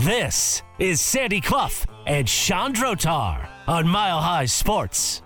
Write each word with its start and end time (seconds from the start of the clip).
in 0.00 0.06
New 0.06 0.12
Orleans. 0.12 0.24
This 0.30 0.62
is 0.78 1.00
Sandy 1.00 1.40
Clough 1.40 1.84
and 2.06 2.28
Shawn 2.28 2.74
Drotar 2.74 3.48
on 3.66 3.86
Mile 3.86 4.20
High 4.20 4.46
Sports. 4.46 5.22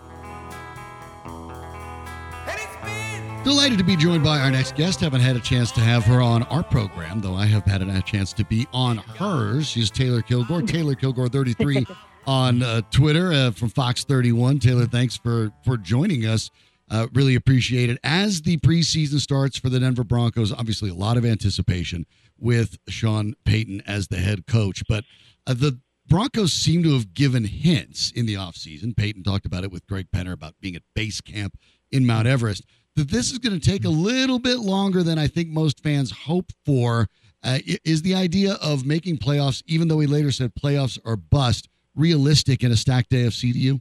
Delighted 3.44 3.76
to 3.76 3.84
be 3.84 3.94
joined 3.94 4.24
by 4.24 4.38
our 4.38 4.50
next 4.50 4.74
guest. 4.74 5.00
Haven't 5.00 5.20
had 5.20 5.36
a 5.36 5.40
chance 5.40 5.70
to 5.72 5.80
have 5.80 6.02
her 6.06 6.22
on 6.22 6.44
our 6.44 6.62
program, 6.62 7.20
though 7.20 7.34
I 7.34 7.44
have 7.44 7.66
had 7.66 7.82
a 7.82 8.00
chance 8.00 8.32
to 8.32 8.44
be 8.44 8.66
on 8.72 8.96
hers. 8.96 9.66
She's 9.66 9.90
Taylor 9.90 10.22
Kilgore, 10.22 10.62
Taylor 10.66 10.94
Kilgore 10.94 11.28
33 11.28 11.86
on 12.26 12.62
uh, 12.62 12.80
Twitter 12.90 13.34
uh, 13.34 13.50
from 13.50 13.68
Fox 13.68 14.02
31. 14.04 14.60
Taylor, 14.60 14.86
thanks 14.86 15.18
for 15.18 15.52
for 15.62 15.76
joining 15.76 16.24
us. 16.24 16.50
Uh, 16.94 17.08
really 17.12 17.34
appreciate 17.34 17.90
it. 17.90 17.98
As 18.04 18.42
the 18.42 18.56
preseason 18.58 19.18
starts 19.18 19.58
for 19.58 19.68
the 19.68 19.80
Denver 19.80 20.04
Broncos, 20.04 20.52
obviously 20.52 20.90
a 20.90 20.94
lot 20.94 21.16
of 21.16 21.24
anticipation 21.24 22.06
with 22.38 22.78
Sean 22.88 23.34
Payton 23.44 23.82
as 23.84 24.06
the 24.06 24.18
head 24.18 24.46
coach, 24.46 24.84
but 24.88 25.02
uh, 25.48 25.54
the 25.54 25.80
Broncos 26.06 26.52
seem 26.52 26.84
to 26.84 26.92
have 26.92 27.12
given 27.12 27.46
hints 27.46 28.12
in 28.12 28.26
the 28.26 28.34
offseason. 28.34 28.96
Payton 28.96 29.24
talked 29.24 29.44
about 29.44 29.64
it 29.64 29.72
with 29.72 29.84
Greg 29.88 30.06
Penner 30.14 30.32
about 30.32 30.54
being 30.60 30.76
at 30.76 30.82
base 30.94 31.20
camp 31.20 31.58
in 31.90 32.06
Mount 32.06 32.28
Everest 32.28 32.64
that 32.94 33.10
this 33.10 33.32
is 33.32 33.40
going 33.40 33.58
to 33.58 33.70
take 33.70 33.84
a 33.84 33.88
little 33.88 34.38
bit 34.38 34.60
longer 34.60 35.02
than 35.02 35.18
I 35.18 35.26
think 35.26 35.48
most 35.48 35.82
fans 35.82 36.12
hope 36.12 36.52
for. 36.64 37.08
Uh, 37.42 37.58
is 37.84 38.02
the 38.02 38.14
idea 38.14 38.52
of 38.62 38.86
making 38.86 39.18
playoffs, 39.18 39.64
even 39.66 39.88
though 39.88 39.98
he 39.98 40.06
later 40.06 40.30
said 40.30 40.54
playoffs 40.54 40.96
are 41.04 41.16
bust, 41.16 41.68
realistic 41.96 42.62
in 42.62 42.70
a 42.70 42.76
stacked 42.76 43.10
AFC 43.10 43.52
to 43.52 43.58
you? 43.58 43.80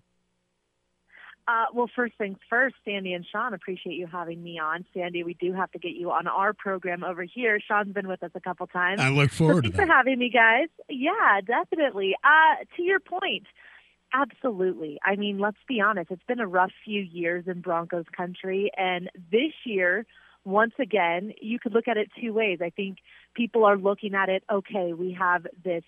Uh, 1.46 1.66
well, 1.74 1.90
first 1.94 2.14
things 2.18 2.38
first, 2.50 2.76
Sandy 2.86 3.14
and 3.14 3.26
Sean, 3.30 3.54
appreciate 3.54 3.96
you 3.96 4.08
having 4.08 4.42
me 4.42 4.60
on. 4.60 4.86
Sandy, 4.94 5.24
we 5.24 5.34
do 5.34 5.52
have 5.52 5.70
to 5.72 5.80
get 5.80 5.92
you 5.92 6.10
on 6.12 6.26
our 6.26 6.54
program 6.54 7.04
over 7.04 7.24
here. 7.24 7.60
Sean's 7.60 7.94
been 7.94 8.08
with 8.08 8.24
us 8.24 8.32
a 8.34 8.40
couple 8.40 8.66
times. 8.68 9.02
I 9.02 9.10
look 9.10 9.30
forward 9.30 9.56
so 9.56 9.62
to 9.62 9.62
thanks 9.64 9.78
that. 9.78 9.88
for 9.88 9.94
having 9.94 10.20
me, 10.20 10.30
guys. 10.30 10.70
Yeah, 10.88 11.42
definitely. 11.46 12.16
Uh, 12.24 12.64
to 12.78 12.84
your 12.84 13.02
point, 13.02 13.44
absolutely. 14.14 15.00
I 15.04 15.18
mean, 15.18 15.38
let's 15.38 15.58
be 15.68 15.82
honest. 15.82 16.12
It's 16.12 16.24
been 16.28 16.40
a 16.40 16.48
rough 16.48 16.72
few 16.86 17.02
years 17.02 17.46
in 17.48 17.60
Broncos 17.60 18.06
country, 18.16 18.72
and 18.78 19.10
this 19.30 19.52
year, 19.66 20.06
once 20.46 20.74
again, 20.80 21.34
you 21.42 21.60
could 21.60 21.74
look 21.74 21.90
at 21.90 21.98
it 21.98 22.10
two 22.22 22.32
ways. 22.32 22.60
I 22.62 22.70
think 22.70 23.00
people 23.34 23.66
are 23.66 23.78
looking 23.78 24.14
at 24.16 24.30
it. 24.30 24.44
Okay, 24.52 24.94
we 24.94 25.16
have 25.20 25.46
this 25.64 25.84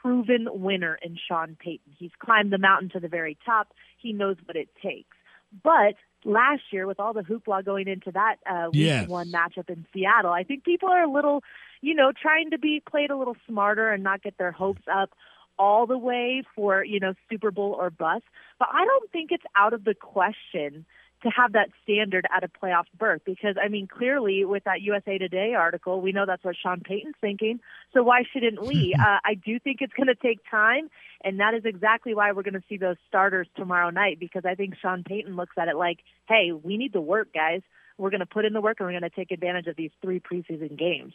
proven 0.00 0.48
winner 0.50 0.98
in 1.02 1.18
Sean 1.28 1.56
Payton. 1.58 1.92
He's 1.98 2.10
climbed 2.18 2.52
the 2.52 2.58
mountain 2.58 2.90
to 2.90 3.00
the 3.00 3.08
very 3.08 3.36
top. 3.44 3.68
He 3.98 4.12
knows 4.12 4.36
what 4.44 4.56
it 4.56 4.68
takes. 4.82 5.16
But 5.62 5.94
last 6.24 6.62
year, 6.70 6.86
with 6.86 6.98
all 6.98 7.12
the 7.12 7.22
hoopla 7.22 7.64
going 7.64 7.88
into 7.88 8.10
that 8.12 8.36
uh, 8.48 8.70
week 8.72 8.82
Yes. 8.82 9.08
one 9.08 9.30
matchup 9.30 9.68
in 9.68 9.86
Seattle, 9.92 10.32
I 10.32 10.44
think 10.44 10.64
people 10.64 10.88
are 10.88 11.02
a 11.02 11.10
little, 11.10 11.42
you 11.82 11.94
know, 11.94 12.10
trying 12.10 12.50
to 12.50 12.58
be 12.58 12.82
played 12.88 13.10
a 13.10 13.16
little 13.16 13.36
smarter 13.46 13.90
and 13.90 14.02
not 14.02 14.22
get 14.22 14.38
their 14.38 14.52
hopes 14.52 14.82
up 14.92 15.10
all 15.58 15.86
the 15.86 15.98
way 15.98 16.42
for, 16.54 16.82
you 16.84 16.98
know, 16.98 17.12
Super 17.30 17.50
Bowl 17.50 17.76
or 17.78 17.90
bust. 17.90 18.24
But 18.58 18.68
I 18.72 18.84
don't 18.84 19.10
think 19.10 19.30
it's 19.30 19.44
out 19.54 19.74
of 19.74 19.84
the 19.84 19.94
question 19.94 20.86
to 21.22 21.30
have 21.30 21.52
that 21.52 21.70
standard 21.82 22.26
at 22.34 22.44
a 22.44 22.48
playoff 22.48 22.84
berth 22.98 23.22
because 23.24 23.56
I 23.62 23.68
mean 23.68 23.86
clearly 23.86 24.44
with 24.44 24.64
that 24.64 24.80
USA 24.82 25.18
Today 25.18 25.54
article 25.54 26.00
we 26.00 26.12
know 26.12 26.24
that's 26.26 26.44
what 26.44 26.56
Sean 26.60 26.80
Payton's 26.80 27.14
thinking. 27.20 27.60
So 27.92 28.02
why 28.02 28.22
shouldn't 28.32 28.62
we? 28.62 28.94
Uh, 29.02 29.18
I 29.24 29.34
do 29.34 29.58
think 29.58 29.78
it's 29.80 29.92
going 29.94 30.06
to 30.06 30.14
take 30.14 30.38
time 30.48 30.88
and 31.24 31.40
that 31.40 31.54
is 31.54 31.64
exactly 31.64 32.14
why 32.14 32.30
we're 32.30 32.44
going 32.44 32.54
to 32.54 32.62
see 32.68 32.76
those 32.76 32.96
starters 33.08 33.48
tomorrow 33.56 33.90
night 33.90 34.20
because 34.20 34.44
I 34.44 34.54
think 34.54 34.74
Sean 34.80 35.02
Payton 35.02 35.34
looks 35.34 35.56
at 35.58 35.66
it 35.66 35.76
like 35.76 35.98
hey 36.28 36.52
we 36.52 36.76
need 36.76 36.92
to 36.92 37.00
work 37.00 37.32
guys. 37.34 37.62
We're 37.98 38.10
going 38.10 38.20
to 38.20 38.26
put 38.26 38.44
in 38.44 38.52
the 38.52 38.60
work 38.60 38.76
and 38.78 38.86
we're 38.86 38.98
going 38.98 39.10
to 39.10 39.10
take 39.10 39.32
advantage 39.32 39.66
of 39.66 39.76
these 39.76 39.90
three 40.00 40.20
preseason 40.20 40.78
games. 40.78 41.14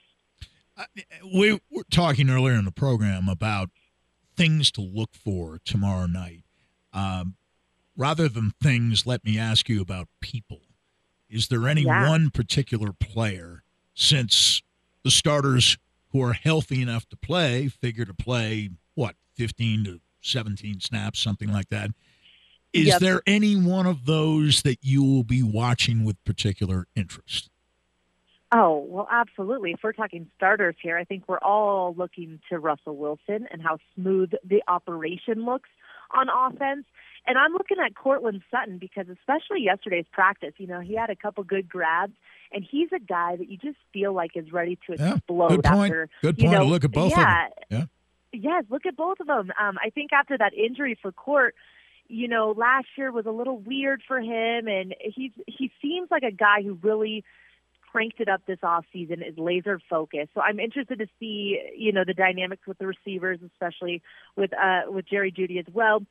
We 1.34 1.53
were 1.72 1.84
talking 1.90 2.29
earlier 2.29 2.56
in 2.56 2.66
the 2.66 2.72
program 2.72 3.29
about 3.29 3.69
things 4.35 4.72
to 4.72 4.81
look 4.81 5.16
for 5.16 5.59
tomorrow 5.66 6.06
night. 6.06 6.44
Um, 6.94 7.35
rather 7.97 8.30
than 8.30 8.52
things, 8.62 9.06
let 9.06 9.25
me 9.25 9.38
ask 9.38 9.68
you 9.68 9.81
about 9.81 10.08
people. 10.22 10.62
Is 11.30 11.50
there 11.50 11.68
any 11.68 11.81
Yeah. 11.81 12.08
one 12.09 12.30
particular 12.30 12.94
player, 12.94 13.63
since 13.94 14.62
the 15.03 15.12
starters 15.12 15.78
who 16.12 16.22
are 16.22 16.34
healthy 16.34 16.81
enough 16.81 17.09
to 17.09 17.18
play 17.18 17.68
figure 17.68 18.06
to 18.06 18.13
play, 18.13 18.69
what, 18.94 19.16
15 19.34 19.84
to 19.84 20.00
17 20.22 20.80
snaps, 20.80 21.19
something 21.19 21.52
like 21.52 21.69
that? 21.69 21.91
Is 22.72 22.88
Yep. 22.88 23.00
there 23.02 23.22
any 23.25 23.56
one 23.56 23.85
of 23.88 24.06
those 24.06 24.62
that 24.62 24.79
you 24.84 25.03
will 25.03 25.24
be 25.24 25.41
watching 25.41 26.03
with 26.06 26.24
particular 26.24 26.88
interest? 26.96 27.50
Oh, 28.52 28.85
well, 28.88 29.08
absolutely. 29.12 29.72
If 29.72 29.79
we're 29.84 29.91
talking 29.91 30.29
starters 30.38 30.75
here, 30.81 30.97
I 30.97 31.03
think 31.03 31.28
we're 31.28 31.40
all 31.40 31.94
looking 31.96 32.40
to 32.50 32.59
Russell 32.59 32.96
Wilson 32.96 33.47
and 33.52 33.62
how 33.62 33.78
smooth 33.96 34.31
the 34.44 34.64
operation 34.69 35.44
looks 35.44 35.69
on 36.12 36.29
offense. 36.29 36.85
And 37.27 37.38
I'm 37.38 37.51
looking 37.51 37.77
at 37.85 37.93
Courtland 37.95 38.41
Sutton 38.49 38.77
because, 38.77 39.07
especially 39.09 39.61
yesterday's 39.61 40.05
practice, 40.11 40.53
you 40.57 40.65
know, 40.67 40.79
he 40.79 40.95
had 40.95 41.09
a 41.09 41.15
couple 41.15 41.43
good 41.43 41.67
grabs, 41.67 42.13
and 42.53 42.63
he's 42.69 42.89
a 42.95 42.99
guy 42.99 43.35
that 43.35 43.49
you 43.49 43.57
just 43.57 43.77
feel 43.91 44.13
like 44.13 44.31
is 44.35 44.51
ready 44.53 44.77
to 44.88 44.95
Yeah, 44.97 45.15
explode 45.15 45.49
good 45.49 45.63
point. 45.66 45.91
after. 45.91 46.09
Good 46.21 46.37
you 46.41 46.47
point. 46.49 46.59
know, 46.59 46.66
Look 46.66 46.85
at 46.85 46.91
both 46.91 47.11
yeah, 47.11 47.47
of 47.47 47.51
them. 47.69 47.89
Yeah. 48.31 48.39
Yes, 48.39 48.63
look 48.69 48.85
at 48.85 48.95
both 48.95 49.19
of 49.19 49.27
them. 49.27 49.51
Um, 49.61 49.77
I 49.83 49.89
think 49.89 50.13
after 50.13 50.37
that 50.37 50.53
injury 50.53 50.97
for 51.01 51.11
Court, 51.11 51.53
you 52.07 52.27
know, 52.29 52.53
last 52.55 52.87
year 52.97 53.11
was 53.11 53.25
a 53.25 53.31
little 53.31 53.57
weird 53.57 54.01
for 54.07 54.19
him, 54.19 54.67
and 54.67 54.95
he's 55.01 55.31
he 55.47 55.71
seems 55.81 56.09
like 56.09 56.23
a 56.23 56.31
guy 56.31 56.61
who 56.63 56.77
really 56.81 57.25
cranked 57.91 58.19
it 58.19 58.29
up 58.29 58.41
this 58.45 58.59
off 58.63 58.85
season 58.93 59.21
is 59.21 59.37
laser 59.37 59.79
focused. 59.89 60.29
So 60.33 60.41
I'm 60.41 60.59
interested 60.59 60.99
to 60.99 61.07
see, 61.19 61.59
you 61.75 61.91
know, 61.91 62.03
the 62.05 62.13
dynamics 62.13 62.63
with 62.67 62.77
the 62.77 62.87
receivers, 62.87 63.39
especially 63.45 64.01
with 64.35 64.51
uh 64.53 64.91
with 64.91 65.07
Jerry 65.07 65.31
Jeudy 65.31 65.59
as 65.59 65.73
well, 65.73 66.03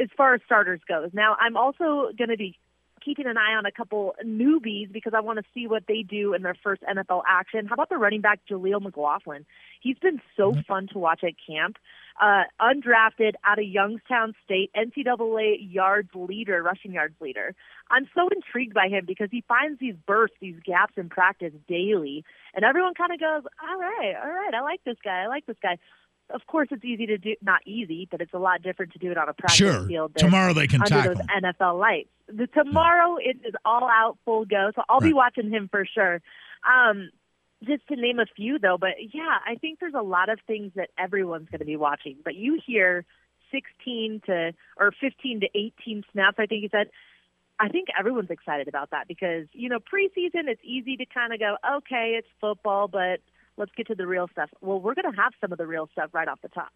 as 0.00 0.08
far 0.16 0.34
as 0.34 0.40
starters 0.46 0.80
goes. 0.86 1.10
Now 1.12 1.36
I'm 1.40 1.56
also 1.56 2.10
going 2.16 2.30
to 2.30 2.36
be 2.36 2.58
keeping 3.04 3.26
an 3.26 3.36
eye 3.36 3.54
on 3.54 3.66
a 3.66 3.72
couple 3.72 4.14
newbies 4.24 4.92
because 4.92 5.12
I 5.14 5.20
want 5.20 5.38
to 5.38 5.44
see 5.54 5.66
what 5.66 5.84
they 5.86 6.02
do 6.02 6.34
in 6.34 6.42
their 6.42 6.56
first 6.62 6.82
NFL 6.82 7.22
action. 7.28 7.66
How 7.66 7.74
about 7.74 7.88
the 7.88 7.96
running 7.96 8.20
back 8.20 8.40
Jaleel 8.50 8.80
McLaughlin? 8.80 9.44
He's 9.80 9.98
been 9.98 10.20
so 10.36 10.54
fun 10.66 10.88
to 10.92 10.98
watch 10.98 11.22
at 11.24 11.34
camp. 11.46 11.76
Uh, 12.20 12.42
undrafted 12.60 13.32
out 13.42 13.58
of 13.58 13.64
Youngstown 13.64 14.34
State, 14.44 14.70
NCAA 14.76 15.56
yards 15.72 16.10
leader, 16.14 16.62
rushing 16.62 16.92
yards 16.92 17.14
leader. 17.20 17.54
I'm 17.90 18.06
so 18.14 18.28
intrigued 18.28 18.74
by 18.74 18.88
him 18.88 19.04
because 19.06 19.28
he 19.30 19.42
finds 19.48 19.80
these 19.80 19.94
bursts, 20.06 20.36
these 20.38 20.56
gaps 20.64 20.94
in 20.98 21.08
practice 21.08 21.54
daily, 21.68 22.24
and 22.54 22.66
everyone 22.66 22.94
kind 22.94 23.12
of 23.12 23.18
goes, 23.18 23.50
"All 23.62 23.78
right, 23.78 24.14
all 24.22 24.30
right, 24.30 24.54
I 24.54 24.60
like 24.60 24.84
this 24.84 24.98
guy, 25.02 25.22
I 25.22 25.26
like 25.26 25.46
this 25.46 25.56
guy." 25.62 25.78
Of 26.30 26.46
course, 26.46 26.68
it's 26.70 26.84
easy 26.84 27.06
to 27.06 27.18
do, 27.18 27.34
not 27.42 27.60
easy, 27.66 28.08
but 28.10 28.20
it's 28.20 28.32
a 28.32 28.38
lot 28.38 28.62
different 28.62 28.92
to 28.94 28.98
do 28.98 29.10
it 29.10 29.18
on 29.18 29.28
a 29.28 29.34
practice 29.34 29.56
Sure. 29.58 29.86
field. 29.86 30.14
than 30.14 30.24
Tomorrow 30.24 30.54
they 30.54 30.66
can 30.66 30.80
under 30.80 30.88
tackle 30.88 31.14
those. 31.16 31.26
NFL 31.42 31.78
lights. 31.78 32.08
The 32.28 32.46
tomorrow 32.46 33.16
it 33.20 33.36
is 33.44 33.54
all 33.64 33.88
out, 33.90 34.16
full 34.24 34.44
go. 34.46 34.70
So 34.74 34.82
I'll 34.88 35.00
be 35.00 35.12
watching 35.12 35.50
him 35.50 35.68
for 35.68 35.84
sure. 35.84 36.22
Um, 36.64 37.10
just 37.64 37.86
to 37.88 37.96
name 37.96 38.18
a 38.18 38.26
few, 38.34 38.58
though, 38.58 38.78
but 38.78 38.94
yeah, 39.12 39.38
I 39.46 39.56
think 39.56 39.78
there's 39.80 39.94
a 39.94 40.02
lot 40.02 40.28
of 40.30 40.38
things 40.46 40.72
that 40.76 40.88
everyone's 40.98 41.48
going 41.50 41.58
to 41.60 41.64
be 41.66 41.76
watching. 41.76 42.16
But 42.24 42.34
you 42.34 42.58
hear 42.64 43.04
16 43.50 44.22
to 44.26 44.52
or 44.78 44.92
15 45.00 45.40
to 45.40 45.46
18 45.54 46.04
snaps. 46.12 46.38
I 46.38 46.46
think 46.46 46.62
you 46.62 46.68
said. 46.70 46.88
I 47.60 47.68
think 47.68 47.88
everyone's 47.96 48.30
excited 48.30 48.66
about 48.66 48.90
that 48.90 49.06
because 49.06 49.46
you 49.52 49.68
know 49.68 49.78
preseason 49.78 50.48
it's 50.48 50.62
easy 50.64 50.96
to 50.96 51.04
kind 51.04 51.32
of 51.32 51.38
go, 51.38 51.56
okay, 51.76 52.14
it's 52.18 52.26
football, 52.40 52.88
but 52.88 53.20
let's 53.56 53.72
get 53.76 53.86
to 53.88 53.94
the 53.94 54.06
real 54.06 54.28
stuff. 54.32 54.50
Well, 54.60 54.80
we're 54.80 54.94
going 54.94 55.12
to 55.12 55.20
have 55.20 55.32
some 55.40 55.52
of 55.52 55.58
the 55.58 55.66
real 55.66 55.88
stuff 55.92 56.10
right 56.12 56.28
off 56.28 56.40
the 56.42 56.48
top. 56.48 56.70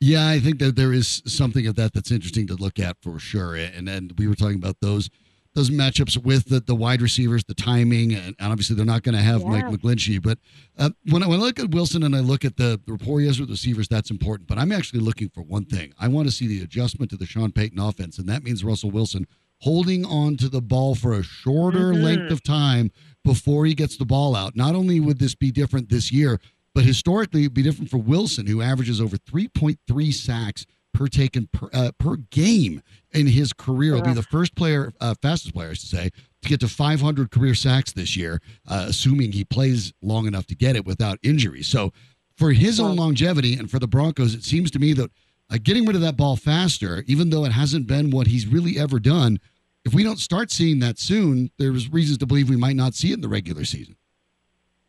Yeah, 0.00 0.28
I 0.28 0.40
think 0.40 0.58
that 0.58 0.74
there 0.74 0.92
is 0.92 1.22
something 1.26 1.66
of 1.66 1.76
that 1.76 1.92
that's 1.92 2.10
interesting 2.10 2.48
to 2.48 2.54
look 2.54 2.80
at 2.80 2.96
for 3.00 3.18
sure. 3.20 3.54
And 3.54 3.86
then 3.86 4.10
we 4.18 4.26
were 4.26 4.34
talking 4.34 4.56
about 4.56 4.76
those 4.80 5.08
those 5.54 5.68
matchups 5.68 6.16
with 6.16 6.48
the, 6.48 6.60
the 6.60 6.74
wide 6.74 7.02
receivers, 7.02 7.44
the 7.44 7.52
timing, 7.52 8.14
and, 8.14 8.34
and 8.38 8.50
obviously 8.50 8.74
they're 8.74 8.86
not 8.86 9.02
going 9.02 9.14
to 9.14 9.20
have 9.20 9.44
Mike 9.44 9.64
Yeah. 9.64 9.76
McGlinchey. 9.76 10.22
But 10.22 10.38
uh, 10.78 10.90
when, 11.10 11.22
I, 11.22 11.26
when 11.26 11.40
I 11.40 11.42
look 11.42 11.58
at 11.60 11.70
Wilson 11.72 12.04
and 12.04 12.16
I 12.16 12.20
look 12.20 12.46
at 12.46 12.56
the, 12.56 12.80
the 12.86 12.92
rapport 12.92 13.20
he 13.20 13.26
has 13.26 13.38
with 13.38 13.50
receivers, 13.50 13.86
that's 13.86 14.10
important. 14.10 14.48
But 14.48 14.56
I'm 14.56 14.72
actually 14.72 15.00
looking 15.00 15.28
for 15.28 15.42
one 15.42 15.66
thing. 15.66 15.92
I 16.00 16.08
want 16.08 16.26
to 16.26 16.32
see 16.32 16.46
the 16.46 16.62
adjustment 16.62 17.10
to 17.10 17.18
the 17.18 17.26
Sean 17.26 17.52
Payton 17.52 17.78
offense, 17.78 18.16
and 18.16 18.26
that 18.30 18.42
means 18.42 18.64
Russell 18.64 18.90
Wilson 18.90 19.26
holding 19.62 20.04
on 20.04 20.36
to 20.36 20.48
the 20.48 20.60
ball 20.60 20.94
for 20.94 21.12
a 21.14 21.22
shorter 21.22 21.92
Mhm. 21.92 22.02
length 22.02 22.30
of 22.32 22.42
time 22.42 22.90
before 23.24 23.64
he 23.64 23.74
gets 23.74 23.96
the 23.96 24.04
ball 24.04 24.34
out. 24.34 24.56
Not 24.56 24.74
only 24.74 24.98
would 25.00 25.18
this 25.18 25.34
be 25.36 25.50
different 25.52 25.88
this 25.88 26.10
year, 26.12 26.40
but 26.74 26.84
historically 26.84 27.42
it'd 27.42 27.54
be 27.54 27.62
different 27.62 27.90
for 27.90 27.98
Wilson, 27.98 28.46
who 28.46 28.60
averages 28.60 29.00
over 29.00 29.16
3.3 29.16 30.10
sacks 30.10 30.66
per 30.92 31.06
taken 31.06 31.48
per, 31.52 31.70
uh, 31.72 31.92
per 31.98 32.16
game 32.16 32.82
in 33.12 33.26
his 33.28 33.52
career. 33.52 33.94
He'll 33.94 34.04
be 34.04 34.12
the 34.12 34.22
first 34.22 34.54
player, 34.54 34.92
uh, 35.00 35.14
fastest 35.22 35.54
player, 35.54 35.70
I 35.70 35.74
should 35.74 35.88
say, 35.88 36.10
to 36.42 36.48
get 36.48 36.60
to 36.60 36.68
500 36.68 37.30
career 37.30 37.54
sacks 37.54 37.92
this 37.92 38.16
year, 38.16 38.40
uh, 38.66 38.86
assuming 38.88 39.32
he 39.32 39.44
plays 39.44 39.92
long 40.02 40.26
enough 40.26 40.46
to 40.46 40.54
get 40.56 40.74
it 40.76 40.84
without 40.84 41.18
injury. 41.22 41.62
So, 41.62 41.92
for 42.36 42.52
his 42.52 42.80
own 42.80 42.96
longevity 42.96 43.54
and 43.54 43.70
for 43.70 43.78
the 43.78 43.86
Broncos, 43.86 44.34
it 44.34 44.42
seems 44.42 44.70
to 44.72 44.78
me 44.78 44.92
that 44.94 45.10
uh, 45.50 45.58
getting 45.62 45.84
rid 45.86 45.94
of 45.94 46.00
that 46.02 46.16
ball 46.16 46.34
faster, 46.34 47.04
even 47.06 47.30
though 47.30 47.44
it 47.44 47.52
hasn't 47.52 47.86
been 47.86 48.10
what 48.10 48.26
he's 48.26 48.46
really 48.46 48.78
ever 48.78 48.98
done, 48.98 49.38
if 49.84 49.94
we 49.94 50.02
don't 50.02 50.18
start 50.18 50.50
seeing 50.50 50.78
that 50.80 50.98
soon, 50.98 51.50
there's 51.58 51.92
reasons 51.92 52.18
to 52.18 52.26
believe 52.26 52.48
we 52.48 52.56
might 52.56 52.76
not 52.76 52.94
see 52.94 53.10
it 53.10 53.14
in 53.14 53.20
the 53.20 53.28
regular 53.28 53.64
season. 53.64 53.96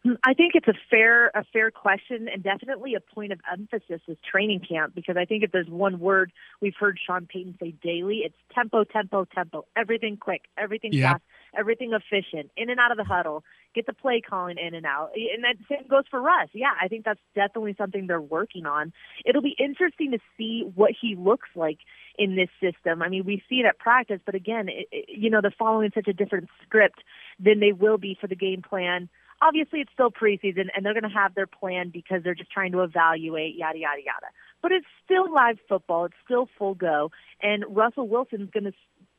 Hmm, 0.03 0.13
I 0.25 0.33
think 0.33 0.53
it's 0.55 0.67
a 0.67 0.73
fair 0.89 1.27
a 1.29 1.45
fair 1.53 1.71
question 1.71 2.27
and 2.27 2.43
definitely 2.43 2.93
a 2.93 2.99
point 2.99 3.31
of 3.31 3.39
emphasis 3.51 4.01
is 4.07 4.17
training 4.29 4.59
camp 4.59 4.93
because 4.93 5.15
I 5.15 5.23
think 5.23 5.43
if 5.43 5.51
there's 5.53 5.69
one 5.69 5.99
word 5.99 6.33
we've 6.61 6.75
heard 6.77 6.99
Sean 7.03 7.25
Payton 7.25 7.55
say 7.59 7.71
daily, 7.81 8.17
it's 8.25 8.35
tempo, 8.53 8.83
tempo, 8.83 9.25
tempo. 9.25 9.65
Everything 9.77 10.17
quick, 10.17 10.41
everything 10.57 10.91
Yeah. 10.91 11.13
fast, 11.13 11.23
everything 11.57 11.93
efficient, 11.93 12.51
in 12.57 12.69
and 12.69 12.81
out 12.81 12.91
of 12.91 12.97
the 12.97 13.05
huddle, 13.05 13.45
get 13.73 13.85
the 13.85 13.93
play 13.93 14.19
calling 14.19 14.57
in 14.57 14.73
and 14.73 14.85
out. 14.85 15.11
And 15.15 15.43
that 15.45 15.55
same 15.69 15.87
goes 15.87 16.03
for 16.11 16.21
Russ. 16.21 16.49
Yeah, 16.51 16.73
I 16.81 16.89
think 16.89 17.05
that's 17.05 17.21
definitely 17.33 17.75
something 17.77 18.07
they're 18.07 18.19
working 18.19 18.65
on. 18.65 18.91
It'll 19.23 19.41
be 19.41 19.55
interesting 19.57 20.11
to 20.11 20.19
see 20.37 20.69
what 20.75 20.91
he 20.99 21.15
looks 21.15 21.49
like 21.55 21.77
in 22.17 22.35
this 22.35 22.49
system. 22.61 23.01
I 23.01 23.09
mean, 23.09 23.25
we 23.25 23.43
see 23.49 23.55
it 23.55 23.65
at 23.65 23.79
practice, 23.79 24.19
but 24.25 24.35
again, 24.35 24.69
it, 24.69 24.87
it, 24.91 25.05
you 25.09 25.29
know, 25.29 25.41
they're 25.41 25.53
following 25.57 25.91
such 25.93 26.07
a 26.07 26.13
different 26.13 26.49
script 26.63 27.03
than 27.39 27.59
they 27.59 27.71
will 27.71 27.97
be 27.97 28.17
for 28.19 28.27
the 28.27 28.35
game 28.35 28.61
plan. 28.61 29.09
Obviously 29.41 29.81
it's 29.81 29.91
still 29.91 30.11
preseason 30.11 30.67
and 30.75 30.85
they're 30.85 30.93
going 30.93 31.03
to 31.03 31.09
have 31.09 31.35
their 31.35 31.47
plan 31.47 31.89
because 31.91 32.23
they're 32.23 32.35
just 32.35 32.51
trying 32.51 32.71
to 32.71 32.81
evaluate 32.81 33.55
yada 33.55 33.77
yada 33.77 34.01
yada. 34.03 34.27
But 34.61 34.71
it's 34.71 34.85
still 35.03 35.33
live 35.33 35.57
football. 35.67 36.05
It's 36.05 36.15
still 36.23 36.47
full 36.57 36.75
go. 36.75 37.11
And 37.41 37.65
russell 37.67 38.07
wilson's 38.07 38.49
going 38.51 38.65
to 38.65 38.73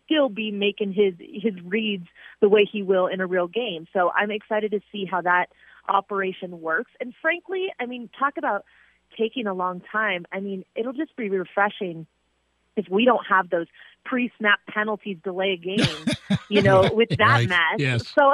still 0.07 0.29
be 0.29 0.51
making 0.51 0.93
his 0.93 1.15
his 1.19 1.55
reads 1.65 2.07
the 2.41 2.49
way 2.49 2.67
he 2.71 2.83
will 2.83 3.07
in 3.07 3.21
a 3.21 3.27
real 3.27 3.49
game. 3.49 3.87
So 3.93 4.13
i'm 4.17 4.31
excited 4.31 4.71
to 4.71 4.81
see 4.91 5.05
how 5.05 5.21
that 5.23 5.47
operation 5.89 6.63
works. 6.63 6.93
And 7.01 7.13
frankly 7.21 7.67
i 7.79 7.85
mean 7.85 8.09
talk 8.19 8.35
about 8.39 8.65
taking 9.19 9.47
a 9.47 9.53
long 9.53 9.83
time. 9.93 10.25
I 10.33 10.41
mean 10.41 10.65
it'll 10.75 10.95
just 10.95 11.15
be 11.17 11.29
refreshing 11.29 12.07
if 12.77 12.87
we 12.91 13.05
don't 13.05 13.25
have 13.29 13.51
those 13.51 13.67
pre-snap 14.05 14.59
penalties 14.69 15.17
delay 15.25 15.53
a 15.53 15.57
game, 15.57 16.07
you 16.49 16.63
know, 16.63 16.91
with 16.93 17.09
that 17.19 17.19
Right. 17.19 17.49
mess. 17.49 17.59
Yes. 17.79 18.09
So, 18.15 18.33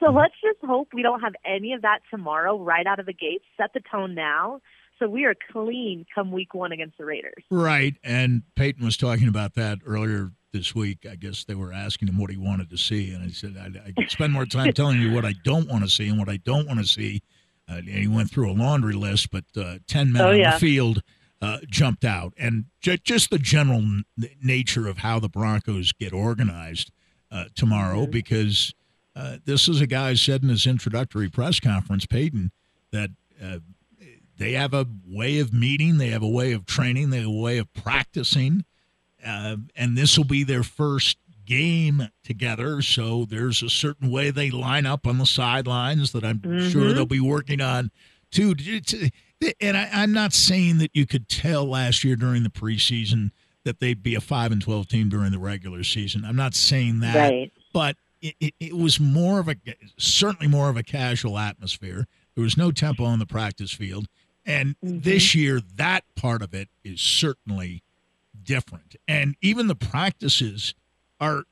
so 0.00 0.10
let's 0.10 0.34
just 0.42 0.58
hope 0.64 0.88
we 0.92 1.02
don't 1.02 1.20
have 1.20 1.34
any 1.44 1.72
of 1.72 1.82
that 1.82 2.00
tomorrow, 2.10 2.58
right 2.58 2.86
out 2.86 3.00
of 3.00 3.06
the 3.06 3.12
gate. 3.12 3.42
Set 3.56 3.72
the 3.74 3.80
tone 3.90 4.14
now, 4.14 4.60
so 4.98 5.08
we 5.08 5.24
are 5.24 5.34
clean 5.52 6.06
come 6.14 6.30
week 6.32 6.54
one 6.54 6.72
against 6.72 6.98
the 6.98 7.04
Raiders. 7.04 7.42
Right. 7.50 7.94
And 8.04 8.42
Payton 8.56 8.84
was 8.84 8.96
talking 8.96 9.28
about 9.28 9.54
that 9.54 9.78
earlier 9.84 10.30
this 10.52 10.74
week. 10.74 11.06
I 11.10 11.16
guess 11.16 11.44
they 11.44 11.54
were 11.54 11.72
asking 11.72 12.08
him 12.08 12.18
what 12.18 12.30
he 12.30 12.36
wanted 12.36 12.70
to 12.70 12.78
see. 12.78 13.12
And 13.12 13.24
I 13.24 13.28
said, 13.28 13.56
I, 13.60 13.90
I 14.00 14.06
spend 14.06 14.32
more 14.32 14.46
time 14.46 14.72
telling 14.74 15.00
you 15.00 15.12
what 15.12 15.24
I 15.24 15.34
don't 15.44 15.68
want 15.68 15.84
to 15.84 15.90
see 15.90 16.08
and 16.08 16.18
what 16.18 16.28
I 16.28 16.36
don't 16.38 16.66
want 16.66 16.78
to 16.80 16.86
see. 16.86 17.22
Uh, 17.70 17.74
and 17.78 17.88
he 17.88 18.08
went 18.08 18.30
through 18.30 18.50
a 18.50 18.54
laundry 18.54 18.94
list, 18.94 19.30
but 19.30 19.44
uh, 19.56 19.78
10 19.88 20.12
men 20.12 20.22
Oh, 20.22 20.28
on 20.30 20.38
yeah. 20.38 20.54
the 20.54 20.58
field 20.60 21.02
uh, 21.40 21.58
jumped 21.68 22.04
out. 22.04 22.34
And 22.36 22.66
ju- 22.80 22.96
just 22.98 23.30
the 23.30 23.38
general 23.38 23.78
n- 23.80 24.04
nature 24.42 24.88
of 24.88 24.98
how 24.98 25.20
the 25.20 25.28
Broncos 25.28 25.92
get 25.92 26.12
organized 26.12 26.90
uh, 27.30 27.44
tomorrow, 27.54 28.06
Mhm. 28.06 28.10
because 28.10 28.74
uh, 29.14 29.38
this 29.44 29.68
is 29.68 29.80
a 29.80 29.86
guy 29.86 30.14
said 30.14 30.42
in 30.42 30.48
his 30.48 30.66
introductory 30.66 31.28
press 31.28 31.58
conference, 31.60 32.06
Payton, 32.06 32.52
that 32.92 33.10
uh, 33.42 33.58
they 34.36 34.52
have 34.52 34.72
a 34.72 34.86
way 35.06 35.38
of 35.40 35.52
meeting, 35.52 35.98
they 35.98 36.08
have 36.10 36.22
a 36.22 36.28
way 36.28 36.52
of 36.52 36.64
training, 36.66 37.10
they 37.10 37.18
have 37.18 37.26
a 37.26 37.30
way 37.30 37.58
of 37.58 37.72
practicing, 37.74 38.64
uh, 39.24 39.56
and 39.76 39.96
this 39.98 40.16
will 40.16 40.24
be 40.24 40.44
their 40.44 40.62
first 40.62 41.18
game 41.44 42.08
together. 42.22 42.80
So 42.82 43.24
there's 43.24 43.62
a 43.62 43.70
certain 43.70 44.10
way 44.10 44.30
they 44.30 44.50
line 44.50 44.86
up 44.86 45.06
on 45.06 45.18
the 45.18 45.26
sidelines 45.26 46.12
that 46.12 46.24
I'm 46.24 46.40
sure 46.70 46.90
Mhm. 46.90 46.94
they'll 46.94 47.06
be 47.06 47.20
working 47.20 47.60
on 47.60 47.90
too. 48.30 48.54
And 49.60 49.76
I, 49.76 49.88
I'm 49.92 50.12
not 50.12 50.32
saying 50.32 50.78
that 50.78 50.90
you 50.94 51.06
could 51.06 51.28
tell 51.28 51.64
last 51.64 52.02
year 52.04 52.16
during 52.16 52.42
the 52.42 52.48
preseason 52.50 53.30
that 53.64 53.80
they'd 53.80 54.02
be 54.02 54.14
a 54.14 54.20
five 54.20 54.50
and 54.52 54.60
twelve 54.62 54.88
team 54.88 55.08
during 55.08 55.30
the 55.30 55.38
regular 55.38 55.84
season. 55.84 56.24
I'm 56.24 56.36
not 56.36 56.54
saying 56.54 57.00
that 57.00 57.30
Right. 57.30 57.52
but 57.72 57.96
it, 58.20 58.34
it, 58.40 58.54
it 58.58 58.76
was 58.76 58.98
more 58.98 59.38
of 59.38 59.48
a 59.48 59.56
certainly 59.96 60.48
more 60.48 60.68
of 60.70 60.76
a 60.76 60.82
casual 60.82 61.38
atmosphere. 61.38 62.06
There 62.34 62.42
was 62.42 62.56
no 62.56 62.72
tempo 62.72 63.04
on 63.04 63.18
the 63.18 63.26
practice 63.26 63.70
field, 63.72 64.08
and 64.46 64.74
Mhm. 64.84 65.02
this 65.04 65.34
year 65.34 65.60
that 65.76 66.04
part 66.16 66.42
of 66.42 66.54
it 66.54 66.68
is 66.82 67.00
certainly 67.00 67.82
different. 68.42 68.96
And 69.06 69.36
even 69.40 69.66
the 69.66 69.74
practices 69.76 70.74
are 71.20 71.44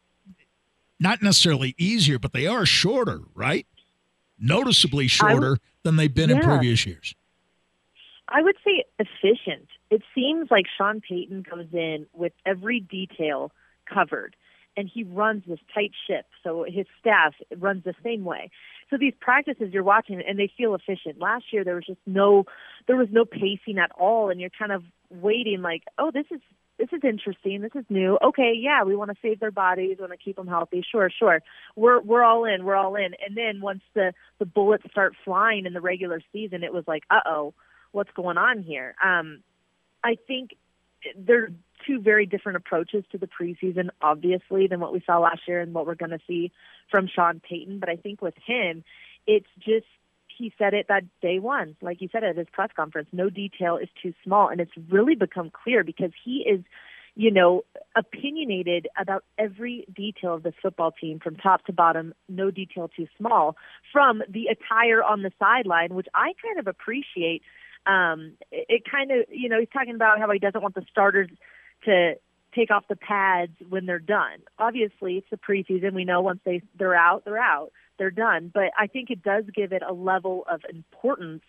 not 0.99 1.23
necessarily 1.23 1.75
easier, 1.79 2.19
but 2.19 2.33
they 2.33 2.47
are 2.47 2.65
shorter, 2.67 3.21
right? 3.35 3.67
Noticeably 4.39 5.07
shorter 5.09 5.59
than 5.83 5.97
they've 5.97 6.13
been 6.13 6.31
in 6.31 6.41
previous 6.41 6.87
years. 6.87 7.15
I 8.29 8.43
would 8.43 8.57
say 8.65 8.85
efficient. 8.99 9.69
It 9.91 10.03
seems 10.15 10.51
like 10.51 10.65
Sean 10.77 11.01
Payton 11.01 11.45
goes 11.49 11.69
in 11.73 12.07
with 12.13 12.33
every 12.45 12.81
detail 12.81 13.53
covered, 13.93 14.35
and 14.77 14.91
he 14.93 15.05
runs 15.05 15.45
this 15.47 15.61
tight 15.73 15.93
ship. 16.07 16.27
So 16.43 16.65
his 16.65 16.87
staff 17.01 17.35
runs 17.57 17.85
the 17.85 17.95
same 18.03 18.25
way. 18.25 18.51
So 18.91 18.97
these 18.99 19.15
practices 19.21 19.73
you're 19.73 19.85
watching, 19.85 20.21
and 20.27 20.39
they 20.39 20.51
feel 20.57 20.75
efficient. 20.75 21.21
Last 21.21 21.45
year 21.53 21.65
there 21.65 21.77
was 21.77 21.87
just 21.87 22.01
no, 22.07 22.45
there 22.87 22.97
was 22.97 23.09
no 23.11 23.25
pacing 23.25 23.79
at 23.79 23.93
all, 23.99 24.31
and 24.31 24.41
you're 24.41 24.51
kind 24.51 24.73
of 24.73 24.83
waiting, 25.09 25.63
like, 25.63 25.83
oh, 25.99 26.11
this 26.13 26.27
is 26.31 26.41
this 26.79 26.89
is 26.93 27.01
interesting. 27.05 27.63
This 27.63 27.75
is 27.75 27.85
new. 27.89 28.19
Okay, 28.23 28.53
yeah, 28.55 28.85
we 28.85 28.97
want 28.97 29.11
to 29.11 29.17
save 29.23 29.41
their 29.41 29.51
bodies, 29.51 29.97
want 29.99 30.13
to 30.13 30.19
keep 30.19 30.37
them 30.37 30.47
healthy. 30.47 30.85
Sure, 30.91 31.09
sure. 31.11 31.41
We're 31.75 32.01
we're 32.03 32.23
all 32.23 32.45
in. 32.45 32.65
We're 32.65 32.77
all 32.77 32.97
in. 32.97 33.15
And 33.27 33.37
then 33.37 33.61
once 33.63 33.83
the 33.95 34.13
the 34.39 34.45
bullets 34.45 34.85
start 34.91 35.15
flying 35.25 35.65
in 35.65 35.73
the 35.73 35.81
regular 35.81 36.21
season, 36.33 36.63
it 36.63 36.75
was 36.75 36.85
like, 36.87 37.05
uh 37.11 37.21
oh, 37.25 37.55
what's 37.93 38.11
going 38.13 38.39
on 38.39 38.63
here? 38.63 38.95
Um, 39.05 39.43
I 40.03 40.17
think 40.27 40.57
there 41.17 41.45
are 41.45 41.49
two 41.87 42.01
very 42.01 42.27
different 42.27 42.57
approaches 42.57 43.05
to 43.13 43.19
the 43.19 43.29
preseason, 43.29 43.91
obviously, 44.01 44.67
than 44.67 44.81
what 44.81 44.93
we 44.93 45.03
saw 45.07 45.19
last 45.19 45.43
year 45.47 45.61
and 45.61 45.75
what 45.75 45.87
we're 45.87 45.95
going 45.95 46.11
to 46.11 46.21
see 46.27 46.53
from 46.91 47.09
Sean 47.09 47.41
Payton. 47.41 47.79
But 47.79 47.89
I 47.89 47.97
think 47.97 48.23
with 48.23 48.35
him, 48.47 48.85
it's 49.27 49.49
just 49.59 49.87
he 50.37 50.53
said 50.59 50.75
it 50.75 50.87
that 50.89 51.05
day 51.21 51.39
one, 51.39 51.77
like 51.81 52.01
you 52.01 52.09
said 52.13 52.25
at 52.25 52.37
his 52.37 52.47
press 52.53 52.71
conference. 52.77 53.09
No 53.13 53.31
detail 53.31 53.77
is 53.77 53.89
too 54.03 54.13
small, 54.25 54.49
and 54.49 54.61
it's 54.61 54.73
really 54.91 55.15
become 55.15 55.51
clear 55.51 55.83
because 55.83 56.11
he 56.25 56.45
is, 56.49 56.61
you 57.15 57.31
know, 57.31 57.65
opinionated 57.97 58.89
about 58.99 59.25
every 59.39 59.87
detail 59.95 60.35
of 60.35 60.43
this 60.43 60.55
football 60.61 60.93
team 60.93 61.21
from 61.21 61.37
top 61.37 61.65
to 61.67 61.73
bottom. 61.73 62.15
No 62.29 62.51
detail 62.51 62.91
too 62.95 63.07
small. 63.17 63.57
From 63.93 64.23
the 64.29 64.49
attire 64.49 65.03
on 65.03 65.23
the 65.23 65.33
sideline, 65.39 65.95
which 65.95 66.09
I 66.15 66.33
kind 66.43 66.59
of 66.59 66.67
appreciate. 66.67 67.43
Um, 67.87 68.33
it, 68.51 68.67
it 68.69 68.83
kind 68.91 69.11
of, 69.11 69.27
you 69.31 69.49
know, 69.49 69.59
he's 69.59 69.69
talking 69.73 69.95
about 69.95 70.19
how 70.19 70.31
he 70.31 70.39
doesn't 70.39 70.61
want 70.61 70.75
the 70.75 70.85
starters 70.91 71.31
to 71.85 72.15
take 72.55 72.71
off 72.71 72.85
the 72.89 72.97
pads 72.97 73.53
when 73.69 73.87
they're 73.87 73.99
done. 73.99 74.41
Obviously, 74.59 75.19
it's 75.19 75.31
the 75.31 75.37
preseason. 75.37 75.93
We 75.93 76.05
know 76.05 76.23
once 76.23 76.41
they 76.45 76.63
they're 76.79 76.95
out, 76.95 77.25
they're 77.25 77.39
out, 77.39 77.71
they're 77.99 78.11
done. 78.11 78.51
But 78.53 78.71
I 78.79 78.87
think 78.87 79.11
it 79.11 79.23
does 79.23 79.45
give 79.55 79.73
it 79.73 79.83
a 79.87 79.93
level 79.93 80.45
of 80.51 80.63
importance 80.69 81.43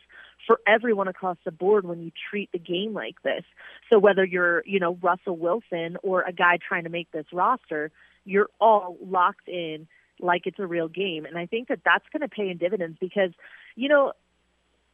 for 0.45 0.59
everyone 0.67 1.07
across 1.07 1.38
the 1.45 1.51
board 1.51 1.85
when 1.85 2.01
you 2.01 2.12
treat 2.29 2.51
the 2.51 2.59
game 2.59 2.93
like 2.93 3.21
this. 3.23 3.43
So 3.89 4.00
whether 4.00 4.23
you're, 4.23 4.63
you 4.65 4.79
know, 4.79 4.97
Russell 5.01 5.38
Wilson 5.38 5.97
or 6.03 6.21
a 6.21 6.31
guy 6.31 6.57
trying 6.65 6.83
to 6.83 6.89
make 6.89 7.12
this 7.12 7.25
roster, 7.33 7.91
you're 8.25 8.50
all 8.59 8.97
locked 9.01 9.47
in 9.47 9.88
like 10.19 10.43
it's 10.45 10.59
a 10.59 10.67
real 10.67 10.88
game. 10.88 11.25
And 11.25 11.38
I 11.38 11.45
think 11.45 11.67
that 11.69 11.79
that's 11.83 12.05
going 12.12 12.21
to 12.21 12.27
pay 12.27 12.50
in 12.50 12.57
dividends 12.57 12.97
because, 13.00 13.31
you 13.75 13.89
know, 13.89 14.13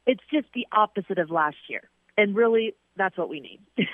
it's 0.06 0.24
just 0.32 0.48
the 0.54 0.68
opposite 0.72 1.20
of 1.20 1.30
last 1.32 1.58
year. 1.70 1.90
And 2.18 2.36
really, 2.36 2.76
that's 2.96 3.18
what 3.18 3.30
we 3.30 3.40
need. 3.40 3.60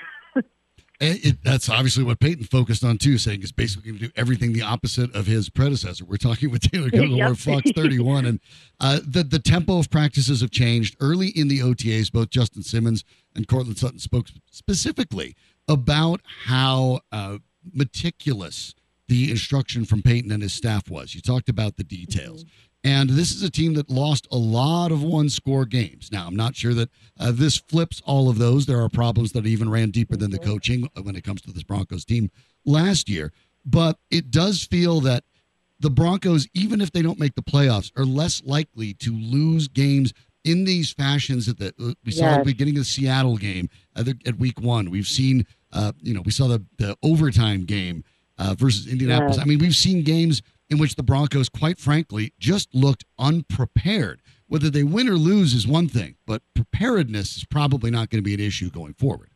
And 1.02 1.18
it, 1.24 1.42
that's 1.42 1.70
obviously 1.70 2.04
what 2.04 2.20
Payton 2.20 2.44
focused 2.44 2.84
on 2.84 2.98
too, 2.98 3.16
saying 3.16 3.42
is 3.42 3.52
basically 3.52 3.90
going 3.90 4.00
to 4.00 4.06
do 4.08 4.12
everything 4.16 4.52
the 4.52 4.60
opposite 4.60 5.14
of 5.16 5.26
his 5.26 5.48
predecessor. 5.48 6.04
We're 6.04 6.18
talking 6.18 6.50
with 6.50 6.70
Taylor 6.70 6.90
Kilgore 6.90 7.16
Yep. 7.16 7.30
of 7.30 7.40
Fox 7.40 7.70
31, 7.74 8.26
and 8.26 8.40
uh, 8.80 9.00
the 9.02 9.24
the 9.24 9.38
tempo 9.38 9.78
of 9.78 9.88
practices 9.90 10.42
have 10.42 10.50
changed. 10.50 10.96
Early 11.00 11.28
in 11.28 11.48
the 11.48 11.60
OTAs, 11.60 12.12
both 12.12 12.28
Justin 12.28 12.62
Simmons 12.62 13.02
and 13.34 13.48
Courtland 13.48 13.78
Sutton 13.78 13.98
spoke 13.98 14.26
specifically 14.50 15.34
about 15.66 16.20
how 16.44 17.00
uh, 17.10 17.38
meticulous 17.72 18.74
the 19.08 19.30
instruction 19.30 19.86
from 19.86 20.02
Payton 20.02 20.30
and 20.30 20.42
his 20.42 20.52
staff 20.52 20.90
was. 20.90 21.14
You 21.14 21.22
talked 21.22 21.48
about 21.48 21.78
the 21.78 21.84
details. 21.84 22.44
And 22.82 23.10
this 23.10 23.30
is 23.30 23.42
a 23.42 23.50
team 23.50 23.74
that 23.74 23.90
lost 23.90 24.26
a 24.32 24.36
lot 24.36 24.90
of 24.90 25.02
one 25.02 25.28
score 25.28 25.66
games. 25.66 26.10
Now, 26.10 26.26
I'm 26.26 26.36
not 26.36 26.56
sure 26.56 26.72
that 26.72 26.88
uh, 27.18 27.30
this 27.30 27.58
flips 27.58 28.00
all 28.06 28.30
of 28.30 28.38
those. 28.38 28.64
There 28.64 28.80
are 28.80 28.88
problems 28.88 29.32
that 29.32 29.46
even 29.46 29.68
ran 29.68 29.90
deeper 29.90 30.16
than 30.16 30.30
the 30.30 30.38
coaching 30.38 30.88
when 31.02 31.14
it 31.14 31.22
comes 31.22 31.42
to 31.42 31.52
this 31.52 31.62
Broncos 31.62 32.06
team 32.06 32.30
last 32.64 33.08
year. 33.08 33.32
But 33.66 33.98
it 34.10 34.30
does 34.30 34.64
feel 34.64 35.00
that 35.02 35.24
the 35.78 35.90
Broncos, 35.90 36.48
even 36.54 36.80
if 36.80 36.90
they 36.92 37.02
don't 37.02 37.20
make 37.20 37.34
the 37.34 37.42
playoffs, 37.42 37.92
are 37.98 38.06
less 38.06 38.42
likely 38.44 38.94
to 38.94 39.14
lose 39.14 39.68
games 39.68 40.14
in 40.44 40.64
these 40.64 40.90
fashions 40.90 41.46
that 41.46 41.58
the, 41.58 41.74
uh, 41.78 41.92
we 42.04 42.12
saw 42.12 42.24
at 42.24 42.38
the 42.38 42.52
beginning 42.52 42.76
of 42.76 42.80
the 42.80 42.84
Seattle 42.86 43.36
game 43.36 43.68
at, 43.94 44.06
the, 44.06 44.18
at 44.24 44.38
week 44.38 44.58
one. 44.58 44.90
We've 44.90 45.06
seen, 45.06 45.46
uh, 45.72 45.92
you 46.00 46.14
know, 46.14 46.22
we 46.22 46.30
saw 46.30 46.48
the, 46.48 46.64
the 46.78 46.96
overtime 47.02 47.64
game 47.64 48.04
uh, 48.38 48.54
versus 48.58 48.86
Indianapolis. 48.86 49.36
Yes. 49.36 49.44
I 49.44 49.48
mean, 49.48 49.58
we've 49.58 49.76
seen 49.76 50.02
games 50.02 50.40
in 50.70 50.78
which 50.78 50.94
the 50.94 51.02
Broncos, 51.02 51.48
quite 51.48 51.78
frankly, 51.78 52.32
just 52.38 52.74
looked 52.74 53.04
unprepared. 53.18 54.22
Whether 54.46 54.70
they 54.70 54.84
win 54.84 55.08
or 55.08 55.14
lose 55.14 55.52
is 55.52 55.66
one 55.66 55.88
thing, 55.88 56.16
but 56.26 56.42
preparedness 56.54 57.36
is 57.36 57.44
probably 57.44 57.90
not 57.90 58.10
going 58.10 58.22
to 58.22 58.28
be 58.28 58.34
an 58.34 58.40
issue 58.40 58.70
going 58.70 58.94
forward. 58.94 59.30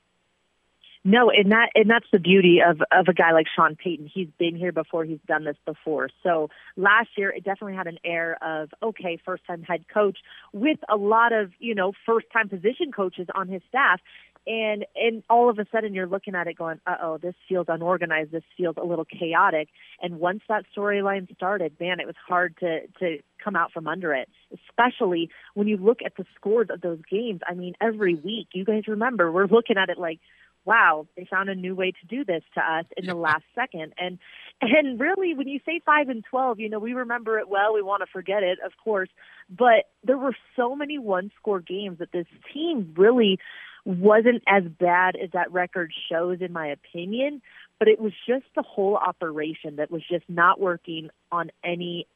No, 1.06 1.28
and 1.28 1.52
that 1.52 1.68
and 1.74 1.90
that's 1.90 2.06
the 2.10 2.18
beauty 2.18 2.60
of 2.66 2.80
of 2.90 3.08
a 3.08 3.12
guy 3.12 3.32
like 3.32 3.44
Sean 3.54 3.76
Payton. 3.76 4.10
He's 4.12 4.28
been 4.38 4.56
here 4.56 4.72
before. 4.72 5.04
He's 5.04 5.20
done 5.28 5.44
this 5.44 5.56
before. 5.66 6.08
So 6.22 6.48
last 6.78 7.10
year, 7.18 7.28
it 7.28 7.44
definitely 7.44 7.76
had 7.76 7.86
an 7.86 7.98
air 8.06 8.38
of 8.42 8.70
okay, 8.82 9.18
first 9.22 9.46
time 9.46 9.62
head 9.62 9.84
coach 9.92 10.16
with 10.54 10.78
a 10.88 10.96
lot 10.96 11.34
of 11.34 11.52
you 11.58 11.74
know 11.74 11.92
first 12.06 12.26
time 12.32 12.48
position 12.48 12.90
coaches 12.90 13.26
on 13.34 13.48
his 13.48 13.60
staff, 13.68 14.00
and 14.46 14.84
and 14.96 15.22
all 15.28 15.48
of 15.48 15.58
a 15.58 15.66
sudden 15.72 15.94
you're 15.94 16.06
looking 16.06 16.34
at 16.34 16.46
it 16.46 16.56
going, 16.56 16.80
uh 16.86 16.96
oh, 17.02 17.18
this 17.18 17.34
feels 17.48 17.66
unorganized. 17.68 18.32
This 18.32 18.42
feels 18.56 18.76
a 18.76 18.84
little 18.84 19.04
chaotic. 19.04 19.68
And 20.02 20.18
once 20.18 20.42
that 20.48 20.64
storyline 20.76 21.32
started, 21.34 21.76
man, 21.80 22.00
it 22.00 22.06
was 22.06 22.16
hard 22.26 22.56
to 22.58 22.86
to 23.00 23.18
come 23.42 23.56
out 23.56 23.72
from 23.72 23.86
under 23.86 24.12
it. 24.14 24.28
Especially 24.52 25.30
when 25.54 25.68
you 25.68 25.76
look 25.76 26.00
at 26.04 26.16
the 26.16 26.24
scores 26.34 26.68
of 26.70 26.80
those 26.80 27.00
games. 27.10 27.40
I 27.48 27.54
mean, 27.54 27.74
every 27.80 28.14
week, 28.14 28.48
you 28.52 28.64
guys 28.64 28.88
remember, 28.88 29.30
we're 29.30 29.46
looking 29.46 29.76
at 29.76 29.88
it 29.88 29.98
like 29.98 30.20
wow, 30.64 31.06
they 31.16 31.26
found 31.30 31.48
a 31.48 31.54
new 31.54 31.74
way 31.74 31.92
to 31.92 32.06
do 32.06 32.24
this 32.24 32.42
to 32.54 32.60
us 32.60 32.84
in 32.96 33.06
the 33.06 33.14
last 33.14 33.44
second. 33.54 33.92
And 33.98 34.18
and 34.60 34.98
really 34.98 35.34
when 35.34 35.48
you 35.48 35.60
say 35.64 35.80
5 35.84 36.08
and 36.08 36.24
12, 36.28 36.60
you 36.60 36.68
know, 36.68 36.78
we 36.78 36.94
remember 36.94 37.38
it 37.38 37.48
well, 37.48 37.74
we 37.74 37.82
want 37.82 38.02
to 38.02 38.06
forget 38.10 38.42
it, 38.42 38.58
of 38.64 38.72
course, 38.82 39.10
but 39.50 39.84
there 40.02 40.18
were 40.18 40.34
so 40.56 40.74
many 40.74 40.98
one-score 40.98 41.60
games 41.60 41.98
that 41.98 42.12
this 42.12 42.26
team 42.52 42.94
really 42.96 43.38
wasn't 43.84 44.42
as 44.46 44.64
bad 44.64 45.16
as 45.16 45.30
that 45.32 45.52
record 45.52 45.92
shows 46.10 46.38
in 46.40 46.52
my 46.52 46.68
opinion, 46.68 47.42
but 47.78 47.88
it 47.88 48.00
was 48.00 48.12
just 48.26 48.46
the 48.56 48.62
whole 48.62 48.96
operation 48.96 49.76
that 49.76 49.90
was 49.90 50.02
just 50.10 50.24
not 50.28 50.60
working 50.60 51.10
on 51.30 51.50
any 51.62 52.06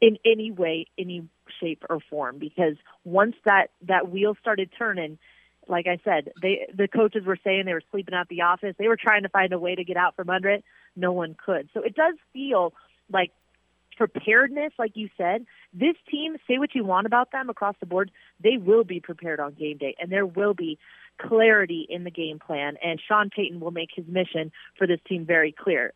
in 0.00 0.18
any 0.24 0.50
way, 0.50 0.86
any 0.98 1.26
shape 1.60 1.82
or 1.88 1.98
form 2.10 2.38
because 2.38 2.74
once 3.04 3.34
that 3.44 3.68
that 3.86 4.10
wheel 4.10 4.36
started 4.40 4.70
turning, 4.76 5.18
like 5.66 5.86
I 5.86 5.98
said, 6.04 6.32
they 6.42 6.66
the 6.74 6.88
coaches 6.88 7.24
were 7.24 7.38
saying 7.42 7.64
they 7.64 7.72
were 7.72 7.82
sleeping 7.90 8.14
at 8.14 8.28
the 8.28 8.42
office. 8.42 8.74
They 8.78 8.88
were 8.88 8.98
trying 9.00 9.22
to 9.22 9.28
find 9.28 9.52
a 9.52 9.58
way 9.58 9.74
to 9.74 9.84
get 9.84 9.96
out 9.96 10.16
from 10.16 10.28
under 10.28 10.50
it. 10.50 10.64
No 10.96 11.12
one 11.12 11.36
could. 11.42 11.70
So 11.72 11.80
it 11.80 11.94
does 11.94 12.14
feel 12.32 12.74
like 13.10 13.30
preparedness, 13.96 14.72
like 14.78 14.92
you 14.94 15.08
said. 15.16 15.46
This 15.72 15.96
team, 16.10 16.36
say 16.48 16.58
what 16.58 16.74
you 16.74 16.84
want 16.84 17.06
about 17.06 17.32
them 17.32 17.50
across 17.50 17.76
the 17.80 17.86
board, 17.86 18.10
they 18.42 18.56
will 18.56 18.84
be 18.84 19.00
prepared 19.00 19.40
on 19.40 19.54
game 19.54 19.78
day, 19.78 19.94
and 20.00 20.10
there 20.10 20.26
will 20.26 20.54
be 20.54 20.78
clarity 21.18 21.86
in 21.88 22.04
the 22.04 22.10
game 22.10 22.38
plan. 22.38 22.76
And 22.82 23.00
Sean 23.06 23.30
Payton 23.30 23.60
will 23.60 23.70
make 23.70 23.90
his 23.94 24.06
mission 24.06 24.52
for 24.76 24.86
this 24.86 25.00
team 25.08 25.24
very 25.24 25.52
clear. 25.52 25.92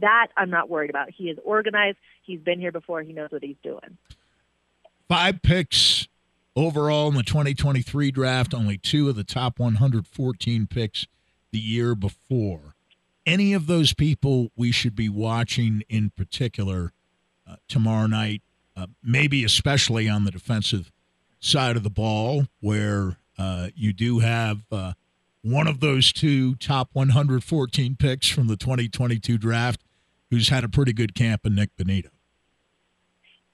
That 0.00 0.28
I'm 0.36 0.50
not 0.50 0.68
worried 0.68 0.90
about. 0.90 1.10
He 1.10 1.30
is 1.30 1.38
organized. 1.44 1.96
He's 2.22 2.40
been 2.40 2.60
here 2.60 2.72
before. 2.72 3.02
He 3.02 3.12
knows 3.12 3.30
what 3.30 3.42
he's 3.42 3.56
doing. 3.62 3.96
Five 5.08 5.40
picks 5.40 6.08
Overall, 6.58 7.06
in 7.06 7.14
the 7.14 7.22
2023 7.22 8.10
draft, 8.10 8.52
only 8.52 8.78
two 8.78 9.08
of 9.08 9.14
the 9.14 9.22
top 9.22 9.60
114 9.60 10.66
picks 10.66 11.06
the 11.52 11.58
year 11.60 11.94
before. 11.94 12.74
Any 13.24 13.52
of 13.52 13.68
those 13.68 13.94
people 13.94 14.50
we 14.56 14.72
should 14.72 14.96
be 14.96 15.08
watching 15.08 15.84
in 15.88 16.10
particular 16.10 16.92
uh, 17.48 17.56
tomorrow 17.68 18.06
night, 18.06 18.42
uh, 18.76 18.86
maybe 19.02 19.44
especially 19.44 20.08
on 20.08 20.24
the 20.24 20.30
defensive 20.30 20.90
side 21.40 21.76
of 21.76 21.82
the 21.82 21.90
ball, 21.90 22.46
where 22.60 23.16
uh, 23.38 23.68
you 23.74 23.92
do 23.92 24.18
have 24.18 24.62
uh, 24.70 24.92
one 25.42 25.66
of 25.66 25.80
those 25.80 26.12
two 26.12 26.54
top 26.56 26.90
114 26.92 27.96
picks 27.96 28.28
from 28.28 28.48
the 28.48 28.56
2022 28.56 29.38
draft 29.38 29.80
who's 30.30 30.48
had 30.48 30.64
a 30.64 30.68
pretty 30.68 30.92
good 30.92 31.14
camp 31.14 31.46
in 31.46 31.54
Nik 31.54 31.70
Bonitto. 31.76 32.10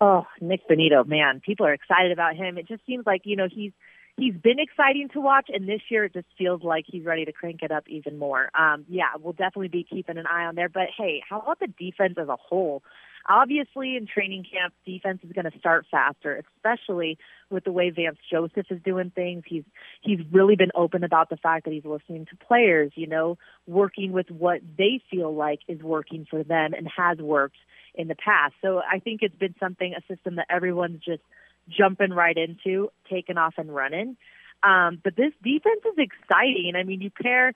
Oh, 0.01 0.27
Nik 0.41 0.69
Bonitto, 0.69 1.07
man, 1.07 1.41
people 1.41 1.67
are 1.67 1.73
excited 1.73 2.13
about 2.13 2.35
him. 2.37 2.59
It 2.59 2.67
just 2.67 2.85
seems 2.87 3.07
like 3.07 3.23
you 3.25 3.37
know 3.37 3.49
he's 3.51 3.73
he's 4.17 4.35
been 4.35 4.59
exciting 4.59 5.09
to 5.11 5.21
watch, 5.21 5.49
and 5.53 5.69
this 5.69 5.81
year 5.89 6.05
it 6.05 6.15
just 6.15 6.27
feels 6.37 6.63
like 6.63 6.85
he's 6.87 7.05
ready 7.05 7.25
to 7.25 7.33
crank 7.33 7.61
it 7.63 7.71
up 7.71 7.85
even 7.89 8.19
more. 8.19 8.51
Um, 8.59 8.85
yeah, 8.89 9.11
we'll 9.21 9.33
definitely 9.33 9.69
be 9.69 9.87
keeping 9.89 10.19
an 10.19 10.27
eye 10.27 10.45
on 10.45 10.57
there. 10.57 10.69
But 10.69 10.89
hey, 10.97 11.23
how 11.29 11.41
about 11.41 11.61
the 11.61 11.69
defense 11.69 12.15
as 12.19 12.29
a 12.29 12.37
whole? 12.37 12.83
Obviously, 13.27 13.97
in 13.97 14.07
training 14.07 14.45
camp, 14.45 14.75
defense 14.85 15.21
is 15.25 15.33
going 15.33 15.51
to 15.51 15.59
start 15.59 15.87
faster, 15.91 16.43
especially 16.57 17.19
with 17.51 17.65
the 17.65 17.73
way 17.73 17.91
Vance 17.91 18.19
Joseph 18.31 18.67
is 18.71 18.83
doing 18.85 19.11
things. 19.15 19.45
He's 19.47 19.65
he's 20.03 20.21
really 20.31 20.57
been 20.57 20.73
open 20.75 21.05
about 21.05 21.31
the 21.31 21.37
fact 21.37 21.65
that 21.65 21.73
he's 21.73 21.85
listening 21.85 22.27
to 22.27 22.37
players, 22.37 22.93
you 22.95 23.07
know, 23.07 23.39
working 23.67 24.13
with 24.13 24.31
what 24.31 24.61
they 24.77 25.01
feel 25.11 25.35
like 25.35 25.61
is 25.69 25.81
working 25.81 26.27
for 26.29 26.43
them 26.43 26.75
and 26.75 26.89
has 26.97 27.19
worked 27.19 27.57
in 27.95 28.09
the 28.09 28.17
past. 28.17 28.55
So 28.61 28.81
I 28.81 28.99
think 28.99 29.23
it's 29.23 29.37
been 29.37 29.55
something, 29.59 29.95
a 29.95 30.15
system 30.15 30.37
that 30.37 30.47
everyone's 30.51 31.01
just 31.03 31.23
jumping 31.69 32.11
right 32.11 32.37
into, 32.37 32.91
taking 33.11 33.39
off 33.39 33.55
and 33.57 33.75
running. 33.75 34.17
Um, 34.63 35.01
but 35.03 35.17
this 35.17 35.33
defense 35.43 35.83
is 35.85 35.99
exciting. 35.99 36.73
I 36.77 36.83
mean, 36.83 37.01
you 37.01 37.11
pair 37.11 37.53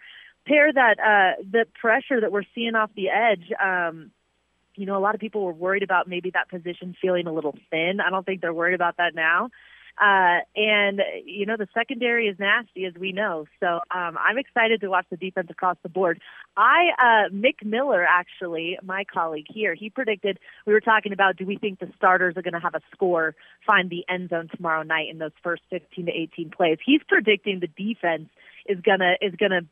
pair 0.46 0.72
that 0.72 0.98
uh, 0.98 1.42
the 1.42 1.66
pressure 1.80 2.20
that 2.20 2.32
we're 2.32 2.42
seeing 2.54 2.75
off 2.75 2.90
the 2.96 3.08
edge. 3.10 3.52
Um, 3.62 4.10
you 4.78 4.87
know, 4.87 4.97
a 4.97 5.00
lot 5.00 5.14
of 5.14 5.20
people 5.20 5.44
were 5.44 5.52
worried 5.52 5.82
about 5.82 6.08
maybe 6.08 6.30
that 6.30 6.49
position 6.49 6.94
feeling 7.00 7.26
a 7.26 7.32
little 7.32 7.54
thin. 7.70 7.99
I 8.04 8.11
don't 8.11 8.25
think 8.25 8.40
they're 8.40 8.54
worried 8.54 8.75
about 8.75 8.97
that 8.99 9.14
now. 9.14 9.50
Uh, 10.00 10.38
and 10.54 11.02
you 11.25 11.44
know 11.44 11.56
the 11.56 11.66
secondary 11.75 12.28
is 12.28 12.38
nasty, 12.38 12.85
as 12.85 12.94
we 12.94 13.11
know. 13.11 13.47
So 13.58 13.66
um, 13.66 14.16
I'm 14.16 14.38
excited 14.38 14.80
to 14.82 14.88
watch 14.88 15.06
the 15.11 15.16
defense 15.16 15.49
across 15.50 15.76
the 15.82 15.88
board. 15.88 16.20
I 16.56 16.90
uh, 16.97 17.35
Mick 17.35 17.64
Miller, 17.64 18.06
actually, 18.08 18.78
my 18.85 19.02
colleague 19.12 19.47
here, 19.52 19.75
he 19.75 19.90
predicted. 19.90 20.38
We 20.66 20.73
were 20.73 20.80
talking 20.80 21.12
about 21.12 21.37
do 21.37 21.44
we 21.44 21.58
think 21.58 21.80
the 21.80 21.90
starters 21.97 22.37
are 22.37 22.42
going 22.42 22.54
to 22.54 22.61
have 22.61 22.76
a 22.76 22.80
score 22.94 23.35
find 23.66 23.90
the 23.90 24.04
end 24.08 24.30
zone 24.30 24.49
tomorrow 24.54 24.85
night 24.85 25.08
in 25.11 25.18
those 25.18 25.32
first 25.42 25.62
15 25.70 26.06
to 26.06 26.12
18 26.12 26.50
plays? 26.50 26.78
He's 26.85 27.00
predicting 27.08 27.58
the 27.58 27.66
defense 27.66 28.28
is 28.66 28.80
gonna 28.80 29.14
is 29.20 29.35
gonna 29.35 29.62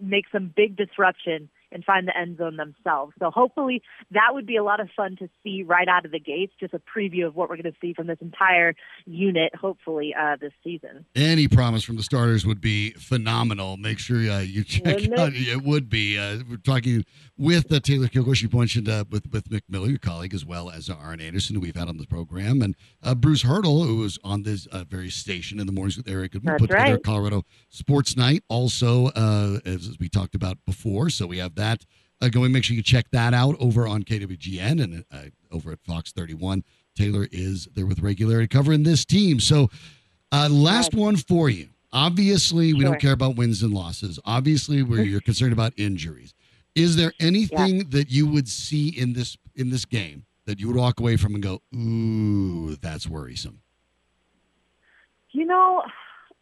make 0.00 0.24
some 0.32 0.50
big 0.54 0.76
disruption 0.76 1.50
and 1.74 1.84
find 1.84 2.08
the 2.08 2.16
end 2.16 2.38
zone 2.38 2.56
themselves. 2.56 3.12
So 3.18 3.30
hopefully 3.30 3.82
that 4.12 4.28
would 4.32 4.46
be 4.46 4.56
a 4.56 4.64
lot 4.64 4.80
of 4.80 4.88
fun 4.96 5.16
to 5.16 5.28
see 5.42 5.64
right 5.64 5.88
out 5.88 6.06
of 6.06 6.12
the 6.12 6.20
gates, 6.20 6.52
just 6.58 6.72
a 6.72 6.78
preview 6.78 7.26
of 7.26 7.34
what 7.34 7.50
we're 7.50 7.56
going 7.56 7.72
to 7.72 7.78
see 7.80 7.92
from 7.92 8.06
this 8.06 8.18
entire 8.20 8.74
unit, 9.04 9.54
hopefully, 9.54 10.14
uh, 10.18 10.36
this 10.40 10.52
season. 10.62 11.04
Any 11.16 11.48
promise 11.48 11.82
from 11.82 11.96
the 11.96 12.02
starters 12.02 12.46
would 12.46 12.60
be 12.60 12.92
phenomenal. 12.92 13.76
Make 13.76 13.98
sure 13.98 14.18
uh, 14.30 14.38
you 14.38 14.62
check 14.62 14.86
Wouldn't 14.86 15.18
out. 15.18 15.32
It? 15.34 15.48
it 15.48 15.62
would 15.64 15.90
be. 15.90 16.16
Uh, 16.16 16.38
we're 16.48 16.56
talking 16.56 17.04
with 17.36 17.70
uh, 17.72 17.80
Taylor 17.80 18.08
Kilgore. 18.08 18.36
She 18.36 18.48
mentioned 18.52 18.88
uh, 18.88 19.04
with, 19.10 19.30
with 19.32 19.50
Mick 19.50 19.62
Miller, 19.68 19.88
your 19.88 19.98
colleague, 19.98 20.32
as 20.32 20.44
well 20.44 20.70
as 20.70 20.88
Aaron 20.88 21.20
Anderson, 21.20 21.56
who 21.56 21.60
we've 21.60 21.76
had 21.76 21.88
on 21.88 21.96
the 21.96 22.06
program, 22.06 22.62
and 22.62 22.76
uh, 23.02 23.14
Bruce 23.14 23.42
Hurdle, 23.42 23.82
who 23.82 23.96
was 23.96 24.18
on 24.22 24.44
this 24.44 24.66
uh, 24.66 24.84
very 24.88 25.10
station 25.10 25.58
in 25.58 25.66
the 25.66 25.72
mornings 25.72 25.96
with 25.96 26.08
Eric. 26.08 26.34
We 26.34 26.40
put 26.40 26.70
right. 26.70 26.84
together 26.84 26.98
Colorado 26.98 27.42
Sports 27.68 28.16
Night 28.16 28.44
also, 28.48 29.08
as 29.66 29.96
we 29.98 30.08
talked 30.08 30.36
about 30.36 30.58
before. 30.64 31.10
So 31.10 31.26
we 31.26 31.38
have 31.38 31.56
that 31.56 31.63
that 31.64 31.84
uh, 32.20 32.28
going. 32.28 32.52
Make 32.52 32.64
sure 32.64 32.76
you 32.76 32.82
check 32.82 33.10
that 33.10 33.34
out 33.34 33.56
over 33.58 33.86
on 33.86 34.02
KWGN 34.02 34.82
and 34.82 35.04
uh, 35.10 35.30
over 35.50 35.72
at 35.72 35.80
Fox 35.80 36.12
31. 36.12 36.64
Taylor 36.96 37.26
is 37.32 37.68
there 37.74 37.86
with 37.86 38.00
regularity 38.00 38.46
covering 38.46 38.82
this 38.82 39.04
team. 39.04 39.40
So, 39.40 39.68
uh, 40.30 40.48
last 40.50 40.94
one 40.94 41.16
for 41.16 41.48
you. 41.48 41.70
Obviously, 41.92 42.72
we 42.72 42.80
sure. 42.80 42.90
don't 42.90 43.00
care 43.00 43.12
about 43.12 43.36
wins 43.36 43.62
and 43.62 43.72
losses. 43.72 44.18
Obviously, 44.24 44.82
where 44.82 45.02
you're 45.02 45.20
concerned 45.20 45.52
about 45.52 45.72
injuries. 45.76 46.34
Is 46.74 46.96
there 46.96 47.12
anything 47.20 47.76
yeah. 47.76 47.82
that 47.90 48.10
you 48.10 48.26
would 48.26 48.48
see 48.48 48.88
in 48.88 49.12
this 49.12 49.36
in 49.54 49.70
this 49.70 49.84
game 49.84 50.24
that 50.46 50.58
you 50.58 50.66
would 50.66 50.76
walk 50.76 50.98
away 50.98 51.16
from 51.16 51.34
and 51.34 51.42
go, 51.42 51.62
"Ooh, 51.74 52.76
that's 52.76 53.08
worrisome"? 53.08 53.60
You 55.30 55.46
know, 55.46 55.82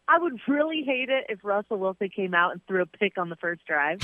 I 0.07 0.19
would 0.19 0.39
really 0.47 0.83
hate 0.85 1.09
it 1.09 1.25
if 1.29 1.39
Russell 1.43 1.77
Wilson 1.77 2.09
came 2.09 2.33
out 2.33 2.51
and 2.51 2.61
threw 2.67 2.81
a 2.81 2.85
pick 2.85 3.17
on 3.17 3.29
the 3.29 3.35
first 3.37 3.65
drive. 3.65 3.99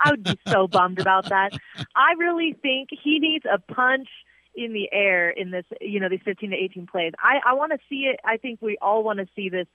I 0.00 0.10
would 0.10 0.24
be 0.24 0.38
so 0.48 0.66
bummed 0.66 0.98
about 0.98 1.28
that. 1.28 1.52
I 1.94 2.12
really 2.18 2.56
think 2.60 2.88
he 2.90 3.18
needs 3.18 3.44
a 3.44 3.58
punch 3.58 4.08
in 4.54 4.72
the 4.72 4.88
air 4.92 5.30
in 5.30 5.50
this, 5.50 5.64
you 5.80 6.00
know, 6.00 6.08
these 6.08 6.20
15 6.24 6.50
to 6.50 6.56
18 6.56 6.86
plays. 6.86 7.12
I, 7.18 7.50
I 7.50 7.54
want 7.54 7.72
to 7.72 7.78
see 7.88 8.10
it. 8.12 8.20
I 8.24 8.36
think 8.36 8.60
we 8.60 8.76
all 8.80 9.02
want 9.02 9.18
to 9.18 9.26
see 9.34 9.48
this, 9.48 9.66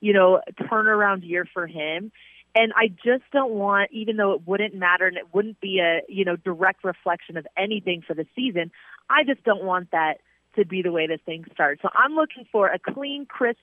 you 0.00 0.12
know, 0.12 0.40
turnaround 0.62 1.28
year 1.28 1.46
for 1.52 1.66
him. 1.66 2.10
And 2.56 2.72
I 2.76 2.88
just 2.88 3.24
don't 3.32 3.52
want, 3.52 3.90
even 3.92 4.16
though 4.16 4.32
it 4.32 4.46
wouldn't 4.46 4.74
matter 4.74 5.06
and 5.06 5.16
it 5.16 5.34
wouldn't 5.34 5.60
be 5.60 5.80
a, 5.80 6.02
you 6.08 6.24
know, 6.24 6.36
direct 6.36 6.84
reflection 6.84 7.36
of 7.36 7.46
anything 7.56 8.02
for 8.06 8.14
the 8.14 8.26
season, 8.36 8.70
I 9.10 9.24
just 9.24 9.42
don't 9.42 9.64
want 9.64 9.90
that 9.90 10.20
to 10.56 10.64
be 10.64 10.82
the 10.82 10.92
way 10.92 11.08
this 11.08 11.20
thing 11.26 11.44
starts. 11.52 11.82
So 11.82 11.88
I'm 11.94 12.14
looking 12.14 12.46
for 12.52 12.68
a 12.68 12.78
clean, 12.78 13.26
crisp 13.26 13.58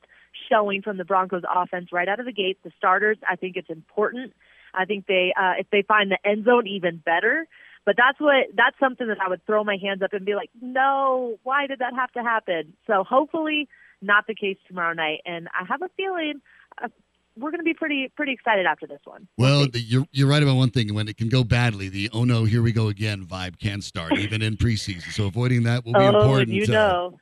showing 0.49 0.81
from 0.81 0.97
the 0.97 1.05
Broncos 1.05 1.43
offense 1.53 1.89
right 1.91 2.07
out 2.07 2.19
of 2.19 2.25
the 2.25 2.31
gate. 2.31 2.57
The 2.63 2.71
starters, 2.77 3.17
I 3.27 3.35
think 3.35 3.55
it's 3.55 3.69
important. 3.69 4.33
I 4.73 4.85
think 4.85 5.05
they, 5.05 5.33
uh, 5.37 5.53
if 5.59 5.69
they 5.71 5.81
find 5.81 6.11
the 6.11 6.17
end 6.27 6.45
zone, 6.45 6.67
even 6.67 6.97
better. 6.97 7.47
But 7.85 7.95
that's 7.97 8.19
what 8.19 8.47
that's 8.55 8.77
something 8.79 9.07
that 9.07 9.17
I 9.19 9.27
would 9.27 9.45
throw 9.45 9.63
my 9.63 9.77
hands 9.81 10.01
up 10.03 10.13
and 10.13 10.25
be 10.25 10.35
like, 10.35 10.51
no, 10.61 11.39
why 11.43 11.65
did 11.67 11.79
that 11.79 11.93
have 11.95 12.11
to 12.11 12.21
happen? 12.21 12.73
So 12.85 13.03
hopefully 13.03 13.67
not 14.01 14.27
the 14.27 14.35
case 14.35 14.57
tomorrow 14.67 14.93
night. 14.93 15.21
And 15.25 15.47
I 15.47 15.65
have 15.67 15.81
a 15.81 15.89
feeling 15.97 16.41
uh, 16.81 16.89
we're 17.37 17.49
going 17.49 17.59
to 17.59 17.65
be 17.65 17.73
pretty 17.73 18.11
pretty 18.15 18.33
excited 18.33 18.65
after 18.65 18.85
this 18.85 18.99
one. 19.05 19.27
Well, 19.37 19.67
you're 19.73 20.05
you're 20.11 20.27
right 20.27 20.43
about 20.43 20.57
one 20.57 20.69
thing. 20.69 20.93
When 20.93 21.07
it 21.07 21.17
can 21.17 21.29
go 21.29 21.43
badly, 21.43 21.89
the 21.89 22.09
oh 22.13 22.23
no, 22.23 22.43
here 22.43 22.61
we 22.61 22.71
go 22.71 22.89
again 22.89 23.25
vibe 23.25 23.57
can 23.59 23.81
start 23.81 24.17
even 24.17 24.41
in 24.41 24.57
preseason. 24.57 25.11
So 25.11 25.27
avoiding 25.27 25.63
that 25.63 25.85
will 25.85 25.93
be 25.93 25.99
oh, 25.99 26.21
important. 26.21 26.49
You 26.49 26.67
know. 26.67 27.17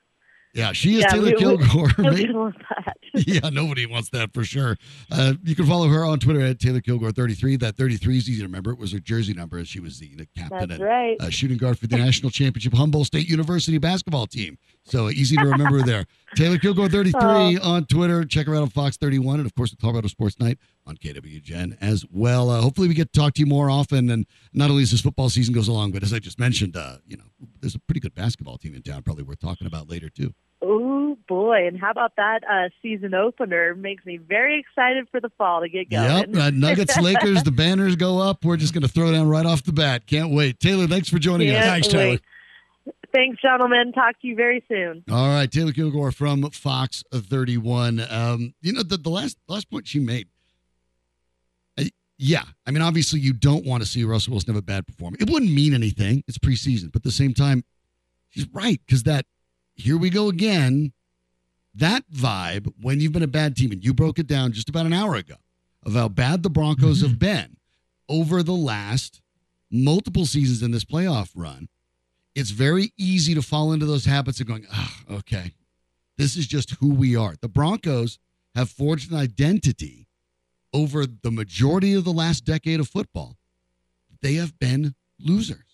Yeah, 0.54 0.72
she 0.74 0.96
is 0.96 1.02
Yeah, 1.02 1.08
Taylor 1.10 1.26
we- 1.26 1.34
we- 1.34 1.40
Kilgore. 1.40 1.92
Wants 1.98 2.58
that. 2.70 2.96
yeah, 3.28 3.50
nobody 3.50 3.86
wants 3.88 4.10
that 4.12 4.34
for 4.34 4.44
sure. 4.44 4.78
Uh, 5.12 5.34
you 5.44 5.56
can 5.56 5.66
follow 5.66 5.88
her 5.88 6.04
on 6.06 6.20
Twitter 6.20 6.42
at 6.42 6.60
Taylor 6.60 6.80
Kilgore 6.82 7.12
33. 7.12 7.56
That 7.58 7.76
33 7.76 8.18
is 8.18 8.30
easy 8.30 8.40
to 8.42 8.46
remember. 8.46 8.72
It 8.72 8.78
was 8.78 8.92
her 8.92 9.00
jersey 9.00 9.34
number 9.34 9.58
as 9.58 9.68
she 9.68 9.80
was 9.80 10.00
the, 10.00 10.10
captain 10.38 10.60
That's 10.70 10.72
and 10.74 10.80
right. 10.84 11.18
uh, 11.20 11.30
shooting 11.30 11.58
guard 11.58 11.78
for 11.80 11.88
the 11.88 11.98
national 12.06 12.30
championship 12.32 12.74
Humboldt 12.74 13.08
State 13.08 13.28
University 13.28 13.78
basketball 13.80 14.28
team. 14.28 14.58
So 14.86 15.10
easy 15.10 15.36
to 15.38 15.44
remember 15.46 15.82
there. 15.82 16.06
Taylor 16.36 16.58
Kilgore 16.60 16.90
33 16.90 17.20
Oh. 17.62 17.72
on 17.72 17.86
Twitter. 17.86 18.24
Check 18.26 18.48
her 18.48 18.56
out 18.56 18.62
on 18.64 18.70
Fox 18.70 18.98
31 18.98 19.40
and, 19.40 19.46
of 19.48 19.56
course, 19.56 19.72
the 19.72 19.78
Colorado 19.78 20.08
Sports 20.08 20.40
Night 20.40 20.58
on 20.90 20.98
KWGN 20.98 21.78
as 21.80 22.06
well. 22.12 22.50
Uh, 22.50 22.62
hopefully, 22.62 22.88
we 22.88 22.94
get 22.94 23.14
to 23.14 23.20
talk 23.20 23.36
to 23.36 23.40
you 23.40 23.46
more 23.46 23.70
often. 23.70 24.10
And 24.10 24.26
not 24.52 24.70
only 24.70 24.84
as 24.84 24.92
this 24.92 25.02
football 25.02 25.30
season 25.30 25.54
goes 25.54 25.68
along, 25.68 25.92
but 25.92 26.04
as 26.04 26.14
I 26.14 26.20
just 26.20 26.40
mentioned, 26.40 26.76
uh, 26.76 26.98
you 27.08 27.16
know, 27.16 27.24
there's 27.62 27.76
a 27.76 27.80
pretty 27.80 28.00
good 28.00 28.16
basketball 28.16 28.58
team 28.58 28.76
in 28.76 28.82
town, 28.82 29.04
probably 29.04 29.24
worth 29.24 29.40
talking 29.40 29.68
about 29.68 29.90
later, 29.90 30.10
too. 30.10 30.34
Oh 30.62 31.18
boy! 31.30 31.68
And 31.68 31.80
how 31.80 31.92
about 31.92 32.18
that 32.18 32.42
uh, 32.44 32.68
season 32.82 33.14
opener? 33.14 33.76
Makes 33.76 34.06
me 34.06 34.18
very 34.18 34.60
excited 34.60 35.08
for 35.10 35.22
the 35.22 35.30
fall 35.38 35.62
to 35.62 35.70
get 35.70 35.90
going. 35.90 36.34
Yep. 36.34 36.36
Uh, 36.36 36.50
Nuggets, 36.50 36.98
Lakers, 37.02 37.44
the 37.44 37.52
banners 37.52 37.96
go 37.96 38.20
up. 38.20 38.44
We're 38.44 38.58
just 38.58 38.74
going 38.74 38.82
to 38.82 38.90
throw 38.90 39.14
down 39.14 39.30
right 39.30 39.46
off 39.46 39.64
the 39.64 39.72
bat. 39.72 40.06
Can't 40.06 40.32
wait. 40.32 40.60
Taylor, 40.60 40.86
thanks 40.86 41.08
for 41.08 41.18
joining 41.18 41.48
Can't 41.48 41.64
us. 41.64 41.66
Thanks, 41.66 41.88
Taylor. 41.88 42.10
wait. 42.10 42.22
Thanks, 43.14 43.42
gentlemen. 43.42 43.92
Talk 43.94 44.20
to 44.22 44.28
you 44.28 44.36
very 44.36 44.64
soon. 44.68 45.04
All 45.10 45.30
right. 45.30 45.50
Taylor 45.50 45.72
Kilgore 45.72 46.12
from 46.12 46.50
Fox 46.52 47.04
31. 47.12 48.06
Um, 48.10 48.54
you 48.62 48.74
know, 48.74 48.84
the, 48.84 48.98
the 48.98 49.10
last 49.10 49.38
last 49.48 49.70
point 49.72 49.88
she 49.88 50.00
made. 50.00 50.28
Yeah. 52.22 52.44
I 52.68 52.72
mean, 52.72 52.82
obviously, 52.82 53.22
you 53.22 53.32
don't 53.32 53.66
want 53.66 53.82
to 53.82 53.88
see 53.88 54.04
Russell 54.04 54.32
Wilson 54.32 54.54
have 54.54 54.62
a 54.62 54.66
bad 54.66 54.86
performance. 54.86 55.24
It 55.24 55.30
wouldn't 55.30 55.54
mean 55.54 55.74
anything. 55.74 56.22
It's 56.28 56.38
preseason. 56.38 56.92
But 56.92 57.00
at 57.00 57.04
the 57.04 57.12
same 57.12 57.34
time, 57.34 57.64
he's 58.28 58.46
right 58.50 58.80
because 58.86 59.04
that, 59.04 59.26
here 59.76 59.98
we 59.98 60.10
go 60.10 60.28
again. 60.28 60.92
That 61.74 62.04
vibe, 62.12 62.74
when 62.82 63.00
you've 63.00 63.14
been 63.14 63.24
a 63.24 63.28
bad 63.28 63.56
team, 63.56 63.72
and 63.72 63.82
you 63.84 63.94
broke 63.94 64.20
it 64.20 64.28
down 64.28 64.52
just 64.52 64.68
about 64.68 64.86
an 64.86 64.92
hour 64.92 65.16
ago 65.16 65.36
of 65.86 65.94
how 65.94 66.10
bad 66.10 66.44
the 66.44 66.50
Broncos 66.50 67.02
have 67.02 67.18
been 67.18 67.56
over 68.10 68.44
the 68.44 68.52
last 68.52 69.22
multiple 69.72 70.26
seasons 70.26 70.62
in 70.62 70.72
this 70.72 70.84
playoff 70.84 71.32
run, 71.36 71.70
it's 72.36 72.50
very 72.50 72.92
easy 72.98 73.34
to 73.34 73.42
fall 73.42 73.72
into 73.72 73.86
those 73.86 74.04
habits 74.04 74.42
of 74.42 74.48
going, 74.48 74.66
ah, 74.74 74.98
okay, 75.10 75.54
this 76.18 76.36
is 76.36 76.48
just 76.48 76.72
who 76.82 76.94
we 76.94 77.16
are. 77.16 77.36
The 77.40 77.48
Broncos 77.48 78.20
have 78.56 78.70
forged 78.70 79.10
an 79.10 79.18
identity 79.18 80.09
over 80.74 81.06
the 81.06 81.32
majority 81.32 81.94
of 81.94 82.04
the 82.04 82.14
last 82.14 82.46
decade 82.46 82.80
of 82.80 82.88
football. 82.88 83.36
They 84.22 84.36
have 84.36 84.58
been 84.60 84.96
losers. 85.20 85.66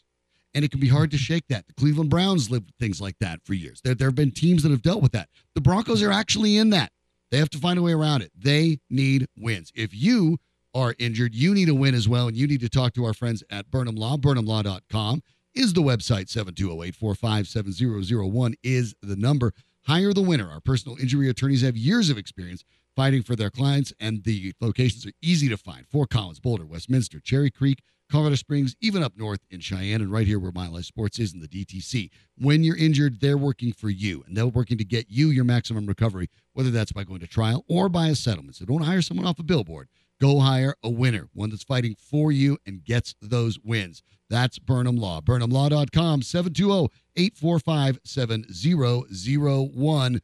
And 0.53 0.63
it 0.63 0.71
can 0.71 0.79
be 0.79 0.87
hard 0.87 1.11
to 1.11 1.17
shake 1.17 1.47
that. 1.49 1.67
The 1.67 1.73
Cleveland 1.73 2.09
Browns 2.09 2.49
lived 2.49 2.71
things 2.79 3.01
like 3.01 3.17
that 3.19 3.41
for 3.43 3.53
years. 3.53 3.81
There, 3.83 3.93
there 3.93 4.07
have 4.07 4.15
been 4.15 4.31
teams 4.31 4.63
that 4.63 4.71
have 4.71 4.81
dealt 4.81 5.03
with 5.03 5.11
that. 5.11 5.27
The 5.53 5.61
Broncos 5.61 6.01
are 6.01 6.11
actually 6.11 6.57
in 6.57 6.69
that. 6.69 6.91
They 7.29 7.37
have 7.37 7.49
to 7.49 7.57
find 7.57 7.77
a 7.77 7.81
way 7.81 7.91
around 7.91 8.21
it. 8.21 8.31
They 8.37 8.79
need 8.89 9.27
wins. 9.37 9.73
If 9.75 9.93
you 9.93 10.37
are 10.73 10.95
injured, 10.97 11.35
you 11.35 11.53
need 11.53 11.67
a 11.67 11.75
win 11.75 11.93
as 11.93 12.07
well. 12.07 12.29
And 12.29 12.37
you 12.37 12.47
need 12.47 12.61
to 12.61 12.69
talk 12.69 12.93
to 12.93 13.03
our 13.03 13.13
friends 13.13 13.43
at 13.49 13.69
Burnham 13.69 13.95
Law. 13.95 14.15
BurnhamLaw.com 14.15 15.23
is 15.53 15.73
the 15.73 15.81
website. 15.81 16.31
720-845-7001 16.31 18.53
is 18.63 18.95
the 19.01 19.17
number. 19.17 19.51
Hire 19.87 20.13
the 20.13 20.21
winner. 20.21 20.49
Our 20.49 20.61
personal 20.61 20.97
injury 20.97 21.29
attorneys 21.29 21.63
have 21.63 21.75
years 21.75 22.09
of 22.09 22.17
experience 22.17 22.63
fighting 22.95 23.23
for 23.23 23.35
their 23.35 23.49
clients, 23.49 23.93
and 23.99 24.23
the 24.23 24.53
locations 24.61 25.05
are 25.05 25.11
easy 25.21 25.49
to 25.49 25.57
find. 25.57 25.87
Fort 25.87 26.09
Collins, 26.09 26.39
Boulder, 26.39 26.65
Westminster, 26.65 27.19
Cherry 27.19 27.51
Creek, 27.51 27.81
Colorado 28.09 28.35
Springs, 28.35 28.75
even 28.81 29.03
up 29.03 29.13
north 29.17 29.41
in 29.49 29.59
Cheyenne, 29.59 30.01
and 30.01 30.11
right 30.11 30.27
here 30.27 30.39
where 30.39 30.51
Mile 30.53 30.75
High 30.75 30.81
Sports 30.81 31.19
is 31.19 31.33
in 31.33 31.39
the 31.39 31.47
DTC. 31.47 32.09
When 32.37 32.63
you're 32.63 32.77
injured, 32.77 33.19
they're 33.19 33.37
working 33.37 33.73
for 33.73 33.89
you, 33.89 34.23
and 34.27 34.37
they're 34.37 34.45
working 34.45 34.77
to 34.77 34.85
get 34.85 35.07
you 35.09 35.29
your 35.29 35.43
maximum 35.43 35.87
recovery, 35.87 36.29
whether 36.53 36.69
that's 36.69 36.91
by 36.91 37.03
going 37.03 37.21
to 37.21 37.27
trial 37.27 37.65
or 37.67 37.89
by 37.89 38.07
a 38.07 38.15
settlement. 38.15 38.55
So 38.55 38.65
don't 38.65 38.83
hire 38.83 39.01
someone 39.01 39.25
off 39.25 39.39
a 39.39 39.43
billboard. 39.43 39.89
Go 40.21 40.39
hire 40.39 40.75
a 40.83 40.89
winner, 40.89 41.27
one 41.33 41.49
that's 41.49 41.63
fighting 41.63 41.95
for 41.99 42.31
you 42.31 42.57
and 42.65 42.85
gets 42.85 43.15
those 43.21 43.59
wins. 43.59 44.01
That's 44.29 44.59
Burnham 44.59 44.95
Law. 44.95 45.19
BurnhamLaw.com, 45.21 46.21
720 46.21 46.89
845 47.15 47.99
7001. 48.03 50.21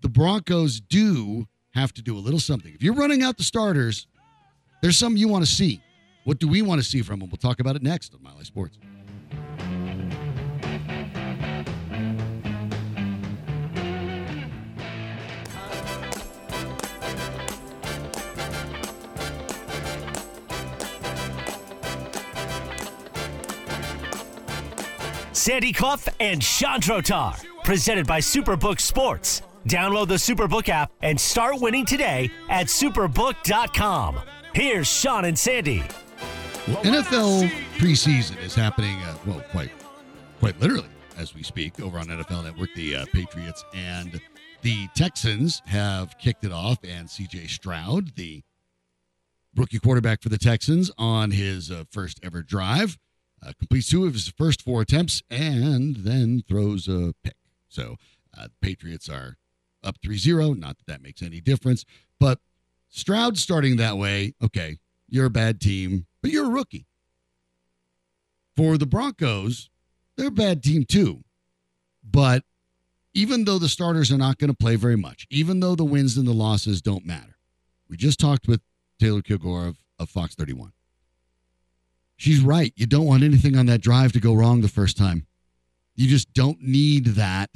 The 0.00 0.08
Broncos 0.08 0.80
do 0.80 1.46
have 1.78 1.94
to 1.94 2.02
do 2.02 2.16
a 2.16 2.20
little 2.20 2.40
something. 2.40 2.74
If 2.74 2.82
you're 2.82 2.94
running 2.94 3.22
out 3.22 3.36
the 3.36 3.44
starters, 3.44 4.06
there's 4.82 4.96
some 4.96 5.16
you 5.16 5.28
want 5.28 5.44
to 5.44 5.50
see. 5.50 5.82
What 6.24 6.38
do 6.38 6.48
we 6.48 6.62
want 6.62 6.80
to 6.80 6.86
see 6.86 7.02
from 7.02 7.20
them? 7.20 7.30
We'll 7.30 7.38
talk 7.38 7.60
about 7.60 7.76
it 7.76 7.82
next 7.82 8.14
on 8.14 8.22
Mile 8.22 8.36
High 8.36 8.42
Sports. 8.42 8.78
Sandy 25.32 25.72
Clough 25.72 25.96
and 26.20 26.44
Shawn 26.44 26.78
Drotar, 26.78 27.42
presented 27.64 28.06
by 28.06 28.20
Superbook 28.20 28.80
Sports. 28.80 29.40
Download 29.68 30.08
the 30.08 30.14
Superbook 30.14 30.70
app 30.70 30.92
and 31.02 31.20
start 31.20 31.60
winning 31.60 31.84
today 31.84 32.30
at 32.48 32.68
superbook.com. 32.68 34.18
Here's 34.54 34.88
Sean 34.88 35.26
and 35.26 35.38
Sandy. 35.38 35.82
NFL 36.64 37.50
preseason 37.76 38.42
is 38.42 38.54
happening, 38.54 38.96
uh, 39.02 39.16
well, 39.26 39.44
quite, 39.50 39.70
quite 40.40 40.58
literally 40.58 40.88
as 41.18 41.34
we 41.34 41.42
speak 41.42 41.78
over 41.80 41.98
on 41.98 42.06
NFL 42.06 42.44
Network. 42.44 42.70
The 42.74 42.96
uh, 42.96 43.06
Patriots 43.12 43.62
and 43.74 44.18
the 44.62 44.88
Texans 44.94 45.60
have 45.66 46.16
kicked 46.16 46.46
it 46.46 46.52
off, 46.52 46.78
and 46.82 47.08
C.J. 47.10 47.48
Stroud, 47.48 48.16
the 48.16 48.42
rookie 49.54 49.80
quarterback 49.80 50.22
for 50.22 50.30
the 50.30 50.38
Texans, 50.38 50.90
on 50.96 51.30
his 51.30 51.70
uh, 51.70 51.84
first 51.90 52.18
ever 52.22 52.42
drive, 52.42 52.96
uh, 53.46 53.52
completes 53.58 53.90
two 53.90 54.06
of 54.06 54.14
his 54.14 54.32
first 54.38 54.62
four 54.62 54.80
attempts, 54.80 55.22
and 55.28 55.96
then 55.96 56.42
throws 56.48 56.88
a 56.88 57.12
pick. 57.22 57.36
So 57.68 57.96
uh, 58.36 58.44
the 58.44 58.66
Patriots 58.66 59.10
are 59.10 59.36
up 59.82 59.96
3-0. 60.04 60.58
Not 60.58 60.76
that 60.78 60.86
that 60.86 61.02
makes 61.02 61.22
any 61.22 61.40
difference, 61.40 61.84
but 62.18 62.38
Stroud 62.88 63.38
starting 63.38 63.76
that 63.76 63.98
way, 63.98 64.34
okay, 64.42 64.78
you're 65.08 65.26
a 65.26 65.30
bad 65.30 65.60
team, 65.60 66.06
but 66.22 66.30
you're 66.30 66.46
a 66.46 66.50
rookie. 66.50 66.86
For 68.56 68.76
the 68.76 68.86
Broncos, 68.86 69.70
they're 70.16 70.28
a 70.28 70.32
bad 70.32 70.62
team 70.62 70.84
too. 70.84 71.22
But 72.02 72.44
even 73.14 73.44
though 73.44 73.58
the 73.58 73.68
starters 73.68 74.10
are 74.10 74.18
not 74.18 74.38
going 74.38 74.50
to 74.50 74.56
play 74.56 74.76
very 74.76 74.96
much, 74.96 75.26
even 75.30 75.60
though 75.60 75.74
the 75.74 75.84
wins 75.84 76.16
and 76.16 76.26
the 76.26 76.32
losses 76.32 76.82
don't 76.82 77.06
matter, 77.06 77.36
we 77.88 77.96
just 77.96 78.18
talked 78.18 78.48
with 78.48 78.60
Taylor 78.98 79.22
Kilgore 79.22 79.66
of, 79.66 79.78
of 79.98 80.10
Fox 80.10 80.34
31. 80.34 80.72
She's 82.16 82.40
right. 82.40 82.72
You 82.76 82.86
don't 82.86 83.06
want 83.06 83.22
anything 83.22 83.56
on 83.56 83.66
that 83.66 83.80
drive 83.80 84.12
to 84.12 84.20
go 84.20 84.34
wrong 84.34 84.60
the 84.60 84.68
first 84.68 84.96
time. 84.96 85.26
You 85.94 86.08
just 86.08 86.32
don't 86.32 86.60
need 86.60 87.06
that 87.06 87.50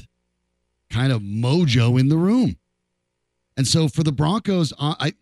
kind 0.92 1.12
of 1.12 1.22
mojo 1.22 1.98
in 1.98 2.08
the 2.08 2.16
room. 2.16 2.56
And 3.56 3.66
so 3.66 3.88
for 3.88 4.02
the 4.02 4.12
Broncos, 4.12 4.72
I 4.78 5.14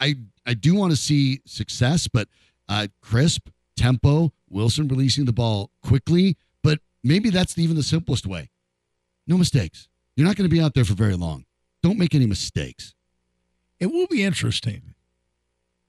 I 0.00 0.16
I 0.46 0.54
do 0.54 0.74
want 0.74 0.92
to 0.92 0.96
see 0.96 1.40
success, 1.46 2.08
but 2.08 2.28
uh, 2.68 2.88
crisp 3.02 3.48
tempo, 3.76 4.32
Wilson 4.48 4.88
releasing 4.88 5.24
the 5.24 5.32
ball 5.32 5.70
quickly, 5.82 6.36
but 6.62 6.78
maybe 7.02 7.30
that's 7.30 7.58
even 7.58 7.76
the 7.76 7.82
simplest 7.82 8.26
way. 8.26 8.50
No 9.26 9.36
mistakes. 9.36 9.88
You're 10.16 10.26
not 10.26 10.36
going 10.36 10.48
to 10.48 10.54
be 10.54 10.60
out 10.60 10.74
there 10.74 10.84
for 10.84 10.94
very 10.94 11.16
long. 11.16 11.44
Don't 11.82 11.98
make 11.98 12.14
any 12.14 12.26
mistakes. 12.26 12.94
It 13.80 13.86
will 13.86 14.06
be 14.06 14.22
interesting 14.22 14.94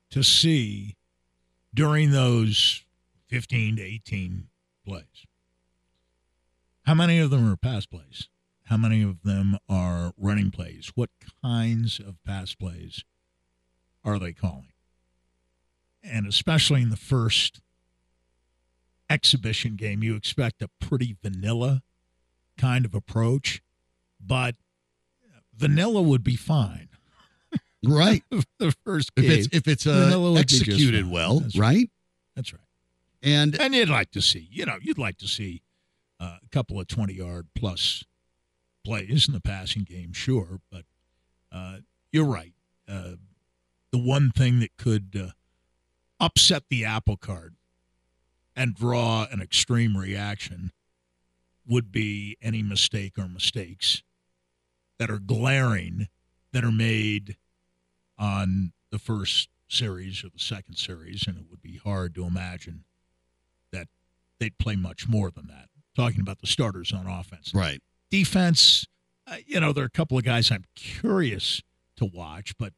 to 0.10 0.24
see 0.24 0.95
during 1.74 2.12
those 2.12 2.84
15 3.30 3.78
to 3.78 3.82
18 3.84 4.48
plays 4.86 5.28
how 6.86 6.93
many 6.93 7.19
of 7.19 7.32
them 7.32 7.52
are 7.52 7.56
pass 7.56 7.86
plays? 7.86 8.30
How 8.65 8.78
many 8.78 9.01
of 9.04 9.21
them 9.23 9.58
are 9.69 10.13
running 10.17 10.49
plays? 10.51 10.91
What 10.95 11.10
kinds 11.43 11.99
of 11.99 12.15
pass 12.25 12.56
plays 12.56 13.04
are 14.04 14.17
they 14.19 14.34
calling? 14.34 14.73
And 16.04 16.28
especially 16.28 16.82
in 16.82 16.89
the 16.89 16.97
first 16.97 17.62
exhibition 19.10 19.75
game, 19.75 20.04
you 20.04 20.15
expect 20.15 20.62
a 20.62 20.69
pretty 20.80 21.15
vanilla 21.21 21.84
kind 22.58 22.86
of 22.86 22.95
approach, 22.95 23.62
but 24.19 24.56
vanilla 25.56 26.01
would 26.01 26.23
be 26.23 26.36
fine. 26.36 26.89
Right. 27.88 28.23
the 28.58 28.73
first 28.84 29.12
If 29.15 29.21
game. 29.23 29.32
it's 29.32 29.47
if 29.51 29.67
it's 29.67 29.84
Vanilla 29.84 30.30
uh, 30.30 30.34
would 30.34 30.39
be 30.39 30.43
just 30.45 30.63
executed 30.63 31.08
well, 31.08 31.41
That's 31.41 31.56
right? 31.56 31.88
That's 32.36 32.51
right. 32.51 32.63
And 33.21 33.60
And 33.62 33.75
you'd 33.75 33.89
like 33.89 34.10
to 34.12 34.23
see, 34.23 34.47
you 34.51 34.65
know, 34.65 34.78
you'd 34.82 34.97
like 34.97 35.17
to 35.19 35.28
see 35.28 35.62
uh, 36.19 36.38
a 36.43 36.49
couple 36.51 36.80
of 36.80 36.88
20 36.88 37.13
yard 37.13 37.47
plus 37.54 38.04
plays 38.86 39.28
in 39.28 39.34
the 39.34 39.41
passing 39.41 39.84
game, 39.84 40.13
sure. 40.13 40.60
But 40.71 40.86
uh, 41.52 41.78
you're 42.12 42.26
right. 42.26 42.54
Uh, 42.88 43.13
the 43.91 43.98
one 43.98 44.32
thing 44.32 44.60
that 44.60 44.78
could 44.78 45.19
uh, 45.19 45.32
upset 46.19 46.63
the 46.69 46.86
apple 46.86 47.17
cart 47.17 47.54
and 48.56 48.76
draw 48.76 49.26
an 49.32 49.41
extreme 49.41 49.98
reaction 49.98 50.71
would 51.67 51.91
be 51.91 52.38
any 52.41 52.62
mistake 52.62 53.17
or 53.17 53.28
mistakes 53.28 54.04
that 55.00 55.10
are 55.10 55.19
glaring 55.19 56.08
that 56.54 56.63
are 56.63 56.71
made 56.71 57.38
on 58.17 58.71
the 58.91 59.00
first 59.00 59.50
series 59.67 60.24
or 60.24 60.30
the 60.30 60.39
second 60.39 60.76
series, 60.76 61.26
and 61.28 61.38
it 61.38 61.45
would 61.50 61.62
be 61.62 61.78
hard 61.78 62.15
to 62.15 62.26
imagine 62.26 62.86
that 63.71 63.88
they'd 64.39 64.58
play 64.58 64.76
much 64.76 65.08
more 65.08 65.32
than 65.32 65.48
that. 65.48 65.69
Talking 65.95 66.21
about 66.21 66.39
the 66.39 66.48
starters 66.48 66.93
on 66.93 67.08
offense. 67.08 67.52
Right. 67.54 67.82
Defense, 68.19 68.88
uh, 69.28 69.38
you 69.45 69.60
know, 69.60 69.73
there 69.73 69.84
are 69.84 69.88
a 69.88 69.89
couple 69.89 70.17
of 70.17 70.23
guys 70.23 70.51
I'm 70.51 70.63
curious 70.75 71.62
to 71.97 72.06
watch, 72.06 72.54
but 72.58 72.71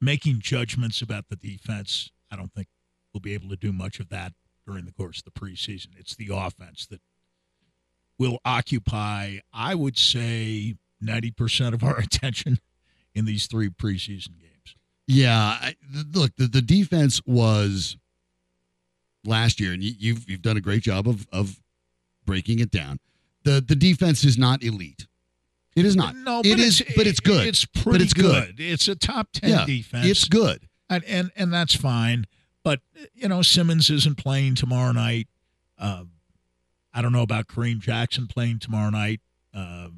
making 0.00 0.38
judgments 0.40 1.02
about 1.02 1.24
the 1.28 1.36
defense, 1.36 2.10
I 2.30 2.36
don't 2.36 2.52
think 2.52 2.68
we'll 3.12 3.20
be 3.20 3.34
able 3.34 3.48
to 3.48 3.56
do 3.56 3.72
much 3.72 3.98
of 3.98 4.08
that 4.10 4.34
during 4.66 4.84
the 4.84 4.92
course 4.92 5.18
of 5.18 5.24
the 5.24 5.40
preseason. 5.40 5.88
It's 5.96 6.14
the 6.14 6.28
offense 6.32 6.86
that 6.86 7.00
will 8.18 8.38
occupy, 8.44 9.38
I 9.52 9.74
would 9.74 9.98
say, 9.98 10.76
90% 11.02 11.74
of 11.74 11.82
our 11.82 11.98
attention 11.98 12.60
in 13.14 13.24
these 13.24 13.48
three 13.48 13.68
preseason 13.68 14.38
games. 14.38 14.76
Yeah. 15.08 15.58
I, 15.60 15.74
look, 16.12 16.36
the, 16.36 16.46
the 16.46 16.62
defense 16.62 17.20
was 17.26 17.96
last 19.24 19.58
year, 19.58 19.72
and 19.72 19.82
you, 19.82 19.92
you've 19.98 20.28
you've 20.28 20.42
done 20.42 20.56
a 20.56 20.60
great 20.60 20.82
job 20.82 21.08
of 21.08 21.26
of 21.32 21.60
breaking 22.24 22.60
it 22.60 22.70
down. 22.70 23.00
The 23.48 23.60
the 23.66 23.76
defense 23.76 24.24
is 24.24 24.36
not 24.36 24.62
elite. 24.62 25.06
It 25.74 25.84
is 25.86 25.94
not. 25.96 26.16
No, 26.16 26.42
but 26.42 26.58
it's, 26.58 26.82
but 26.96 27.06
it's 27.06 27.20
good. 27.20 27.46
It's 27.46 27.64
pretty 27.64 28.04
it's 28.04 28.12
good. 28.12 28.56
It's 28.58 28.88
a 28.88 28.96
top 28.96 29.28
10 29.32 29.50
Yeah, 29.50 29.64
defense. 29.64 30.06
It's 30.06 30.24
good. 30.24 30.68
and 30.90 31.04
and 31.04 31.30
and 31.36 31.52
that's 31.52 31.74
fine. 31.74 32.26
But 32.64 32.80
you 33.14 33.28
know, 33.28 33.42
Simmons 33.42 33.88
isn't 33.88 34.16
playing 34.18 34.56
tomorrow 34.56 34.92
night. 34.92 35.28
Uh, 35.78 36.04
I 36.92 37.00
don't 37.00 37.12
know 37.12 37.22
about 37.22 37.46
Kareem 37.46 37.78
Jackson 37.78 38.26
playing 38.26 38.58
tomorrow 38.58 38.90
night. 38.90 39.20
Uh, 39.54 39.88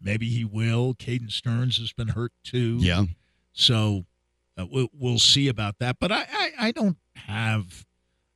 maybe 0.00 0.28
he 0.28 0.44
will. 0.44 0.94
Caden 0.94 1.30
Sterns 1.32 1.78
has 1.78 1.92
been 1.92 2.08
hurt 2.08 2.32
too. 2.44 2.76
Yeah. 2.80 3.04
So 3.52 4.04
uh, 4.56 4.66
we'll, 4.70 4.88
we'll 4.92 5.18
see 5.18 5.48
about 5.48 5.78
that. 5.80 5.96
But 5.98 6.12
I, 6.12 6.24
I, 6.32 6.50
I 6.58 6.70
don't 6.70 6.96
have 7.16 7.84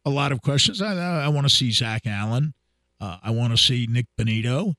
a 0.04 0.10
lot 0.10 0.32
of 0.32 0.42
questions. 0.42 0.82
I, 0.82 0.94
I 1.24 1.28
want 1.28 1.48
to 1.48 1.54
see 1.54 1.70
Zach 1.70 2.02
Allen. 2.06 2.54
Uh, 3.00 3.18
I 3.22 3.30
want 3.30 3.52
to 3.52 3.56
see 3.56 3.86
Nik 3.88 4.06
Bonitto, 4.18 4.74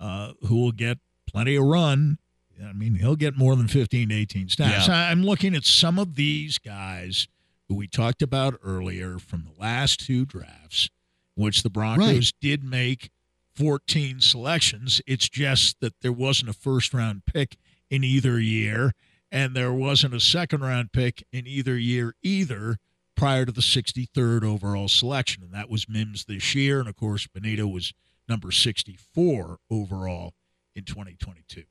uh, 0.00 0.32
who 0.46 0.56
will 0.56 0.72
get 0.72 0.98
plenty 1.26 1.56
of 1.56 1.64
run. 1.64 2.18
I 2.62 2.72
mean, 2.72 2.96
he'll 2.96 3.16
get 3.16 3.36
more 3.36 3.56
than 3.56 3.66
15 3.68 4.10
to 4.10 4.14
18 4.14 4.48
snaps. 4.48 4.88
Yeah. 4.88 4.94
I'm 5.10 5.22
looking 5.24 5.54
at 5.54 5.64
some 5.64 5.98
of 5.98 6.14
these 6.14 6.58
guys 6.58 7.26
who 7.68 7.74
we 7.74 7.88
talked 7.88 8.22
about 8.22 8.58
earlier 8.62 9.18
from 9.18 9.44
the 9.44 9.60
last 9.60 10.00
two 10.00 10.24
drafts, 10.26 10.90
which 11.34 11.62
the 11.62 11.70
Broncos 11.70 12.32
did 12.40 12.62
make 12.62 13.10
14 13.56 14.20
selections. 14.20 15.00
It's 15.06 15.28
just 15.28 15.80
that 15.80 15.94
there 16.02 16.12
wasn't 16.12 16.50
a 16.50 16.54
first 16.54 16.92
round 16.94 17.24
pick 17.26 17.56
in 17.90 18.04
either 18.04 18.38
year, 18.38 18.92
and 19.30 19.54
there 19.54 19.72
wasn't 19.72 20.14
a 20.14 20.20
second 20.20 20.60
round 20.60 20.92
pick 20.92 21.24
in 21.32 21.46
either 21.46 21.76
year 21.78 22.14
either 22.22 22.76
prior 23.16 23.44
to 23.44 23.52
the 23.52 23.60
63rd 23.60 24.44
overall 24.44 24.88
selection. 24.88 25.42
And 25.42 25.52
that 25.52 25.68
was 25.70 25.88
Mims 25.88 26.24
this 26.24 26.54
year. 26.54 26.80
And 26.80 26.88
of 26.88 26.96
course, 26.96 27.26
Bonitto 27.26 27.70
was 27.72 27.92
number 28.28 28.50
64 28.50 29.58
overall 29.70 30.34
in 30.74 30.84
2022. 30.84 31.64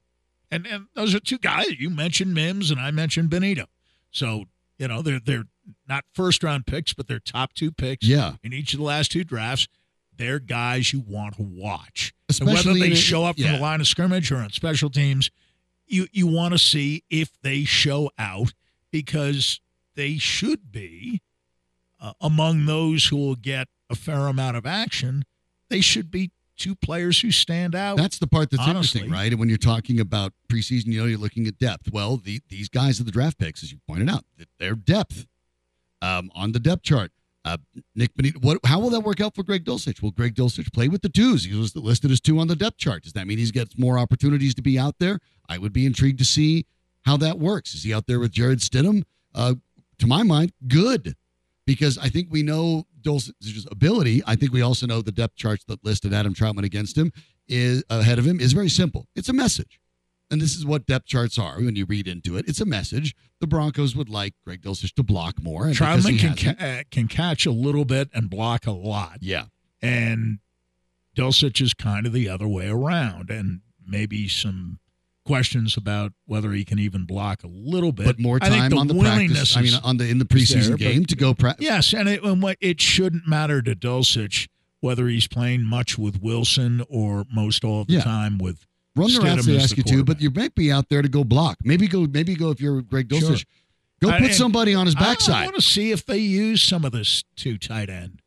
And, 0.51 0.67
and 0.67 0.87
those 0.95 1.15
are 1.15 1.19
two 1.19 1.37
guys. 1.37 1.79
You 1.79 1.89
mentioned 1.89 2.33
Mims, 2.33 2.71
and 2.71 2.79
I 2.79 2.91
mentioned 2.91 3.29
Bonitto. 3.29 3.65
So, 4.11 4.45
you 4.77 4.87
know, 4.87 5.01
they're, 5.01 5.19
they're 5.23 5.45
not 5.87 6.03
first 6.13 6.43
round 6.43 6.65
picks, 6.65 6.93
but 6.93 7.07
they're 7.07 7.19
top 7.19 7.53
two 7.53 7.71
picks 7.71 8.05
Yeah. 8.05 8.33
in 8.43 8.51
each 8.53 8.73
of 8.73 8.79
the 8.79 8.85
last 8.85 9.11
two 9.11 9.23
drafts. 9.23 9.67
They're 10.15 10.39
guys 10.39 10.91
you 10.93 10.99
want 10.99 11.37
to 11.37 11.43
watch. 11.43 12.13
And 12.27 12.33
Especially 12.49 12.73
whether 12.79 12.89
they 12.89 12.95
show 12.95 13.23
up 13.23 13.37
from 13.37 13.45
yeah. 13.45 13.55
the 13.55 13.61
line 13.61 13.79
of 13.81 13.87
scrimmage 13.87 14.31
or 14.31 14.37
on 14.37 14.49
special 14.51 14.89
teams, 14.89 15.31
you 15.87 16.07
you 16.11 16.27
want 16.27 16.53
to 16.53 16.59
see 16.59 17.03
if 17.09 17.31
they 17.41 17.63
show 17.63 18.11
out 18.19 18.53
because 18.91 19.61
they 19.95 20.17
should 20.17 20.71
be 20.71 21.21
uh, 22.01 22.13
among 22.19 22.65
those 22.65 23.05
who 23.05 23.15
will 23.15 23.35
get 23.35 23.67
a 23.89 23.95
fair 23.95 24.27
amount 24.27 24.57
of 24.57 24.65
action. 24.65 25.23
They 25.69 25.81
should 25.81 26.11
be 26.11 26.31
two 26.57 26.75
players 26.75 27.21
who 27.21 27.31
stand 27.31 27.75
out. 27.75 27.97
That's 27.97 28.19
the 28.19 28.27
part 28.27 28.49
that's 28.49 28.61
honestly. 28.61 29.01
interesting, 29.01 29.11
right? 29.11 29.31
And 29.31 29.39
when 29.39 29.49
you're 29.49 29.57
talking 29.57 29.99
about 29.99 30.33
preseason, 30.51 30.87
you 30.87 30.99
know, 30.99 31.05
you're 31.05 31.17
looking 31.17 31.47
at 31.47 31.57
depth. 31.57 31.91
Well, 31.91 32.17
the, 32.17 32.41
these 32.49 32.69
guys 32.69 32.99
are 32.99 33.03
the 33.03 33.11
draft 33.11 33.37
picks, 33.37 33.63
as 33.63 33.71
you 33.71 33.79
pointed 33.87 34.09
out, 34.09 34.25
their 34.59 34.75
depth 34.75 35.25
um, 36.01 36.31
on 36.35 36.51
the 36.51 36.59
depth 36.59 36.83
chart. 36.83 37.11
Uh, 37.43 37.57
Nik 37.95 38.13
Bonitto, 38.15 38.43
what? 38.43 38.59
How 38.63 38.79
will 38.79 38.91
that 38.91 38.99
work 38.99 39.19
out 39.19 39.33
for 39.33 39.41
Greg 39.41 39.65
Dulcich? 39.65 40.01
Will 40.01 40.11
Greg 40.11 40.35
Dulcich 40.35 40.71
play 40.71 40.87
with 40.87 41.01
the 41.01 41.09
twos? 41.09 41.45
He 41.45 41.55
was 41.55 41.75
listed 41.75 42.11
as 42.11 42.21
two 42.21 42.37
on 42.37 42.47
the 42.47 42.55
depth 42.55 42.77
chart. 42.77 43.03
Does 43.03 43.13
that 43.13 43.25
mean 43.25 43.39
he 43.39 43.49
gets 43.49 43.77
more 43.79 43.97
opportunities 43.97 44.53
to 44.55 44.61
be 44.61 44.77
out 44.77 44.99
there? 44.99 45.19
I 45.49 45.57
would 45.57 45.73
be 45.73 45.87
intrigued 45.87 46.19
to 46.19 46.25
see 46.25 46.67
how 47.03 47.17
that 47.17 47.39
works. 47.39 47.73
Is 47.73 47.81
he 47.81 47.93
out 47.93 48.05
there 48.05 48.19
with 48.19 48.31
Jarrett 48.31 48.59
Stidham? 48.59 49.03
Uh, 49.33 49.55
to 49.97 50.05
my 50.05 50.21
mind, 50.21 50.53
good, 50.67 51.15
because 51.65 51.97
I 51.97 52.09
think 52.09 52.27
we 52.31 52.43
know 52.43 52.85
Dulcich's 53.01 53.67
ability. 53.71 54.21
I 54.25 54.35
think 54.35 54.51
we 54.53 54.61
also 54.61 54.85
know 54.87 55.01
the 55.01 55.11
depth 55.11 55.35
charts 55.35 55.63
that 55.65 55.83
listed 55.83 56.13
Adam 56.13 56.33
Trautman 56.33 56.63
against 56.63 56.97
him 56.97 57.11
is 57.47 57.83
ahead 57.89 58.19
of 58.19 58.25
him 58.25 58.39
is 58.39 58.53
very 58.53 58.69
simple. 58.69 59.07
It's 59.15 59.29
a 59.29 59.33
message. 59.33 59.79
And 60.29 60.41
this 60.41 60.55
is 60.55 60.65
what 60.65 60.85
depth 60.85 61.07
charts 61.07 61.37
are 61.37 61.57
when 61.57 61.75
you 61.75 61.85
read 61.85 62.07
into 62.07 62.37
it. 62.37 62.47
It's 62.47 62.61
a 62.61 62.65
message. 62.65 63.13
The 63.41 63.47
Broncos 63.47 63.95
would 63.97 64.07
like 64.07 64.33
Greg 64.45 64.61
Dulcich 64.61 64.93
to 64.95 65.03
block 65.03 65.41
more. 65.43 65.65
And 65.67 65.75
Trautman 65.75 66.17
can 66.19 66.35
ca- 66.55 66.65
uh, 66.65 66.83
can 66.89 67.07
catch 67.09 67.45
a 67.45 67.51
little 67.51 67.83
bit 67.83 68.09
and 68.13 68.29
block 68.29 68.65
a 68.65 68.71
lot. 68.71 69.17
yeah. 69.21 69.45
and 69.81 70.39
Dulcich 71.17 71.61
is 71.61 71.73
kind 71.73 72.05
of 72.05 72.13
the 72.13 72.29
other 72.29 72.47
way 72.47 72.67
around, 72.69 73.29
and 73.29 73.59
maybe 73.85 74.29
some 74.29 74.79
questions 75.31 75.77
about 75.77 76.11
whether 76.25 76.51
he 76.51 76.65
can 76.65 76.77
even 76.79 77.05
block 77.05 77.43
a 77.43 77.47
little 77.47 77.91
bit. 77.91 78.05
But 78.05 78.19
more 78.19 78.39
time 78.39 78.69
the 78.71 78.77
on 78.77 78.87
the 78.87 78.93
willingness 78.93 79.53
practice. 79.53 79.57
I 79.57 79.61
mean, 79.61 79.73
on 79.83 79.97
the 79.97 80.09
in 80.09 80.17
the 80.17 80.25
preseason 80.25 80.61
there, 80.67 80.71
but- 80.71 80.79
game 80.79 81.05
to 81.05 81.15
go 81.15 81.33
practice. 81.33 81.63
yes, 81.65 81.93
and 81.93 82.09
it, 82.09 82.21
and 82.23 82.41
what 82.43 82.57
it 82.59 82.81
shouldn't 82.81 83.27
matter 83.27 83.61
to 83.61 83.75
Dulcich 83.75 84.47
whether 84.81 85.07
he's 85.07 85.27
playing 85.27 85.63
much 85.63 85.95
with 85.97 86.21
Wilson 86.23 86.83
or 86.89 87.23
most 87.31 87.63
all 87.63 87.81
of 87.81 87.87
the 87.87 87.93
Yeah. 87.93 88.01
time 88.01 88.39
with 88.39 88.65
Run 88.95 89.13
the 89.13 89.19
routes 89.21 89.45
they 89.45 89.57
ask 89.59 89.69
the 89.75 89.77
you 89.77 89.83
to, 89.83 90.03
but 90.03 90.19
you 90.19 90.31
might 90.31 90.55
be 90.55 90.71
out 90.71 90.89
there 90.89 91.01
to 91.03 91.07
go 91.07 91.23
block. 91.23 91.57
Maybe 91.63 91.87
go. 91.87 92.07
Maybe 92.11 92.33
go 92.35 92.49
if 92.49 92.59
you're 92.59 92.81
Greg 92.81 93.07
Dulcich. 93.07 93.21
Sure. 93.37 93.45
Go 94.01 94.09
put 94.11 94.21
and 94.23 94.33
somebody 94.33 94.73
on 94.73 94.87
his 94.87 94.95
backside. 94.95 95.35
I 95.35 95.45
want 95.45 95.55
to 95.57 95.61
see 95.61 95.91
if 95.91 96.03
they 96.05 96.17
use 96.17 96.61
some 96.63 96.83
of 96.83 96.91
this 96.91 97.23
two 97.35 97.57
tight 97.59 97.89
end 97.91 98.21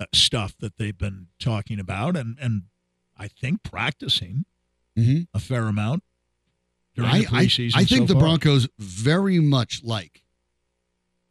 uh, 0.00 0.06
stuff 0.14 0.54
that 0.60 0.78
they've 0.78 0.96
been 0.96 1.26
talking 1.38 1.78
about, 1.78 2.16
and 2.16 2.36
and 2.40 2.62
I 3.18 3.28
think 3.28 3.62
practicing 3.62 4.46
Mhm. 4.98 5.26
a 5.34 5.38
fair 5.38 5.64
amount 5.66 6.02
during 7.00 7.14
I, 7.14 7.20
the 7.20 7.36
I, 7.36 7.44
preseason. 7.46 7.72
I 7.74 7.84
think 7.84 8.08
so 8.08 8.14
the 8.14 8.14
far. 8.14 8.22
Broncos 8.22 8.68
very 8.78 9.40
much 9.40 9.82
like 9.82 10.22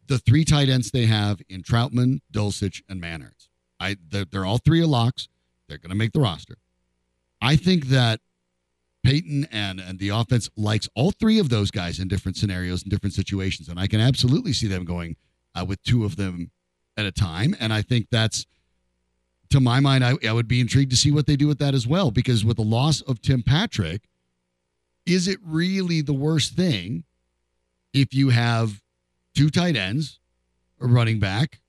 the 0.07 0.19
three 0.19 0.43
tight 0.43 0.69
ends 0.69 0.91
they 0.91 1.05
have 1.05 1.41
in 1.47 1.61
Trautman, 1.63 2.19
Dulcich, 2.33 2.81
and 2.89 3.01
Manhertz. 3.01 3.47
I 3.79 3.95
they're, 4.09 4.25
they're 4.25 4.45
all 4.45 4.57
three 4.57 4.83
locks. 4.83 5.29
They're 5.67 5.77
going 5.77 5.91
to 5.91 5.95
make 5.95 6.13
the 6.13 6.19
roster. 6.19 6.57
I 7.41 7.55
think 7.55 7.85
that 7.87 8.19
Payton 9.03 9.47
and 9.51 9.79
and 9.79 9.99
the 9.99 10.09
offense 10.09 10.49
likes 10.57 10.89
all 10.95 11.11
three 11.11 11.39
of 11.39 11.49
those 11.49 11.71
guys 11.71 11.99
in 11.99 12.07
different 12.07 12.35
scenarios 12.35 12.81
and 12.81 12.91
different 12.91 13.13
situations, 13.13 13.69
and 13.69 13.79
I 13.79 13.87
can 13.87 14.01
absolutely 14.01 14.51
see 14.51 14.67
them 14.67 14.83
going 14.83 15.15
uh, 15.55 15.63
with 15.65 15.81
two 15.83 16.03
of 16.03 16.15
them 16.15 16.51
at 16.97 17.05
a 17.05 17.11
time. 17.11 17.55
And 17.59 17.71
I 17.71 17.81
think 17.81 18.07
that's, 18.11 18.45
to 19.51 19.61
my 19.61 19.79
mind, 19.79 20.03
I, 20.03 20.15
I 20.27 20.33
would 20.33 20.49
be 20.49 20.59
intrigued 20.59 20.91
to 20.91 20.97
see 20.97 21.11
what 21.11 21.27
they 21.27 21.37
do 21.37 21.47
with 21.47 21.59
that 21.59 21.73
as 21.73 21.87
well, 21.87 22.11
because 22.11 22.43
with 22.43 22.57
the 22.57 22.63
loss 22.63 22.99
of 23.01 23.21
Tim 23.21 23.41
Patrick, 23.41 24.08
is 25.09 25.27
it 25.27 25.39
really 25.43 26.01
the 26.01 26.13
worst 26.13 26.53
thing 26.55 27.03
if 27.93 28.13
you 28.13 28.29
have 28.29 28.81
two 29.35 29.49
tight 29.49 29.75
ends, 29.75 30.19
a 30.79 30.87
running 30.87 31.19
back, 31.19 31.59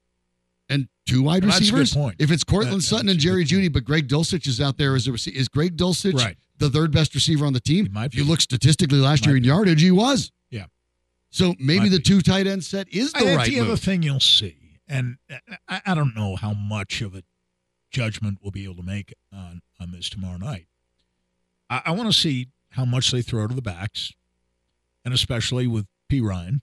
and 0.68 0.88
two 1.06 1.22
wide 1.22 1.42
Well, 1.42 1.52
that's 1.52 1.68
a 1.68 1.72
good 1.72 1.78
receivers? 1.80 1.94
point. 1.94 2.16
If 2.18 2.30
it's 2.30 2.44
Courtland 2.44 2.78
That- 2.82 2.86
Sutton 2.86 3.08
and 3.08 3.18
Jerry. 3.18 3.44
Jeudy, 3.44 3.72
but 3.72 3.84
Greg 3.84 4.06
Dulcich 4.08 4.46
is 4.46 4.60
out 4.60 4.76
there 4.76 4.94
as 4.94 5.06
a 5.08 5.12
receiver, 5.12 5.36
is 5.36 5.48
Greg 5.48 5.76
Dulcich 5.76 6.14
Right. 6.14 6.36
the 6.58 6.70
third 6.70 6.92
best 6.92 7.14
receiver 7.14 7.46
on 7.46 7.52
the 7.54 7.60
team? 7.60 7.88
If 7.96 8.14
you 8.14 8.24
look 8.24 8.40
statistically 8.40 8.98
last 8.98 9.26
year 9.26 9.36
in 9.36 9.42
be. 9.42 9.48
yardage, 9.48 9.80
he 9.82 9.90
was. 9.90 10.30
Yeah. 10.50 10.66
So 11.30 11.54
maybe 11.58 11.88
the 11.88 11.98
two 11.98 12.20
tight 12.20 12.46
end 12.46 12.62
set 12.64 12.88
is 12.92 13.12
I 13.14 13.20
the 13.20 13.24
think 13.26 13.38
right 13.38 13.48
the 13.48 13.60
other 13.60 13.76
thing 13.76 14.02
you'll 14.02 14.20
see, 14.20 14.56
and 14.86 15.16
uh, 15.30 15.36
I, 15.68 15.80
I 15.86 15.94
don't 15.94 16.14
know 16.14 16.36
how 16.36 16.52
much 16.52 17.00
of 17.00 17.14
a 17.14 17.22
judgment 17.90 18.38
we'll 18.42 18.50
be 18.52 18.64
able 18.64 18.76
to 18.76 18.82
make 18.82 19.14
on 19.32 19.62
on 19.80 19.90
this 19.92 20.08
tomorrow 20.10 20.36
night. 20.36 20.66
I, 21.68 21.82
I 21.86 21.90
want 21.92 22.12
to 22.12 22.18
see 22.18 22.48
how 22.70 22.84
much 22.84 23.10
they 23.10 23.22
throw 23.22 23.46
to 23.46 23.54
the 23.54 23.62
backs, 23.62 24.12
and 25.04 25.12
especially 25.14 25.66
with 25.66 25.86
Perine 26.10 26.60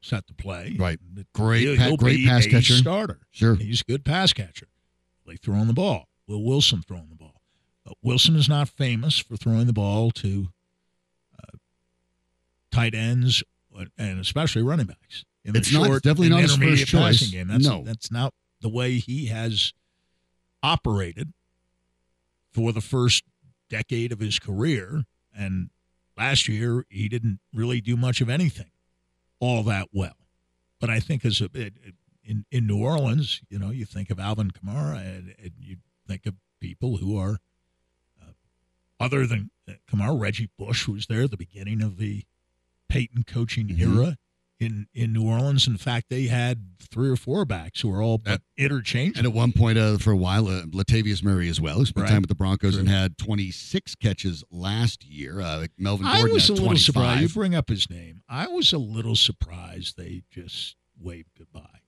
set 0.00 0.26
to 0.28 0.34
play. 0.34 0.76
Right. 0.78 0.98
Great 1.34 1.78
pa- 1.78 1.96
great 1.96 2.26
pass 2.26 2.46
a 2.46 2.50
catcher. 2.50 2.74
starter. 2.74 3.20
Sure. 3.30 3.54
He's 3.56 3.80
a 3.80 3.84
good 3.84 4.04
pass 4.04 4.32
catcher. 4.32 4.68
They 5.26 5.36
throwing 5.36 5.66
the 5.66 5.72
ball. 5.74 6.08
Will 6.26 6.42
Wilson 6.44 6.82
throwing 6.86 7.08
the 7.08 7.16
ball. 7.16 7.40
Uh, 7.86 7.92
Wilson 8.02 8.36
is 8.36 8.48
not 8.48 8.68
famous 8.68 9.18
for 9.18 9.36
throwing 9.36 9.66
the 9.66 9.72
ball 9.72 10.10
to 10.12 10.48
uh, 11.42 11.56
tight 12.70 12.94
ends 12.94 13.42
uh, 13.78 13.84
and 13.98 14.20
especially 14.20 14.62
running 14.62 14.86
backs. 14.86 15.24
In 15.44 15.52
the 15.52 15.58
It's 15.60 15.72
not- 15.72 15.90
it's 15.90 16.00
definitely 16.02 16.28
not 16.30 16.40
his 16.42 16.50
first 16.52 16.62
intermediate 16.62 16.88
passing 16.90 17.26
choice. 17.26 17.30
Game. 17.30 17.48
That's, 17.48 17.64
No. 17.66 17.82
that's 17.84 18.10
not 18.10 18.34
the 18.60 18.68
way 18.68 18.98
he 18.98 19.26
has 19.26 19.72
operated 20.62 21.32
for 22.52 22.72
the 22.72 22.80
first 22.80 23.24
decade 23.70 24.12
of 24.12 24.18
his 24.20 24.38
career. 24.38 25.04
And 25.38 25.70
last 26.16 26.48
year 26.48 26.84
he 26.88 27.08
didn't 27.08 27.38
really 27.54 27.80
do 27.80 27.96
much 27.96 28.20
of 28.20 28.28
anything 28.28 28.70
all 29.40 29.62
that 29.62 29.88
well. 29.92 30.16
But 30.80 30.90
I 30.90 30.98
think 31.00 31.24
as 31.24 31.40
a 31.40 31.48
it, 31.54 31.74
in 32.24 32.44
in 32.50 32.66
New 32.66 32.82
Orleans, 32.82 33.40
you 33.48 33.58
know, 33.58 33.70
you 33.70 33.84
think 33.84 34.10
of 34.10 34.18
Alvin 34.18 34.50
Kamara 34.50 34.98
and, 34.98 35.34
and 35.42 35.52
you 35.60 35.76
think 36.06 36.26
of 36.26 36.34
people 36.60 36.96
who 36.98 37.16
are 37.16 37.38
uh, 38.20 38.32
other 38.98 39.26
than 39.26 39.50
uh, 39.68 39.74
Kamara, 39.90 40.18
Reggie 40.20 40.50
Bush 40.58 40.88
was 40.88 41.06
there 41.06 41.22
at 41.22 41.30
the 41.30 41.36
beginning 41.36 41.82
of 41.82 41.98
the 41.98 42.24
Payton 42.88 43.24
coaching 43.24 43.68
Mhm. 43.68 43.80
era 43.80 44.18
in 44.60 44.86
in 44.92 45.12
New 45.12 45.24
Orleans. 45.24 45.66
In 45.66 45.76
fact, 45.76 46.06
they 46.10 46.24
had 46.24 46.64
three 46.90 47.08
or 47.08 47.16
four 47.16 47.44
backs 47.44 47.80
who 47.80 47.88
were 47.90 48.02
all 48.02 48.20
Uh, 48.26 48.38
interchangeable. 48.56 49.18
And 49.18 49.26
at 49.26 49.32
one 49.32 49.52
point, 49.52 49.78
uh, 49.78 49.98
for 49.98 50.10
a 50.10 50.16
while, 50.16 50.48
uh, 50.48 50.62
Latavius 50.66 51.22
Murray 51.22 51.48
as 51.48 51.60
well, 51.60 51.78
who 51.78 51.86
spent 51.86 52.04
Right. 52.04 52.10
time 52.10 52.22
with 52.22 52.28
the 52.28 52.34
Broncos 52.34 52.76
and 52.76 52.88
had 52.88 53.16
26 53.18 53.94
catches 53.94 54.42
last 54.50 55.04
year. 55.04 55.40
Uh, 55.40 55.66
Melvin 55.76 56.06
I 56.06 56.16
Gordon 56.18 56.34
was 56.34 56.42
had 56.44 56.50
a 56.50 56.52
little 56.54 56.66
25. 56.68 56.84
surprised. 56.84 57.22
You 57.22 57.28
bring 57.28 57.54
up 57.54 57.68
his 57.68 57.88
name. 57.90 58.22
I 58.28 58.46
was 58.48 58.72
a 58.72 58.78
little 58.78 59.16
surprised 59.16 59.96
they 59.96 60.22
just 60.30 60.76
waved 60.98 61.30
goodbye, 61.36 61.80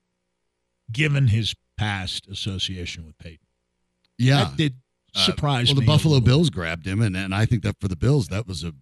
given 0.92 1.28
his 1.28 1.54
past 1.76 2.26
association 2.28 3.06
with 3.06 3.16
Payton. 3.18 3.46
yeah. 4.18 4.44
That 4.44 4.56
did 4.56 4.74
Uh, 5.14 5.24
surprise 5.24 5.68
well, 5.68 5.74
the 5.80 5.86
Buffalo. 5.86 6.20
Bills 6.20 6.50
grabbed 6.50 6.86
him, 6.86 7.00
and, 7.02 7.16
and 7.16 7.34
I 7.34 7.44
think 7.46 7.64
that 7.64 7.80
for 7.80 7.88
the 7.88 7.96
Bills, 7.96 8.28
that 8.28 8.46
was 8.46 8.62
a 8.62 8.72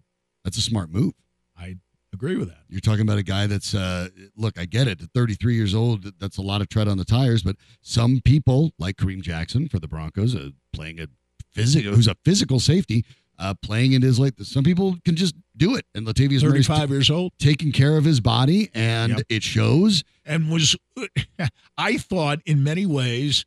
that's 0.44 0.58
a 0.58 0.60
smart 0.62 0.90
move. 0.90 1.14
I 1.56 1.76
agree 2.12 2.36
with 2.36 2.48
that. 2.48 2.58
You're 2.68 2.80
talking 2.80 3.02
about 3.02 3.18
a 3.18 3.22
guy 3.22 3.46
that's 3.46 3.74
uh, 3.74 4.08
look, 4.36 4.58
I 4.58 4.64
get 4.64 4.88
it. 4.88 5.02
At 5.02 5.10
33 5.14 5.54
years 5.54 5.74
old, 5.74 6.04
that's 6.18 6.36
a 6.38 6.42
lot 6.42 6.60
of 6.60 6.68
tread 6.68 6.88
on 6.88 6.98
the 6.98 7.04
tires. 7.04 7.42
But 7.42 7.56
some 7.82 8.20
people, 8.24 8.72
like 8.78 8.96
Kareem 8.96 9.22
Jackson 9.22 9.68
for 9.68 9.78
the 9.78 9.88
Broncos, 9.88 10.34
uh, 10.34 10.50
playing 10.72 11.00
a 11.00 11.06
physical, 11.52 11.92
who's 11.94 12.08
a 12.08 12.16
physical 12.24 12.60
safety, 12.60 13.04
uh, 13.38 13.54
playing 13.62 13.92
in 13.92 14.02
his 14.02 14.18
late. 14.18 14.34
Some 14.44 14.64
people 14.64 14.96
can 15.04 15.16
just 15.16 15.34
do 15.56 15.74
it, 15.76 15.84
and 15.94 16.06
Latavius 16.06 16.42
Murray's 16.42 16.66
t- 16.66 16.86
years 16.92 17.10
old, 17.10 17.32
taking 17.38 17.72
care 17.72 17.96
of 17.96 18.04
his 18.04 18.20
body, 18.20 18.70
and 18.74 19.18
Yep. 19.18 19.26
it 19.28 19.42
shows. 19.42 20.02
and 20.24 20.50
was 20.50 20.76
I 21.78 21.96
thought 21.98 22.40
in 22.46 22.62
many 22.62 22.86
ways, 22.86 23.44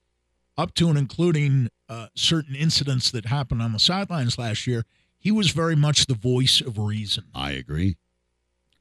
up 0.57 0.73
to 0.75 0.89
and 0.89 0.97
including 0.97 1.69
uh, 1.89 2.07
certain 2.15 2.55
incidents 2.55 3.11
that 3.11 3.25
happened 3.25 3.61
on 3.61 3.73
the 3.73 3.79
sidelines 3.79 4.37
last 4.37 4.65
year, 4.67 4.83
he 5.19 5.31
was 5.31 5.51
very 5.51 5.75
much 5.75 6.05
the 6.07 6.13
voice 6.15 6.61
of 6.61 6.77
reason. 6.77 7.25
I 7.35 7.51
agree. 7.51 7.97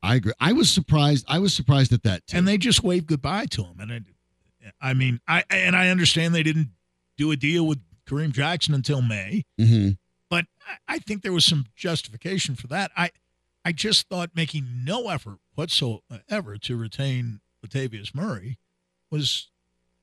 I 0.03 0.15
agree. 0.17 0.33
I 0.41 0.53
was 0.53 0.71
surprised. 0.71 1.25
I 1.29 1.39
was 1.39 1.53
surprised 1.55 1.93
at 1.93 2.03
that 2.05 2.27
too. 2.27 2.37
and 2.39 2.49
they 2.49 2.57
just 2.59 2.83
waved 2.83 3.07
goodbye 3.07 3.47
to 3.51 3.65
him. 3.65 3.81
And 3.81 3.91
it, 3.91 4.05
I 4.81 4.95
mean, 4.95 5.21
I 5.29 5.45
and 5.51 5.77
I 5.77 5.89
understand 5.89 6.35
they 6.35 6.43
didn't 6.43 6.71
do 7.17 7.31
a 7.31 7.37
deal 7.37 7.67
with 7.67 7.79
Kareem 8.07 8.33
Jackson 8.33 8.75
until 8.75 9.03
May, 9.03 9.45
Mhm. 9.61 9.99
but 10.29 10.47
I, 10.67 10.95
I 10.97 10.99
think 11.01 11.23
there 11.23 11.33
was 11.33 11.45
some 11.45 11.67
justification 11.77 12.55
for 12.57 12.67
that. 12.69 12.91
I 12.97 13.11
I 13.65 13.73
just 13.73 14.09
thought 14.09 14.31
making 14.35 14.67
no 14.85 15.09
effort 15.11 15.39
whatsoever 15.55 16.57
to 16.57 16.77
retain 16.77 17.41
Latavius 17.65 18.15
Murray 18.15 18.59
was, 19.11 19.49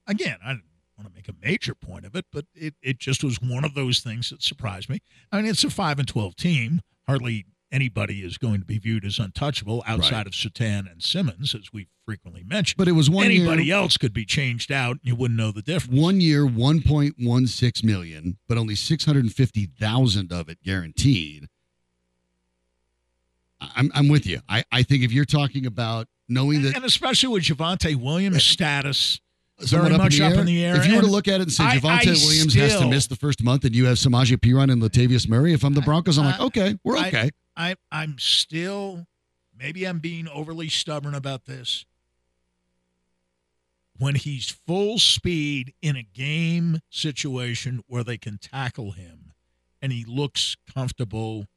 again, 0.05 0.37
I 0.45 0.49
didn't 0.53 0.65
want 0.95 1.09
to 1.09 1.13
make 1.15 1.27
a 1.27 1.33
major 1.43 1.73
point 1.73 2.05
of 2.05 2.15
it, 2.15 2.25
but 2.31 2.45
it, 2.53 2.75
it 2.83 2.99
just 2.99 3.23
was 3.23 3.41
one 3.41 3.63
of 3.65 3.73
those 3.73 3.99
things 3.99 4.29
that 4.29 4.43
surprised 4.43 4.89
me. 4.89 4.99
I 5.31 5.37
mean, 5.41 5.49
it's 5.49 5.63
a 5.63 5.71
five 5.71 5.97
and 5.97 6.07
twelve 6.07 6.35
team. 6.35 6.81
Hardly 7.07 7.45
anybody 7.71 8.21
is 8.21 8.37
going 8.37 8.59
to 8.59 8.65
be 8.65 8.77
viewed 8.79 9.03
as 9.05 9.19
untouchable 9.19 9.83
outside 9.87 10.11
Right. 10.17 10.27
of 10.27 10.33
Surtain 10.33 10.89
and 10.91 11.01
Simmons, 11.03 11.53
as 11.53 11.73
we 11.73 11.87
frequently 12.05 12.43
mentioned. 12.43 12.77
But 12.77 12.87
it 12.87 12.93
was 12.93 13.09
one 13.09 13.25
Anybody 13.25 13.65
year. 13.65 13.75
else 13.75 13.97
could 13.97 14.13
be 14.13 14.25
changed 14.25 14.71
out, 14.71 14.91
and 14.93 15.01
you 15.03 15.15
wouldn't 15.15 15.37
know 15.37 15.51
the 15.51 15.61
difference. 15.61 15.99
One 15.99 16.21
year, 16.21 16.45
1.16 16.45 17.83
million, 17.83 18.37
but 18.47 18.57
only 18.57 18.75
650,000 18.75 20.31
of 20.31 20.49
it 20.49 20.63
guaranteed. 20.63 21.47
I'm, 23.59 23.91
I'm 23.95 24.07
with 24.07 24.25
you. 24.27 24.39
I, 24.47 24.63
I 24.71 24.83
think 24.83 25.03
if 25.03 25.11
you're 25.11 25.25
talking 25.25 25.65
about 25.65 26.07
knowing 26.29 26.61
that 26.61 26.75
and 26.75 26.85
especially 26.85 27.29
with 27.29 27.43
Javonte 27.43 27.95
Williams' 27.95 28.35
eh, 28.37 28.39
status, 28.39 29.19
somewhat 29.59 29.87
very 29.87 29.97
much 29.97 30.19
up 30.21 30.33
in 30.33 30.45
the 30.45 30.63
air, 30.63 30.75
if 30.77 30.87
you 30.87 30.95
were 30.95 31.01
to 31.01 31.07
look 31.07 31.27
at 31.27 31.39
it 31.41 31.43
and 31.43 31.51
say 31.51 31.63
I- 31.63 31.77
Javonte 31.77 32.07
I 32.07 32.25
Williams 32.25 32.53
has 32.53 32.77
to 32.79 32.87
miss 32.87 33.07
the 33.07 33.15
first 33.15 33.43
month 33.43 33.65
and 33.65 33.75
you 33.75 33.85
have 33.85 33.97
Samaje 33.97 34.37
Perine 34.37 34.71
and 34.71 34.81
Latavius 34.81 35.27
Murray, 35.27 35.53
if 35.53 35.63
I'm 35.63 35.73
the 35.73 35.81
Broncos, 35.81 36.17
I'm 36.19 36.25
like, 36.25 36.39
okay, 36.39 36.77
we're 36.83 36.97
okay. 36.99 37.31
I 37.57 37.75
I'm 37.91 38.17
still 38.19 39.07
maybe 39.57 39.85
I'm 39.85 39.99
being 39.99 40.27
overly 40.27 40.69
stubborn 40.69 41.15
about 41.15 41.45
this. 41.45 41.85
When 43.97 44.13
he's 44.13 44.51
full 44.51 44.99
speed 44.99 45.73
in 45.81 45.95
a 45.95 46.03
game 46.03 46.81
situation 46.91 47.83
where 47.87 48.03
they 48.03 48.19
can 48.19 48.37
tackle 48.37 48.91
him 48.91 49.33
and 49.81 49.91
he 49.91 50.05
looks 50.05 50.55
comfortable, 50.71 51.47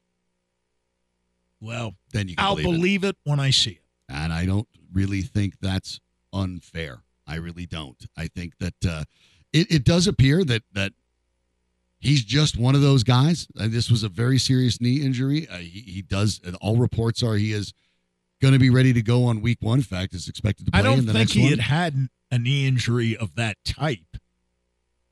well, 1.59 1.93
then 2.13 2.27
you 2.27 2.35
can 2.35 2.43
I'll 2.43 2.55
believe, 2.55 2.65
it. 2.65 2.71
believe 2.71 3.03
it 3.03 3.15
when 3.25 3.39
I 3.39 3.51
see 3.51 3.71
it. 3.71 3.83
And 4.09 4.33
I 4.33 4.47
don't 4.47 4.67
really 4.91 5.21
think 5.21 5.59
that's 5.61 5.99
unfair. 6.33 7.03
I 7.27 7.35
really 7.35 7.67
don't. 7.67 8.03
I 8.17 8.27
think 8.27 8.57
that 8.59 8.85
uh, 8.85 9.03
it, 9.53 9.71
it 9.71 9.83
does 9.83 10.07
appear 10.07 10.43
that 10.43 10.63
that 10.73 10.93
he's 12.01 12.23
just 12.25 12.57
one 12.57 12.75
of 12.75 12.81
those 12.81 13.03
guys. 13.03 13.47
Uh, 13.57 13.67
this 13.69 13.89
was 13.89 14.03
a 14.03 14.09
very 14.09 14.37
serious 14.37 14.81
knee 14.81 15.01
injury. 15.01 15.47
Uh, 15.47 15.57
he, 15.57 15.79
he 15.87 16.01
does. 16.01 16.41
and 16.45 16.57
All 16.59 16.75
reports 16.75 17.23
are 17.23 17.35
he 17.35 17.53
is 17.53 17.73
going 18.41 18.53
to 18.53 18.59
be 18.59 18.69
ready 18.69 18.91
to 18.91 19.01
go 19.01 19.23
on 19.25 19.41
week 19.41 19.59
one. 19.61 19.79
In 19.79 19.83
fact, 19.83 20.13
is 20.13 20.27
expected 20.27 20.65
to 20.65 20.71
play 20.71 20.79
I 20.81 20.83
don't 20.83 21.05
think 21.05 21.29
he 21.31 21.41
one. 21.43 21.51
had 21.51 21.59
had 21.59 22.07
a 22.31 22.37
knee 22.39 22.67
injury 22.67 23.15
of 23.15 23.35
that 23.35 23.57
type 23.63 23.99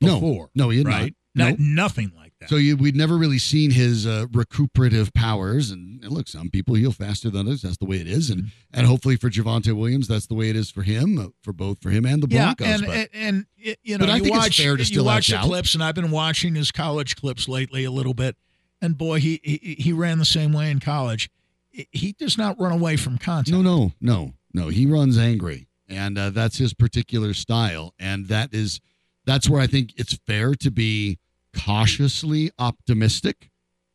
No. 0.00 0.14
before. 0.16 0.50
no, 0.54 0.68
he 0.70 0.78
had 0.78 0.86
right? 0.86 1.14
not. 1.34 1.44
Not, 1.44 1.48
Nope. 1.50 1.58
nothing 1.60 2.12
like 2.16 2.29
So 2.48 2.56
you, 2.56 2.76
we'd 2.76 2.96
never 2.96 3.18
really 3.18 3.38
seen 3.38 3.70
his 3.70 4.06
uh, 4.06 4.26
recuperative 4.32 5.12
powers. 5.12 5.70
And, 5.70 6.02
and 6.02 6.12
look, 6.12 6.26
some 6.26 6.48
people 6.48 6.74
heal 6.74 6.90
faster 6.92 7.28
than 7.28 7.46
others. 7.46 7.62
That's 7.62 7.76
the 7.76 7.84
way 7.84 7.98
it 7.98 8.06
is. 8.06 8.30
And 8.30 8.50
and 8.72 8.86
hopefully 8.86 9.16
for 9.16 9.28
Javonte 9.28 9.72
Williams, 9.76 10.08
that's 10.08 10.26
the 10.26 10.34
way 10.34 10.48
it 10.48 10.56
is 10.56 10.70
for 10.70 10.82
him, 10.82 11.18
uh, 11.18 11.26
for 11.42 11.52
both 11.52 11.82
for 11.82 11.90
him 11.90 12.06
and 12.06 12.22
the 12.22 12.28
yeah, 12.34 12.54
Broncos. 12.54 12.66
and, 12.80 12.86
but 12.86 13.08
and 13.12 13.46
and 13.62 13.76
you 13.82 13.98
know, 13.98 14.06
But 14.06 14.10
I 14.10 14.16
you 14.16 14.22
think 14.24 14.36
it's 14.36 14.44
watch 14.46 14.56
fair 14.58 14.76
to 14.76 14.80
you 14.80 14.84
still 14.86 15.04
watch 15.04 15.30
act 15.30 15.40
the 15.42 15.44
out. 15.44 15.50
clips, 15.50 15.74
and 15.74 15.84
I've 15.84 15.94
been 15.94 16.10
watching 16.10 16.54
his 16.54 16.70
college 16.72 17.14
clips 17.16 17.46
lately 17.48 17.84
a 17.84 17.90
little 17.90 18.14
bit. 18.14 18.36
And 18.80 18.96
boy, 18.96 19.20
he 19.20 19.40
he, 19.44 19.76
he 19.78 19.92
ran 19.92 20.18
the 20.18 20.24
same 20.24 20.52
way 20.52 20.70
in 20.70 20.80
college. 20.80 21.28
He- 21.70 21.88
He 21.92 22.12
does 22.12 22.38
not 22.38 22.58
run 22.58 22.72
away 22.72 22.96
from 22.96 23.18
contact. 23.18 23.50
No, 23.54 23.60
no, 23.60 23.92
no, 24.00 24.32
no. 24.54 24.68
He 24.68 24.86
runs 24.86 25.18
angry, 25.18 25.68
and 25.88 26.16
uh, 26.16 26.30
that's 26.30 26.56
his 26.56 26.72
particular 26.72 27.34
style. 27.34 27.92
And 27.98 28.28
that 28.28 28.54
is, 28.54 28.80
that's 29.26 29.48
where 29.48 29.60
I 29.60 29.66
think 29.66 29.92
it's 29.98 30.14
fair 30.26 30.54
to 30.54 30.70
be 30.70 31.18
cautiously 31.56 32.50
optimistic, 32.58 33.50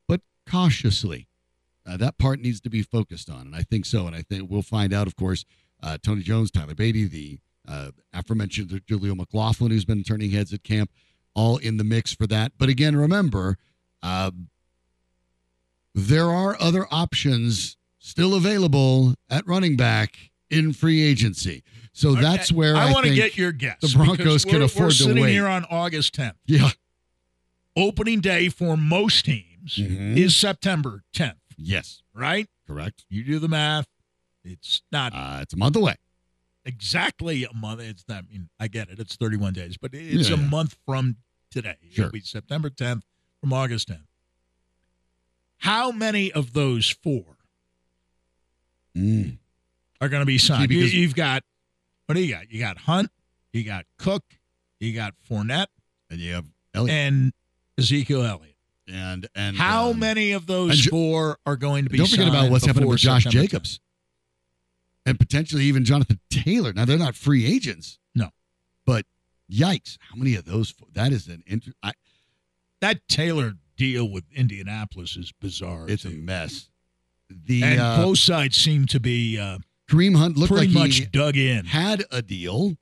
but 0.08 0.22
cautiously. 0.50 1.28
Uh, 1.88 1.98
that 1.98 2.18
part 2.18 2.40
needs 2.40 2.60
to 2.62 2.70
be 2.70 2.82
focused 2.82 3.30
on, 3.30 3.42
and 3.42 3.56
I 3.56 3.62
think 3.62 3.86
so. 3.86 4.08
And 4.08 4.16
I 4.16 4.24
think 4.24 4.50
we'll 4.50 4.62
find 4.64 4.94
out, 4.94 5.08
of 5.08 5.16
course. 5.16 5.46
Uh, 5.84 5.98
Tony 6.02 6.24
Jones, 6.24 6.50
Tyler 6.50 6.74
Badie, 6.74 7.10
the 7.10 7.40
uh, 7.68 7.92
aforementioned 8.14 8.82
Julio 8.88 9.14
McLaughlin, 9.14 9.72
who's 9.72 9.86
been 9.86 10.04
turning 10.04 10.32
heads 10.32 10.52
at 10.52 10.64
camp, 10.64 10.90
all 11.36 11.58
in 11.58 11.78
the 11.78 11.84
mix 11.84 12.14
for 12.14 12.26
that. 12.28 12.54
But 12.58 12.70
again, 12.70 12.96
remember, 12.96 13.58
uh, 14.02 14.32
there 15.94 16.30
are 16.30 16.58
other 16.60 16.88
options 16.92 17.78
still 18.00 18.36
available 18.36 19.16
at 19.30 19.46
running 19.48 19.76
back 19.76 20.32
in 20.50 20.74
free 20.74 21.02
agency. 21.04 21.64
So 21.94 22.14
that's 22.14 22.52
where 22.52 22.76
I, 22.76 22.90
I, 22.90 22.94
want 22.94 23.06
to 23.06 23.14
get 23.16 23.38
your 23.38 23.52
guess. 23.52 23.80
the 23.80 23.94
Broncos 23.96 24.44
can 24.44 24.56
we're- 24.56 24.66
afford 24.66 24.86
we're 24.86 24.90
to 24.90 24.96
sitting 24.96 25.24
wait. 25.24 25.32
here 25.32 25.48
on 25.48 25.66
August 25.70 26.16
10th. 26.16 26.34
Yeah. 26.46 26.70
Opening 27.76 28.22
day 28.22 28.50
for 28.50 28.78
most 28.78 29.26
teams 29.26 29.76
Mhm. 29.78 30.16
is 30.18 30.36
September 30.36 31.04
10th, 31.14 31.40
Yes. 31.58 32.02
right? 32.14 32.48
Correct. 32.66 33.06
You 33.10 33.24
do 33.24 33.40
the 33.40 33.50
math. 33.50 33.88
It's 34.44 34.82
not 34.92 35.14
Uh, 35.14 35.40
it's 35.42 35.54
a 35.54 35.58
month 35.58 35.76
away. 35.76 35.96
exactly 36.64 37.44
a 37.44 37.54
month. 37.54 37.82
It's 37.82 38.06
not. 38.08 38.24
I 38.26 38.28
mean, 38.32 38.50
I 38.60 38.68
get 38.68 38.90
it. 38.90 39.00
It's 39.00 39.16
31 39.16 39.54
days, 39.54 39.76
but 39.78 39.94
it's 39.94 40.30
Yeah, 40.30 40.36
a 40.36 40.38
month 40.38 40.78
from 40.86 41.18
today. 41.50 41.78
Sure. 41.92 42.06
It'll 42.06 42.14
be 42.14 42.22
September 42.22 42.70
10th 42.70 43.04
from 43.42 43.52
August 43.54 43.90
10th. 43.90 44.08
How 45.60 45.92
many 45.92 46.32
of 46.32 46.54
those 46.54 46.90
four 46.90 47.38
Mm. 48.96 49.38
are 50.00 50.08
going 50.10 50.22
to 50.22 50.26
be 50.26 50.38
signed? 50.38 50.70
because- 50.70 50.94
you, 50.94 51.02
you've 51.02 51.16
got 51.16 51.44
what 52.06 52.14
do 52.16 52.22
you 52.24 52.30
got? 52.32 52.50
You 52.52 52.60
got 52.60 52.78
Hunt, 52.80 53.12
you 53.52 53.64
got 53.64 53.86
Cook, 53.98 54.38
you 54.80 54.94
got 54.94 55.16
Fournette, 55.28 55.68
And 56.10 56.20
you 56.22 56.34
have 56.34 56.46
Elliott. 56.74 56.94
and 56.96 57.34
Ezekiel 57.78 58.24
Elliott. 58.24 58.56
And 58.88 59.28
and 59.36 59.58
How 59.58 59.90
um, 59.92 60.00
many 60.00 60.32
of 60.34 60.46
those 60.46 60.78
Jo- 60.78 60.92
four 60.92 61.38
are 61.46 61.56
going 61.56 61.86
to 61.86 61.90
be? 61.90 61.98
Don't 61.98 62.08
forget 62.08 62.28
about 62.28 62.52
what's 62.52 62.66
happening 62.66 62.88
with 62.88 63.00
Josh 63.00 63.24
September 63.24 63.46
10th? 63.46 63.50
Jacobs, 63.50 63.80
and 65.08 65.20
potentially 65.20 65.64
even 65.66 65.86
Jonathan 65.86 66.20
Taylor. 66.30 66.72
Now 66.72 66.86
they're 66.86 66.98
not 67.00 67.16
free 67.16 67.46
agents. 67.48 67.98
No. 68.14 68.30
But 68.86 69.06
yikes! 69.52 69.98
How 70.00 70.16
many 70.16 70.36
of 70.36 70.46
those? 70.46 70.70
fo- 70.70 70.88
That 70.94 71.12
is 71.12 71.28
an 71.28 71.44
inter- 71.48 71.72
I, 71.82 71.94
That 72.82 73.08
Taylor 73.08 73.54
deal 73.76 74.08
with 74.10 74.24
Indianapolis 74.36 75.18
is 75.18 75.32
bizarre. 75.32 75.86
It's 75.90 76.06
a 76.06 76.10
mess. 76.10 76.70
The 77.30 77.64
and 77.64 77.80
uh, 77.82 77.98
both 78.04 78.20
sides 78.20 78.56
seem 78.56 78.86
to 78.88 79.00
be 79.00 79.40
uh, 79.40 79.58
Kareem 79.90 80.16
Hunt 80.16 80.38
looked 80.38 80.52
pretty 80.54 80.68
like 80.68 80.74
much 80.90 80.98
he 80.98 81.06
dug 81.06 81.38
in. 81.38 81.66
had 81.66 82.04
a 82.12 82.22
deal 82.22 82.78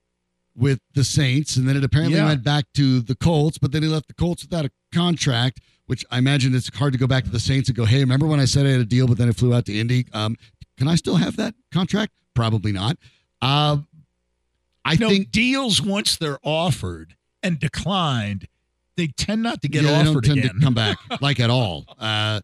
with 0.54 0.80
the 0.94 1.06
Saints, 1.06 1.56
and 1.56 1.68
then 1.68 1.78
it 1.78 1.84
apparently 1.86 2.18
Yeah. 2.18 2.26
went 2.26 2.44
back 2.44 2.66
to 2.74 3.00
the 3.00 3.16
Colts. 3.16 3.58
But 3.58 3.72
then 3.72 3.84
he 3.84 3.88
left 3.88 4.10
the 4.10 4.14
Colts 4.14 4.44
without 4.44 4.66
a 4.66 4.70
contract. 4.94 5.60
which 5.88 6.06
I 6.10 6.18
imagine 6.18 6.56
it's 6.56 6.76
hard 6.78 6.94
to 6.94 7.00
go 7.00 7.08
back 7.08 7.26
to 7.26 7.30
the 7.30 7.40
Saints 7.40 7.68
and 7.68 7.76
go, 7.76 7.84
hey, 7.86 8.00
remember 8.00 8.26
when 8.26 8.40
I 8.40 8.46
said 8.46 8.66
I 8.66 8.70
had 8.70 8.80
a 8.80 8.86
deal, 8.86 9.06
but 9.08 9.18
then 9.18 9.28
I 9.28 9.34
flew 9.34 9.54
out 9.54 9.66
to 9.66 9.78
Indy? 9.78 10.06
Um, 10.14 10.38
can 10.78 10.88
I 10.88 10.96
still 10.96 11.18
have 11.18 11.36
that 11.36 11.56
contract? 11.74 12.14
Probably 12.34 12.72
not. 12.72 12.98
Uh, 13.42 13.78
I 14.86 14.96
no, 14.96 15.10
think 15.10 15.30
deals 15.32 15.82
once 15.82 16.18
they're 16.18 16.40
offered 16.44 17.16
and 17.42 17.60
declined, 17.60 18.48
they 18.96 19.08
tend 19.08 19.44
not 19.44 19.62
to 19.62 19.68
get 19.68 19.84
yeah, 19.84 19.90
they 19.90 20.04
don't 20.04 20.08
offered 20.08 20.24
tend 20.24 20.40
again. 20.40 20.56
to 20.56 20.62
come 20.62 20.74
back 20.74 20.98
like 21.22 21.40
at 21.40 21.50
all. 21.50 21.86
Uh, 22.00 22.42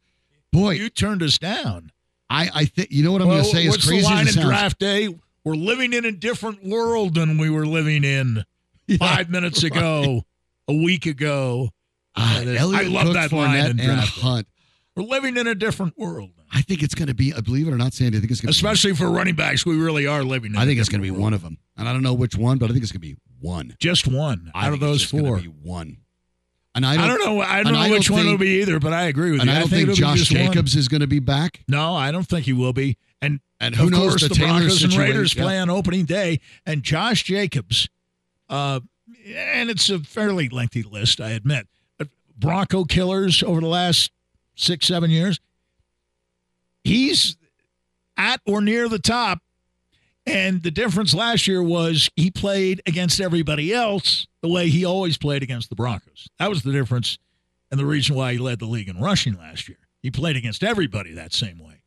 boy, 0.52 0.72
you 0.72 0.90
turned 0.90 1.24
us 1.24 1.38
down. 1.38 1.92
I, 2.30 2.50
I 2.54 2.66
think 2.66 2.92
you 2.92 3.04
know 3.04 3.12
what 3.12 3.22
I'm 3.22 3.28
well, 3.30 3.42
going 3.42 3.50
to 3.50 3.58
say. 3.58 3.68
What's 3.70 3.88
crazy 3.88 4.02
the 4.02 4.14
line 4.14 4.28
in 4.28 4.34
draft 4.36 4.80
day? 4.80 5.10
We're 5.44 5.56
living 5.56 5.94
in 5.94 6.06
a 6.06 6.12
different 6.12 6.64
world 6.64 7.16
than 7.16 7.38
we 7.38 7.50
were 7.50 7.66
living 7.66 8.04
in 8.04 8.44
Yeah, 8.88 8.98
five 8.98 9.30
minutes 9.30 9.64
ago, 9.64 10.24
a 10.68 10.74
week 10.74 11.06
ago. 11.06 11.70
Uh, 12.20 12.76
I 12.76 12.84
love 12.84 13.14
that 13.14 13.32
line 13.32 13.78
Fournette, 13.78 13.80
and. 13.82 14.00
Hunt. 14.02 14.48
We're 14.96 15.04
living 15.04 15.38
in 15.38 15.48
a 15.48 15.56
different 15.56 15.98
world. 15.98 16.32
I 16.52 16.62
think 16.62 16.84
it's 16.84 16.96
going 16.96 17.08
to 17.08 17.14
be. 17.14 17.34
uh, 17.34 17.40
Believe 17.42 17.68
it 17.68 17.72
or 17.72 17.78
not, 17.78 17.94
Sandy, 17.94 18.18
I 18.18 18.22
think 18.22 18.32
it's 18.32 18.42
going 18.42 18.52
to. 18.54 18.62
Be 18.62 18.68
especially 18.68 18.94
for 18.96 19.10
running 19.10 19.36
backs, 19.36 19.66
we 19.66 19.78
really 19.78 20.06
are 20.08 20.24
living. 20.24 20.54
In 20.56 20.58
I 20.60 20.66
think 20.66 20.80
it's 20.80 20.90
going 20.90 21.00
to 21.02 21.04
be 21.06 21.12
world. 21.12 21.24
one 21.24 21.34
of 21.34 21.42
them, 21.42 21.58
and 21.78 21.88
I 21.88 21.94
don't 21.94 22.02
know 22.04 22.14
which 22.14 22.36
one, 22.36 22.58
but 22.58 22.70
I 22.70 22.74
think 22.74 22.84
it's 22.84 22.92
going 22.92 23.02
to 23.02 23.08
be 23.08 23.16
one. 23.40 23.76
Just 23.80 24.08
one 24.08 24.52
I 24.54 24.68
out 24.68 24.74
of 24.74 24.80
think 24.80 24.94
it's 24.96 25.10
those 25.12 25.22
four. 25.22 25.38
be 25.38 25.48
one. 25.48 25.98
And 26.76 26.86
I 26.86 26.94
I 26.94 26.98
don't, 27.08 27.20
don't 27.20 27.36
know. 27.38 27.42
I 27.42 27.64
don't 27.64 27.74
know 27.74 27.80
I 27.80 27.90
which 27.90 28.08
don't 28.08 28.18
one 28.18 28.26
it'll 28.26 28.32
think- 28.34 28.42
be 28.42 28.62
either, 28.62 28.80
but 28.80 28.94
I 28.94 29.04
agree 29.04 29.32
with 29.32 29.42
And 29.42 29.50
you. 29.50 29.56
I 29.56 29.60
don't 29.60 29.70
think 29.70 29.84
it'll 29.84 29.96
Josh 29.96 30.20
just 30.20 30.32
one. 30.34 30.48
Jacobs 30.48 30.76
is 30.76 30.88
going 30.88 31.02
to 31.02 31.08
be 31.08 31.20
back. 31.20 31.62
No, 31.68 31.96
I 31.96 32.12
don't 32.12 32.28
think 32.28 32.46
he 32.46 32.54
will 32.54 32.74
be. 32.74 32.98
And 33.22 33.40
And 33.60 33.76
who 33.76 33.90
knows 33.90 34.10
course, 34.10 34.22
the, 34.24 34.30
the, 34.30 34.36
Broncos 34.40 34.84
and. 34.84 34.94
Raiders 34.94 35.34
Yeah. 35.36 35.44
play 35.44 35.60
on 35.60 35.70
opening 35.70 36.06
day, 36.06 36.40
and 36.66 36.84
Josh 36.84 37.24
Jacobs, 37.24 37.90
uh, 38.50 38.82
and 39.26 39.70
it's 39.70 39.90
a 39.90 40.00
fairly 40.00 40.48
lengthy 40.50 40.84
list, 40.84 41.20
I 41.22 41.32
admit. 41.32 41.68
Bronco 42.40 42.86
killers 42.86 43.44
over 43.44 43.60
the 43.60 43.68
last 43.68 44.12
six, 44.56 44.88
seven 44.88 45.10
years. 45.10 45.40
He's 46.84 47.38
at 48.18 48.42
or 48.46 48.62
near 48.62 48.88
the 48.88 49.00
top. 49.00 49.40
And 50.26 50.62
the 50.62 50.72
difference 50.72 51.14
last 51.14 51.48
year 51.48 51.64
was 51.64 52.10
he 52.16 52.30
played 52.30 52.82
against 52.86 53.20
everybody 53.20 53.74
else 53.74 54.28
the 54.42 54.50
way 54.50 54.70
he 54.70 54.86
always 54.86 55.18
played 55.18 55.42
against 55.42 55.70
the 55.70 55.76
Broncos. 55.76 56.28
That 56.38 56.50
was 56.50 56.62
the 56.62 56.72
difference 56.72 57.18
and 57.72 57.80
the 57.80 57.86
reason 57.86 58.16
why 58.16 58.34
he 58.34 58.38
led 58.38 58.60
the 58.60 58.66
league 58.66 58.90
in 58.90 59.00
rushing 59.00 59.38
last 59.38 59.68
year. 59.68 59.80
He 60.02 60.12
played 60.12 60.36
against 60.36 60.64
everybody 60.64 61.14
that 61.14 61.34
same 61.34 61.60
way. 61.60 61.82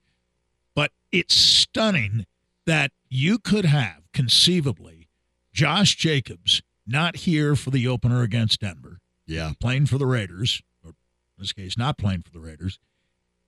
But 0.75 0.91
it's 1.13 1.35
stunning 1.35 2.27
that 2.67 2.93
you 3.09 3.39
could 3.39 3.65
have 3.65 4.03
conceivably 4.13 5.09
Josh 5.53 5.97
Jacobs 5.97 6.63
not 6.87 7.17
here 7.17 7.55
for 7.55 7.71
the 7.71 7.87
opener 7.87 8.23
against 8.23 8.61
Denver, 8.61 8.99
Yeah, 9.27 9.53
playing 9.61 9.87
for 9.87 9.99
the 9.99 10.07
Raiders, 10.07 10.63
or 10.85 10.91
in 10.91 10.95
this 11.39 11.53
case, 11.53 11.77
not 11.79 11.97
playing 11.99 12.23
for 12.23 12.31
the 12.31 12.41
Raiders, 12.41 12.79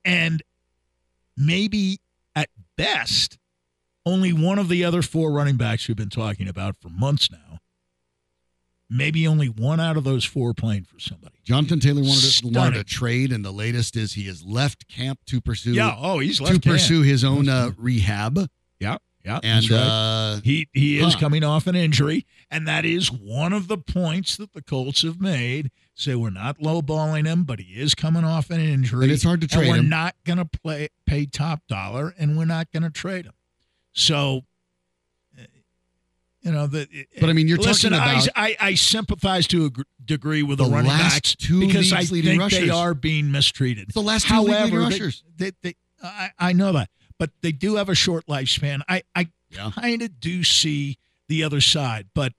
and 0.03 0.41
maybe 1.37 1.99
at 2.35 2.49
best, 2.77 3.37
only 4.05 4.31
one 4.33 4.59
of 4.59 4.69
the 4.69 4.83
other 4.83 5.01
four 5.01 5.31
running 5.31 5.57
backs 5.57 5.87
we've 5.87 5.97
been 5.97 6.09
talking 6.09 6.47
about 6.47 6.75
for 6.77 6.89
months 6.89 7.29
now. 7.31 7.59
Maybe 8.87 9.27
only 9.27 9.47
one 9.47 9.79
out 9.79 9.97
of 9.97 10.03
those 10.03 10.23
four 10.23 10.53
playing 10.53 10.83
for 10.83 10.99
somebody. 10.99 11.35
Jonathan 11.43 11.79
Taylor 11.79 12.03
wanted 12.03 12.21
to, 12.21 12.47
wanted 12.47 12.79
a 12.79 12.83
trade, 12.83 13.31
and 13.31 13.43
the 13.43 13.51
latest 13.51 13.95
is 13.97 14.13
he 14.13 14.27
has 14.27 14.43
left 14.45 14.87
camp 14.87 15.19
to 15.25 15.41
pursue 15.41 15.73
Yeah. 15.73 15.95
Oh, 15.97 16.19
he's 16.19 16.37
to 16.37 16.43
left 16.43 16.63
hand. 16.63 16.75
pursue 16.75 17.01
his 17.01 17.23
own 17.23 17.49
uh, 17.49 17.71
rehab. 17.77 18.47
Yeah. 18.79 18.97
Yeah. 19.25 19.39
And 19.43 19.63
that's 19.63 19.71
right. 19.71 19.79
uh, 19.79 20.39
He 20.43 20.67
he 20.73 20.99
is 20.99 21.13
Huh. 21.15 21.19
coming 21.19 21.43
off 21.43 21.65
an 21.67 21.75
injury, 21.75 22.25
and 22.51 22.67
that 22.67 22.85
is 22.85 23.11
one 23.11 23.53
of 23.53 23.67
the 23.67 23.77
points 23.77 24.37
that 24.37 24.53
the 24.53 24.61
Colts 24.61 25.01
have 25.01 25.19
made. 25.19 25.71
Say 25.95 26.13
we're 26.13 26.29
not 26.29 26.59
lowballing 26.59 27.25
him, 27.25 27.43
but 27.43 27.59
he 27.59 27.73
is 27.79 27.95
coming 27.95 28.23
off 28.23 28.49
an 28.49 28.59
injury. 28.59 29.05
and 29.05 29.11
it's 29.11 29.23
hard 29.23 29.41
to 29.41 29.47
trade 29.47 29.69
we're 29.69 29.77
him. 29.77 29.89
not 29.89 30.13
going 30.25 30.37
to 30.37 30.45
play 30.45 30.89
pay 31.07 31.25
top 31.25 31.61
dollar, 31.67 32.13
and 32.17 32.37
we're 32.37 32.45
not 32.45 32.71
going 32.71 32.83
to 32.83 32.89
trade 32.91 33.25
him. 33.25 33.31
So, 33.93 34.43
uh, 35.39 35.43
you 36.41 36.51
know 36.51 36.67
the. 36.67 36.87
But, 37.19 37.29
I 37.29 37.33
mean, 37.33 37.47
you're 37.47 37.57
listen. 37.57 37.91
talking 37.93 38.03
about- 38.21 38.27
I, 38.35 38.49
I 38.59 38.67
I 38.69 38.73
sympathize 38.75 39.47
to 39.47 39.65
a 39.67 39.71
degree 40.03 40.43
with 40.43 40.57
the, 40.59 40.65
The 40.65 40.69
running 40.71 40.89
last 40.91 41.13
backs 41.13 41.35
two 41.35 41.61
because 41.65 41.91
I 41.93 42.01
think 42.01 42.11
leading 42.11 42.47
they 42.49 42.69
are 42.69 42.93
being 42.93 43.31
mistreated. 43.31 43.85
It's 43.85 43.93
the 43.95 44.01
last 44.01 44.27
two 44.27 44.35
league 44.35 44.47
leading 44.49 44.57
However, 44.59 44.77
they- 44.79 44.85
rushers. 44.99 45.23
they, 45.37 45.51
they, 45.63 45.75
I, 46.03 46.29
I 46.37 46.53
know 46.53 46.73
that, 46.73 46.89
but 47.19 47.31
they 47.41 47.51
do 47.51 47.75
have 47.75 47.89
a 47.89 47.95
short 47.95 48.25
lifespan. 48.27 48.81
I, 48.89 49.03
I 49.15 49.29
Yeah. 49.49 49.71
kind 49.73 50.01
of 50.01 50.19
do 50.19 50.43
see 50.43 50.97
the 51.27 51.43
other 51.43 51.61
side, 51.61 52.07
but 52.13 52.33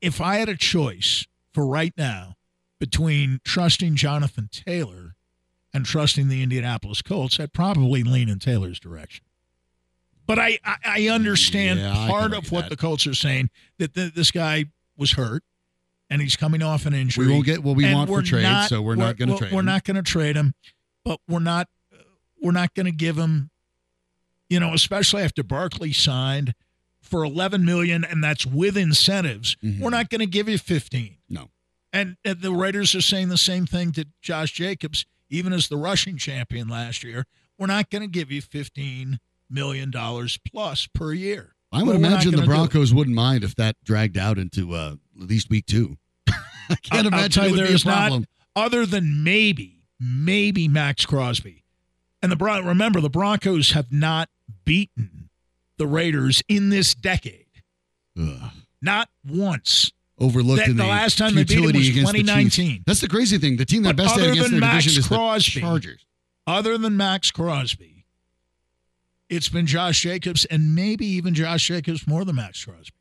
if 0.00 0.20
I 0.20 0.36
had 0.36 0.48
a 0.48 0.56
choice 0.56 1.26
for 1.52 1.66
right 1.66 1.92
now 1.96 2.34
between 2.78 3.40
trusting 3.44 3.96
Jonathan 3.96 4.48
Taylor 4.52 5.14
and 5.74 5.84
trusting 5.84 6.28
the 6.28 6.42
Indianapolis 6.42 7.02
Colts, 7.02 7.38
I'd 7.40 7.52
probably 7.52 8.02
lean 8.02 8.28
in 8.28 8.38
Taylor's 8.38 8.78
direction. 8.80 9.24
But 10.26 10.38
I, 10.38 10.58
I, 10.64 10.76
I 10.84 11.08
understand 11.08 11.80
Yeah, 11.80 12.06
part 12.08 12.30
look 12.32 12.44
of 12.44 12.52
what 12.52 12.62
that. 12.62 12.70
the 12.70 12.76
Colts 12.76 13.06
are 13.06 13.14
saying 13.14 13.50
that 13.78 13.94
th- 13.94 14.14
this 14.14 14.30
guy 14.30 14.66
was 14.96 15.12
hurt 15.12 15.42
and 16.10 16.20
he's 16.22 16.36
coming 16.36 16.62
off 16.62 16.86
an 16.86 16.94
injury. 16.94 17.26
We 17.26 17.32
won't 17.32 17.46
get 17.46 17.62
what 17.62 17.76
we 17.76 17.84
And 17.86 17.94
want 17.94 18.08
for 18.10 18.22
trade, 18.22 18.42
not- 18.42 18.68
so 18.68 18.80
we're 18.82 18.94
not 18.94 19.16
going 19.16 19.28
to 19.28 19.34
we're- 19.34 19.38
trade. 19.40 19.52
We're 19.52 19.60
him. 19.60 19.66
not 19.66 19.84
going 19.84 19.96
to 19.96 20.02
trade 20.02 20.36
him, 20.36 20.54
but 21.04 21.20
we're 21.28 21.38
not 21.40 21.68
we're 22.40 22.52
not 22.52 22.72
going 22.74 22.86
to 22.86 22.92
give 22.92 23.16
him, 23.18 23.50
you 24.48 24.58
know, 24.60 24.72
especially 24.74 25.22
after 25.22 25.42
Barkley 25.42 25.92
signed 25.92 26.54
for 27.00 27.24
11 27.24 27.64
million, 27.64 28.04
and 28.04 28.22
that's 28.22 28.44
with 28.46 28.76
incentives. 28.76 29.56
Mhm. 29.64 29.80
We're 29.80 29.90
not 29.90 30.10
going 30.10 30.20
to 30.20 30.26
give 30.26 30.48
you 30.48 30.58
15. 30.58 31.16
No. 31.28 31.50
And, 31.92 32.16
and 32.24 32.40
the 32.42 32.52
Raiders 32.52 32.94
are 32.94 33.00
saying 33.00 33.28
the 33.28 33.38
same 33.38 33.64
thing 33.66 33.92
to 33.92 34.06
Josh 34.20 34.52
Jacobs, 34.52 35.06
even 35.30 35.52
as 35.52 35.68
the 35.68 35.76
rushing 35.76 36.18
champion 36.18 36.68
last 36.68 37.02
year. 37.02 37.24
We're 37.58 37.66
not 37.66 37.88
going 37.90 38.02
to 38.02 38.08
give 38.08 38.30
you 38.30 38.42
15 38.42 39.18
million 39.50 39.90
dollars 39.90 40.38
plus 40.46 40.86
per 40.86 41.12
year. 41.12 41.54
I 41.72 41.78
would 41.82 41.86
Well, 41.86 41.96
we're 41.96 42.02
not 42.02 42.08
imagine 42.12 42.30
the 42.32 42.36
gonna 42.38 42.46
do 42.46 42.52
it. 42.52 42.56
Broncos 42.56 42.92
wouldn't 42.94 43.16
mind 43.16 43.44
if 43.44 43.54
that 43.56 43.76
dragged 43.84 44.18
out 44.18 44.38
into 44.38 44.74
uh, 44.74 44.96
at 45.20 45.26
least 45.28 45.48
week 45.50 45.64
two. 45.66 45.96
I 46.28 46.32
can't 46.68 46.80
I'll- 46.92 46.98
I'll 47.00 47.06
imagine 47.06 47.30
tell 47.30 47.44
it 47.44 47.46
you, 47.48 47.52
would 47.54 47.58
be 47.60 47.64
a 47.64 47.68
there's 47.68 47.84
not- 47.86 47.94
problem. 48.08 48.26
other 48.54 48.84
than 48.86 49.24
maybe, 49.24 49.82
maybe 49.98 50.68
Maxx 50.68 51.06
Crosby. 51.06 51.64
And 52.22 52.32
the 52.32 52.36
Bron- 52.36 52.66
remember 52.66 53.00
the 53.00 53.10
Broncos 53.10 53.72
have 53.72 53.92
not 53.92 54.28
beaten 54.64 55.30
the 55.76 55.86
Raiders 55.86 56.42
in 56.48 56.70
this 56.70 56.94
decade, 56.94 57.46
Ugh. 58.18 58.50
not 58.82 59.08
once. 59.24 59.92
Overlooked 60.20 60.58
That- 60.58 60.70
in 60.70 60.76
the 60.76 60.82
the, 60.82 60.88
last 60.88 61.16
time 61.16 61.36
they 61.36 61.44
beat 61.44 61.52
'em 61.52 61.62
futility 61.62 61.78
was 61.78 61.88
against 61.90 62.12
the 62.12 62.18
2019. 62.18 62.82
That's 62.86 63.00
the 63.00 63.08
crazy 63.08 63.38
thing. 63.38 63.56
The 63.56 63.64
team 63.64 63.84
that 63.84 63.94
But 63.96 64.04
best 64.04 64.16
against 64.16 64.42
than 64.42 64.50
their 64.52 64.60
Maxx 64.60 64.84
division 64.84 65.00
is 65.02 65.06
Crosby- 65.06 65.54
the 65.54 65.60
Chargers. 65.60 66.04
Other 66.46 66.76
than 66.76 66.96
Maxx 66.96 67.30
Crosby, 67.30 68.04
it's 69.28 69.48
been 69.48 69.66
Josh 69.66 70.00
Jacobs 70.02 70.44
and 70.46 70.74
maybe 70.74 71.06
even 71.06 71.34
Josh 71.34 71.68
Jacobs 71.68 72.06
more 72.06 72.24
than 72.24 72.34
Maxx 72.36 72.64
Crosby. 72.64 72.92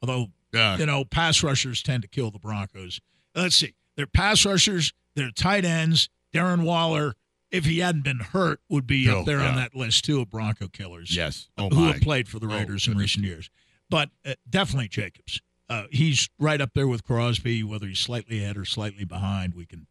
Although 0.00 0.30
you 0.52 0.86
know, 0.86 1.04
pass 1.04 1.42
rushers 1.42 1.82
tend 1.82 2.00
to 2.02 2.08
kill 2.08 2.30
the 2.30 2.38
Broncos. 2.38 2.98
Let's 3.34 3.56
see. 3.56 3.74
They're 3.96 4.06
pass 4.06 4.46
rushers, 4.46 4.94
they're 5.14 5.30
tight 5.30 5.66
ends. 5.66 6.08
Darren 6.32 6.62
Waller, 6.62 7.14
if 7.50 7.64
he 7.64 7.78
hadn't 7.78 8.02
been 8.04 8.18
hurt, 8.20 8.60
would 8.68 8.86
be 8.86 9.08
Oh, 9.08 9.20
up 9.20 9.26
there 9.26 9.40
on 9.40 9.56
that 9.56 9.74
list 9.74 10.04
too 10.04 10.20
of 10.20 10.30
Bronco 10.30 10.68
killers 10.68 11.14
Yes. 11.16 11.48
Oh 11.56 11.68
who 11.70 11.76
my. 11.76 11.92
have 11.92 12.00
played 12.00 12.28
for 12.28 12.38
the 12.38 12.46
Oh, 12.46 12.50
Raiders 12.56 12.86
in 12.88 12.96
recent 12.96 13.24
years. 13.24 13.50
But 13.88 14.10
uh, 14.24 14.34
definitely 14.48 14.88
Jacobs. 14.88 15.40
Uh, 15.68 15.84
he's 15.90 16.28
right 16.38 16.60
up 16.60 16.70
there 16.74 16.88
with 16.88 17.04
Crosby. 17.04 17.62
Whether 17.62 17.86
he's 17.86 17.98
slightly 17.98 18.42
ahead 18.42 18.56
or 18.56 18.64
slightly 18.64 19.04
behind, 19.04 19.54
we 19.54 19.66
can 19.66 19.86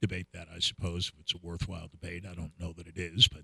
debate 0.00 0.28
that, 0.32 0.48
I 0.54 0.58
suppose, 0.58 1.10
if 1.14 1.20
it's 1.20 1.34
a 1.34 1.38
worthwhile 1.42 1.88
debate. 1.88 2.24
I 2.30 2.34
don't 2.34 2.52
know 2.58 2.72
that 2.74 2.86
it 2.86 2.96
is, 2.96 3.28
but 3.28 3.42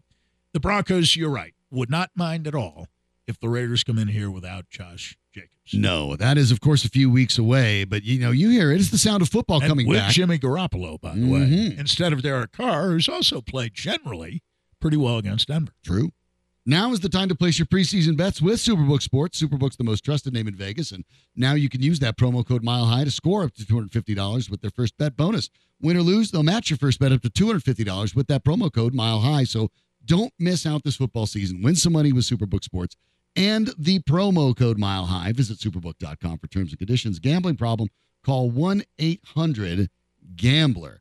the 0.53 0.61
Broncos, 0.61 1.17
you're 1.17 1.29
right, 1.31 1.55
would 1.71 1.91
not 1.91 2.11
mind 2.15 2.47
at 2.47 2.55
all 2.55 2.89
if 3.27 3.39
the 3.41 3.49
Raiders 3.49 3.83
come 3.85 3.99
in 3.99 4.09
here 4.09 4.31
without 4.31 4.69
Josh 4.71 5.17
Jacobs. 5.33 5.51
No, 5.75 6.17
that 6.17 6.39
is 6.39 6.51
of 6.51 6.61
course 6.61 6.85
a 6.85 6.89
few 6.89 7.11
weeks 7.11 7.39
away, 7.39 7.85
but 7.85 8.05
you 8.05 8.19
know 8.21 8.31
you 8.31 8.51
hear 8.51 8.71
it. 8.73 8.81
It's 8.81 8.91
the 8.91 8.99
sound 8.99 9.23
of 9.23 9.29
football 9.29 9.61
and 9.61 9.69
coming 9.69 9.87
with 9.87 9.99
back. 9.99 10.13
Jimmy 10.13 10.39
Garoppolo, 10.39 11.01
by 11.01 11.15
the 11.15 11.27
way, 11.27 11.41
Mhm. 11.41 11.79
instead 11.79 12.13
of 12.13 12.23
Derek 12.23 12.53
Carr, 12.53 12.91
who's 12.91 13.09
also 13.09 13.41
played 13.41 13.75
generally 13.75 14.43
pretty 14.81 14.97
well 14.97 15.19
against 15.19 15.49
Denver. 15.49 15.73
True. 15.85 16.13
Now 16.69 16.93
is 16.93 16.99
the 17.01 17.09
time 17.09 17.29
to 17.29 17.35
place 17.37 17.61
your 17.61 17.67
preseason 17.67 18.17
bets 18.17 18.43
with 18.43 18.59
Superbook 18.59 19.01
Sports. 19.01 19.41
Superbook's 19.41 19.77
the 19.77 19.85
most 19.85 20.05
trusted 20.05 20.33
name 20.33 20.49
in 20.49 20.57
Vegas, 20.57 20.91
and 20.91 21.05
now 21.37 21.55
you 21.55 21.69
can 21.69 21.81
use 21.81 22.01
that 22.01 22.17
promo 22.19 22.45
code 22.45 22.65
Mile 22.65 22.87
High 22.87 23.05
to 23.05 23.11
score 23.13 23.45
up 23.45 23.55
to 23.55 23.65
two 23.65 23.75
hundred 23.75 23.93
fifty 23.93 24.15
dollars 24.15 24.51
with 24.51 24.63
their 24.63 24.71
first 24.73 24.97
bet 24.99 25.17
bonus. 25.17 25.49
Win 25.81 25.97
or 25.97 26.03
lose, 26.03 26.31
they'll 26.33 26.43
match 26.43 26.71
your 26.71 26.77
first 26.79 26.99
bet 26.99 27.13
up 27.13 27.23
to 27.23 27.31
two 27.31 27.47
hundred 27.47 27.63
fifty 27.63 27.85
dollars 27.85 28.15
with 28.17 28.27
that 28.29 28.45
promo 28.45 28.73
code 28.73 28.95
Mile 28.95 29.21
High. 29.21 29.45
So 29.45 29.71
don't 30.05 30.33
miss 30.41 30.67
out 30.67 30.83
this 30.85 30.97
football 30.97 31.27
season. 31.27 31.63
Win 31.63 31.77
some 31.77 31.93
money 31.93 32.13
with 32.13 32.25
Superbook 32.25 32.65
Sports 32.65 32.97
and 33.37 33.71
the 33.79 34.01
promo 34.01 34.57
code 34.57 34.79
Mile 34.79 35.07
High. 35.07 35.33
Visit 35.33 35.59
superbook.com 35.59 36.39
for 36.39 36.47
terms 36.47 36.71
and 36.71 36.79
conditions. 36.79 37.19
Gambling 37.19 37.57
problem? 37.57 37.89
Call 38.25 38.51
one 38.51 38.83
eight 38.99 39.21
hundred 39.35 39.91
Gambler. 40.37 41.01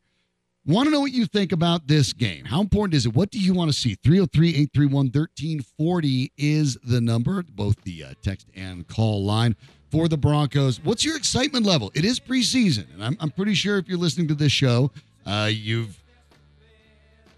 Want 0.68 0.88
to 0.88 0.92
know 0.92 1.00
what 1.00 1.12
you 1.12 1.28
think 1.28 1.52
about 1.52 1.86
this 1.88 2.12
game? 2.12 2.46
How 2.46 2.60
important 2.60 2.96
is 2.96 3.06
it? 3.06 3.14
What 3.14 3.30
do 3.30 3.38
you 3.38 3.54
want 3.54 3.72
to 3.72 3.78
see? 3.78 3.94
303 4.04 4.50
831 4.50 5.06
1340 5.08 6.32
is 6.38 6.76
the 6.84 7.00
number, 7.00 7.44
both 7.44 7.80
the 7.84 8.04
uh, 8.04 8.14
text 8.24 8.48
and 8.56 8.88
call 8.88 9.24
line 9.24 9.56
for 9.92 10.08
the 10.08 10.18
Broncos. 10.18 10.84
What's 10.84 11.06
your 11.06 11.18
excitement 11.18 11.68
level? 11.68 11.92
It 11.94 12.04
is 12.04 12.20
preseason, 12.20 12.92
and 12.96 13.04
I'm, 13.04 13.16
I'm 13.20 13.30
pretty 13.30 13.54
sure 13.54 13.78
if 13.78 13.88
you're 13.88 14.00
listening 14.00 14.28
to 14.30 14.34
this 14.34 14.52
show, 14.52 14.92
uh, 15.28 15.52
you've 15.52 16.02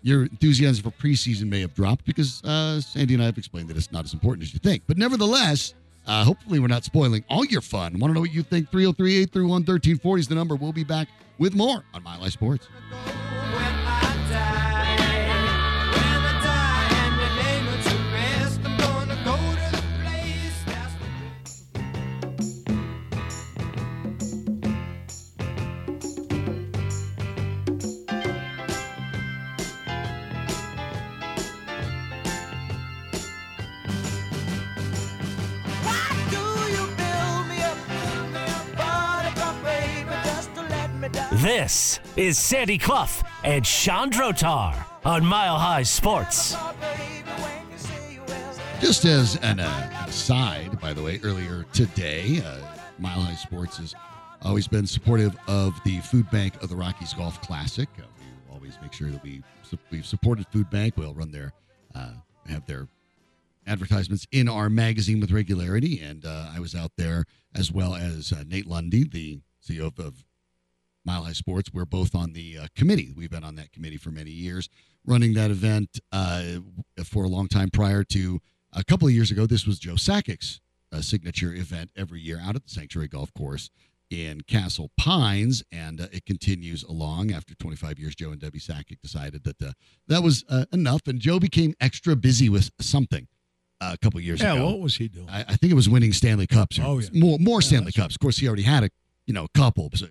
your 0.07 0.23
enthusiasm 0.23 0.89
for 0.89 0.97
preseason 0.97 1.49
may 1.49 1.59
have 1.59 1.73
dropped 1.73 2.05
because 2.05 2.41
uh, 2.45 2.79
Sandy 2.79 3.13
and 3.13 3.21
I 3.21 3.25
have 3.25 3.37
explained 3.37 3.67
that 3.67 3.75
it's 3.75 3.91
not 3.91 4.05
as 4.05 4.13
important 4.13 4.43
as 4.43 4.53
you 4.53 4.59
think. 4.59 4.83
But 4.87 4.97
nevertheless, 4.97 5.73
uh, 6.07 6.23
hopefully 6.23 6.59
we're 6.59 6.67
not 6.67 6.85
spoiling 6.85 7.25
all 7.29 7.43
your 7.43 7.61
fun. 7.61 7.99
Want 7.99 8.11
to 8.11 8.13
know 8.13 8.21
what 8.21 8.33
you 8.33 8.41
think? 8.41 8.71
303 8.71 9.17
831 9.17 9.51
1340 9.51 10.19
is 10.21 10.27
the 10.29 10.35
number. 10.35 10.55
We'll 10.55 10.71
be 10.71 10.85
back 10.85 11.09
with 11.37 11.53
more 11.53 11.83
on 11.93 12.03
Mile 12.03 12.21
High 12.21 12.29
Sports. 12.29 12.69
This 41.41 41.99
is 42.15 42.35
Sandy 42.35 42.79
Clough 42.79 43.21
and 43.43 43.63
Shawn 43.63 44.09
Drotar 44.09 44.83
on 45.05 45.23
Mile 45.23 45.59
High 45.59 45.83
Sports. 45.83 46.55
Just 48.81 49.05
as 49.05 49.35
an 49.43 49.59
uh, 49.59 50.05
aside, 50.07 50.81
by 50.81 50.93
the 50.93 51.03
way, 51.03 51.19
earlier 51.23 51.63
today, 51.73 52.41
uh, 52.43 52.57
Mile 52.97 53.21
High 53.21 53.35
Sports 53.35 53.77
has 53.77 53.93
always 54.41 54.67
been 54.67 54.88
supportive 54.88 55.38
of 55.47 55.79
the 55.83 55.99
Food 55.99 56.27
Bank 56.31 56.59
of 56.63 56.69
the 56.69 56.75
Rockies 56.75 57.13
Golf 57.13 57.39
Classic. 57.43 57.88
Uh, 57.99 58.07
we 58.19 58.55
always 58.55 58.75
make 58.81 58.93
sure 58.93 59.11
that 59.11 59.21
we 59.21 59.43
we've 59.91 60.07
supported 60.07 60.47
Food 60.47 60.71
Bank. 60.71 60.95
We'll 60.97 61.13
run 61.13 61.31
their 61.31 61.53
uh, 61.93 62.13
have 62.49 62.65
their 62.65 62.88
advertisements 63.67 64.25
in 64.31 64.49
our 64.49 64.71
magazine 64.71 65.19
with 65.19 65.29
regularity, 65.29 66.01
and 66.01 66.25
uh, 66.25 66.49
I 66.51 66.59
was 66.59 66.73
out 66.73 66.93
there 66.97 67.25
as 67.53 67.71
well 67.71 67.93
as 67.93 68.33
uh, 68.33 68.43
Nate 68.47 68.65
Lundy, 68.65 69.03
the 69.03 69.39
CEO 69.63 69.85
of, 69.85 69.99
of 69.99 70.23
Mile 71.07 71.23
High 71.23 71.31
Sports. 71.33 71.71
We're 71.73 71.85
both 71.85 72.13
on 72.13 72.33
the 72.33 72.57
uh, 72.59 72.67
committee. 72.75 73.11
We've 73.15 73.31
been 73.31 73.43
on 73.45 73.55
that 73.55 73.71
committee 73.71 73.97
for 73.97 74.11
many 74.11 74.29
years, 74.31 74.69
running 75.05 75.33
that 75.33 75.49
event 75.49 75.99
uh, 76.11 76.43
for 77.03 77.23
a 77.23 77.27
long 77.29 77.47
time 77.47 77.69
prior 77.71 78.03
to 78.03 78.39
a 78.73 78.83
couple 78.83 79.07
of 79.07 79.13
years 79.13 79.31
ago. 79.31 79.45
This 79.47 79.65
was 79.65 79.79
Joe 79.79 79.93
Sakic's 79.93 80.59
uh, 80.91 81.01
signature 81.01 81.53
event 81.53 81.91
every 81.95 82.19
year 82.21 82.39
out 82.43 82.55
at 82.57 82.63
the 82.65 82.69
Sanctuary 82.69 83.07
Golf 83.07 83.33
Course 83.33 83.69
in 84.09 84.41
Castle 84.41 84.91
Pines, 84.97 85.63
and 85.71 85.99
uh, 86.01 86.07
it 86.11 86.25
continues 86.25 86.83
along. 86.83 87.31
After 87.31 87.55
25 87.55 87.99
years, 87.99 88.13
Joe 88.15 88.31
and 88.31 88.39
Debbie 88.39 88.59
Sakic 88.59 88.99
decided 89.01 89.43
that 89.45 89.61
uh, 89.61 89.71
that 90.07 90.21
was 90.23 90.43
uh, 90.49 90.65
enough, 90.73 91.01
and 91.07 91.19
Joe 91.19 91.39
became 91.39 91.73
extra 91.81 92.15
busy 92.17 92.49
with 92.49 92.69
something. 92.79 93.27
a 93.81 93.97
couple 93.97 94.17
of 94.17 94.23
years 94.25 94.41
Yeah, 94.41 94.53
ago, 94.53 94.65
Yeah, 94.65 94.71
what 94.71 94.79
was 94.81 94.95
he 94.97 95.07
doing? 95.07 95.29
I, 95.29 95.41
I 95.41 95.55
think 95.55 95.71
it 95.71 95.75
was 95.75 95.87
winning 95.89 96.11
Stanley 96.13 96.47
Cups. 96.47 96.79
or 96.79 96.83
Oh, 96.85 96.99
yeah. 96.99 97.09
more 97.13 97.37
more 97.39 97.61
Yeah, 97.61 97.67
Stanley 97.67 97.91
Cups. 97.93 98.15
Of 98.15 98.19
course, 98.19 98.37
he 98.37 98.47
already 98.47 98.63
had 98.63 98.83
a 98.83 98.89
you 99.25 99.33
know 99.33 99.43
a 99.45 99.49
couple, 99.57 99.89
so 99.93 100.07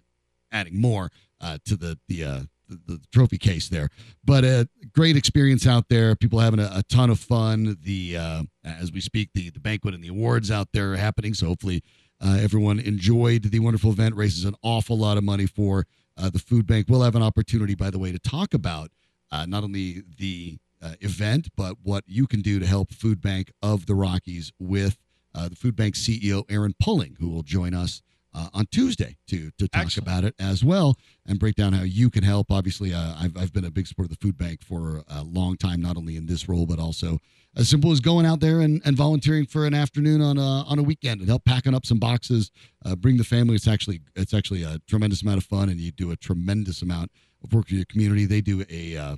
adding 0.52 0.80
more 0.80 1.10
uh, 1.40 1.58
to 1.64 1.76
the 1.76 1.98
the, 2.08 2.24
uh, 2.24 2.40
the 2.68 2.78
the 2.86 3.00
trophy 3.12 3.38
case 3.38 3.68
there. 3.68 3.88
But 4.24 4.44
a 4.44 4.68
great 4.92 5.16
experience 5.16 5.66
out 5.66 5.88
there. 5.88 6.14
People 6.16 6.40
having 6.40 6.60
a, 6.60 6.70
a 6.72 6.82
ton 6.82 7.10
of 7.10 7.18
fun. 7.18 7.76
The 7.82 8.16
uh, 8.16 8.42
as 8.64 8.92
we 8.92 9.00
speak, 9.00 9.30
the 9.34 9.50
the 9.50 9.60
banquet 9.60 9.94
and 9.94 10.02
the 10.02 10.08
awards 10.08 10.50
out 10.50 10.68
there 10.72 10.92
are 10.92 10.96
happening. 10.96 11.34
So 11.34 11.46
hopefully. 11.46 11.82
Uh, 12.18 12.38
everyone 12.40 12.80
enjoyed 12.80 13.42
the 13.42 13.58
wonderful 13.58 13.90
event. 13.90 14.14
Raises 14.14 14.46
an 14.46 14.54
awful 14.62 14.96
lot 14.96 15.18
of 15.18 15.22
money 15.24 15.44
for 15.44 15.86
uh, 16.16 16.30
the 16.30 16.38
food 16.38 16.66
bank. 16.66 16.86
We'll 16.88 17.02
have 17.02 17.14
an 17.14 17.22
opportunity, 17.22 17.74
by 17.74 17.90
the 17.90 17.98
way, 17.98 18.10
to 18.10 18.18
talk 18.18 18.54
about 18.54 18.90
uh, 19.30 19.46
not 19.46 19.64
only 19.64 20.02
the 20.16 20.58
uh, 20.82 20.92
event, 21.00 21.48
but 21.56 21.76
what 21.82 22.04
you 22.06 22.26
can 22.26 22.40
do 22.40 22.58
to 22.58 22.66
help 22.66 22.92
Food 22.92 23.20
Bank 23.20 23.50
of 23.62 23.86
the 23.86 23.94
Rockies 23.94 24.52
with 24.58 24.98
uh, 25.34 25.48
the 25.48 25.56
Food 25.56 25.76
Bank 25.76 25.94
CEO 25.94 26.44
Erin 26.50 26.74
Pulling, 26.80 27.16
who 27.20 27.28
will 27.28 27.42
join 27.42 27.74
us 27.74 28.02
uh, 28.36 28.48
on 28.52 28.66
Tuesday 28.70 29.16
to 29.28 29.50
to 29.58 29.66
talk 29.68 29.86
Excellent. 29.86 30.08
about 30.08 30.24
it 30.24 30.34
as 30.38 30.62
well 30.62 30.96
and 31.26 31.38
break 31.38 31.56
down 31.56 31.72
how 31.72 31.82
you 31.82 32.10
can 32.10 32.22
help. 32.22 32.50
Obviously, 32.50 32.92
uh, 32.92 33.14
I've 33.18 33.36
I've 33.36 33.52
been 33.52 33.64
a 33.64 33.70
big 33.70 33.86
supporter 33.86 34.12
of 34.12 34.18
the 34.18 34.24
Food 34.24 34.36
Bank 34.36 34.62
for 34.62 35.02
a 35.08 35.22
long 35.22 35.56
time, 35.56 35.80
not 35.80 35.96
only 35.96 36.16
in 36.16 36.26
this 36.26 36.48
role 36.48 36.66
but 36.66 36.78
also 36.78 37.18
as 37.56 37.68
simple 37.68 37.90
as 37.90 38.00
going 38.00 38.26
out 38.26 38.40
there 38.40 38.60
and, 38.60 38.82
and 38.84 38.96
volunteering 38.96 39.46
for 39.46 39.66
an 39.66 39.72
afternoon 39.72 40.20
on 40.20 40.36
a 40.36 40.40
on 40.40 40.78
a 40.78 40.82
weekend 40.82 41.20
and 41.20 41.28
help 41.28 41.44
packing 41.44 41.74
up 41.74 41.86
some 41.86 41.98
boxes, 41.98 42.50
uh, 42.84 42.94
bring 42.94 43.16
the 43.16 43.24
family. 43.24 43.54
It's 43.54 43.66
actually 43.66 44.02
it's 44.14 44.34
actually 44.34 44.62
a 44.62 44.78
tremendous 44.86 45.22
amount 45.22 45.38
of 45.38 45.44
fun, 45.44 45.68
and 45.70 45.80
you 45.80 45.90
do 45.90 46.10
a 46.10 46.16
tremendous 46.16 46.82
amount 46.82 47.10
of 47.42 47.52
work 47.52 47.68
for 47.68 47.74
your 47.74 47.86
community. 47.86 48.26
They 48.26 48.42
do 48.42 48.64
a 48.68 48.96
uh, 48.96 49.16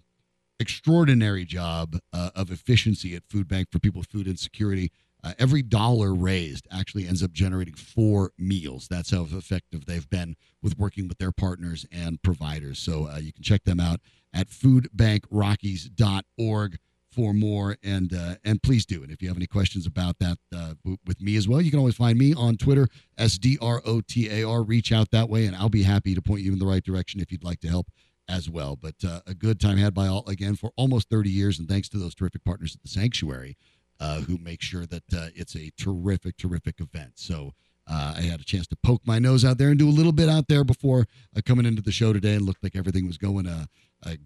extraordinary 0.61 1.45
job 1.45 1.99
uh, 2.13 2.31
of 2.35 2.51
efficiency 2.51 3.15
at 3.17 3.25
Food 3.29 3.49
Bank 3.49 3.69
for 3.71 3.79
people 3.79 4.01
with 4.01 4.09
food 4.09 4.29
insecurity. 4.29 4.93
Uh, 5.23 5.35
every 5.39 5.63
dollar 5.63 6.13
raised 6.15 6.67
actually 6.71 7.07
ends 7.07 7.23
up 7.23 7.33
generating 7.33 7.75
four 7.75 8.33
meals. 8.39 8.89
That's 8.89 9.11
how 9.11 9.21
effective 9.23 9.85
they've 9.87 10.09
been 10.09 10.37
with 10.63 10.79
working 10.79 11.09
with 11.09 11.19
their 11.19 11.33
partners 11.33 11.85
and 11.91 12.23
providers. 12.23 12.79
So 12.79 13.09
uh, 13.09 13.19
you 13.19 13.33
can 13.33 13.43
check 13.43 13.65
them 13.65 13.81
out 13.81 14.01
at 14.33 14.49
foodbankrockies.org 14.49 16.79
for 17.11 17.33
more. 17.33 17.77
And 17.83 18.15
uh, 18.15 18.37
and 18.45 18.63
please 18.63 18.87
do. 18.87 19.03
And 19.03 19.11
if 19.11 19.21
you 19.23 19.29
have 19.29 19.37
any 19.37 19.47
questions 19.47 19.87
about 19.87 20.19
that 20.21 20.39
uh, 20.55 20.75
with 21.07 21.21
me 21.21 21.37
as 21.37 21.49
well 21.49 21.61
you 21.61 21.71
can 21.71 21.79
always 21.79 21.97
find 21.97 22.19
me 22.19 22.35
on 22.35 22.57
twitter 22.57 22.89
s-d-r-o-t-a-r 23.17 24.63
reach 24.63 24.93
out 24.93 25.11
that 25.11 25.29
way 25.29 25.47
and 25.47 25.57
i'll 25.57 25.69
be 25.69 25.83
happy 25.83 26.15
to 26.15 26.23
point 26.23 26.43
you 26.43 26.53
in 26.53 26.59
the 26.59 26.67
right 26.67 26.85
direction 26.85 27.21
if 27.21 27.33
you'd 27.33 27.45
like 27.45 27.61
to 27.61 27.69
help 27.69 27.89
as 28.29 28.49
well. 28.49 28.77
But 28.77 28.97
uh, 29.05 29.21
a 29.27 29.35
good 29.35 29.61
time 29.61 29.79
had 29.79 29.95
by 29.95 30.07
all 30.07 30.27
again 30.29 30.55
for 30.55 30.71
almost 30.77 31.09
30 31.09 31.31
years. 31.31 31.59
And 31.59 31.69
thanks 31.69 31.89
to 31.91 31.99
those 31.99 32.15
terrific 32.15 32.45
partners 32.45 32.75
at 32.75 32.83
the 32.83 32.89
sanctuary 32.89 33.57
uh, 34.01 34.21
who 34.21 34.39
make 34.39 34.63
sure 34.63 34.87
that 34.87 35.03
uh, 35.15 35.29
it's 35.35 35.57
a 35.57 35.71
terrific 35.79 36.37
terrific 36.37 36.81
event 36.81 37.13
so 37.17 37.53
uh, 37.91 38.15
I 38.17 38.21
had 38.21 38.41
a 38.41 38.45
chance 38.45 38.67
to 38.67 38.77
poke 38.77 39.01
my 39.07 39.19
nose 39.19 39.45
out 39.45 39.57
there 39.57 39.71
and 39.71 39.79
do 39.79 39.89
a 39.89 39.91
little 39.91 40.13
bit 40.13 40.29
out 40.29 40.49
there 40.49 40.63
before 40.63 41.07
coming 41.47 41.65
into 41.65 41.81
the 41.81 41.91
show 41.91 42.13
today, 42.13 42.35
and 42.35 42.45
looked 42.45 42.63
like 42.63 42.77
everything 42.77 43.07
was 43.07 43.17
going 43.17 43.49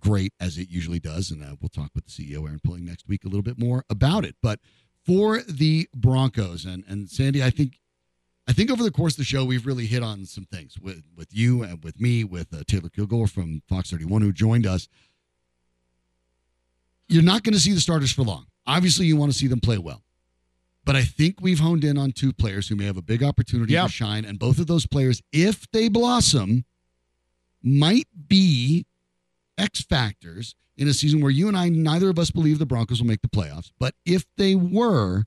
great 0.01 0.33
as 0.41 0.59
it 0.59 0.69
usually 0.69 0.99
does. 0.99 1.31
And 1.31 1.43
we'll 1.61 1.69
talk 1.69 1.93
with 1.95 2.07
the 2.07 2.11
CEO 2.11 2.45
Erin 2.45 2.59
Pulling 2.65 2.85
next 2.85 3.07
week 3.07 3.25
a 3.25 3.29
little 3.29 3.43
bit 3.43 3.61
more 3.61 3.85
about 3.89 4.25
it. 4.25 4.35
But 4.43 4.59
for 5.05 5.43
the 5.43 5.89
Broncos 5.95 6.65
and 6.65 6.85
and 6.89 7.09
Sandy, 7.09 7.43
I 7.43 7.51
think 7.51 7.79
I 8.49 8.53
think 8.53 8.71
over 8.71 8.83
the 8.83 8.91
course 8.91 9.15
of 9.15 9.19
the 9.19 9.25
show 9.25 9.45
we've 9.45 9.67
really 9.67 9.87
hit 9.87 10.03
on 10.03 10.25
some 10.27 10.45
things 10.45 10.79
with 10.81 11.03
with 11.17 11.29
you 11.33 11.63
and 11.63 11.83
with 11.83 12.01
me, 12.01 12.25
with 12.25 12.53
uh, 12.53 12.63
Taylor 12.67 12.89
Kilgore 12.89 13.29
from 13.29 13.63
Fox 13.69 13.91
31 13.91 14.23
who 14.23 14.33
joined 14.33 14.67
us. 14.67 14.89
You're 17.09 17.23
not 17.23 17.43
going 17.43 17.55
to 17.55 17.61
see 17.61 17.73
the 17.73 17.81
starters 17.81 18.13
for 18.13 18.23
long. 18.23 18.47
Obviously, 18.67 19.07
you 19.07 19.17
want 19.17 19.33
to 19.33 19.39
see 19.39 19.47
them 19.47 19.61
play 19.61 19.79
well. 19.79 20.03
But 20.85 20.97
I 20.97 21.05
think 21.05 21.37
we've 21.41 21.61
honed 21.61 21.85
in 21.85 21.97
on 21.97 22.13
two 22.13 22.33
players 22.33 22.69
who 22.69 22.77
may 22.77 22.85
have 22.87 22.97
a 22.97 23.03
big 23.03 23.23
opportunity 23.23 23.73
Yep. 23.75 23.87
to 23.87 23.93
shine. 23.93 24.25
And 24.25 24.39
both 24.39 24.59
of 24.59 24.67
those 24.67 24.87
players, 24.87 25.23
if 25.33 25.71
they 25.71 25.89
blossom, 25.89 26.65
might 27.63 28.09
be 28.29 28.87
X 29.59 29.83
factors 29.83 30.55
in 30.77 30.89
a 30.89 30.95
season 30.95 31.21
where 31.21 31.31
you 31.31 31.47
and 31.49 31.57
I, 31.57 31.69
neither 31.69 32.09
of 32.11 32.19
us 32.19 32.31
believe 32.31 32.59
the 32.59 32.67
Broncos 32.67 33.01
will 33.01 33.07
make 33.07 33.23
the 33.23 33.29
playoffs. 33.29 33.71
But 33.79 33.95
if 34.05 34.25
they 34.37 34.55
were, 34.57 35.25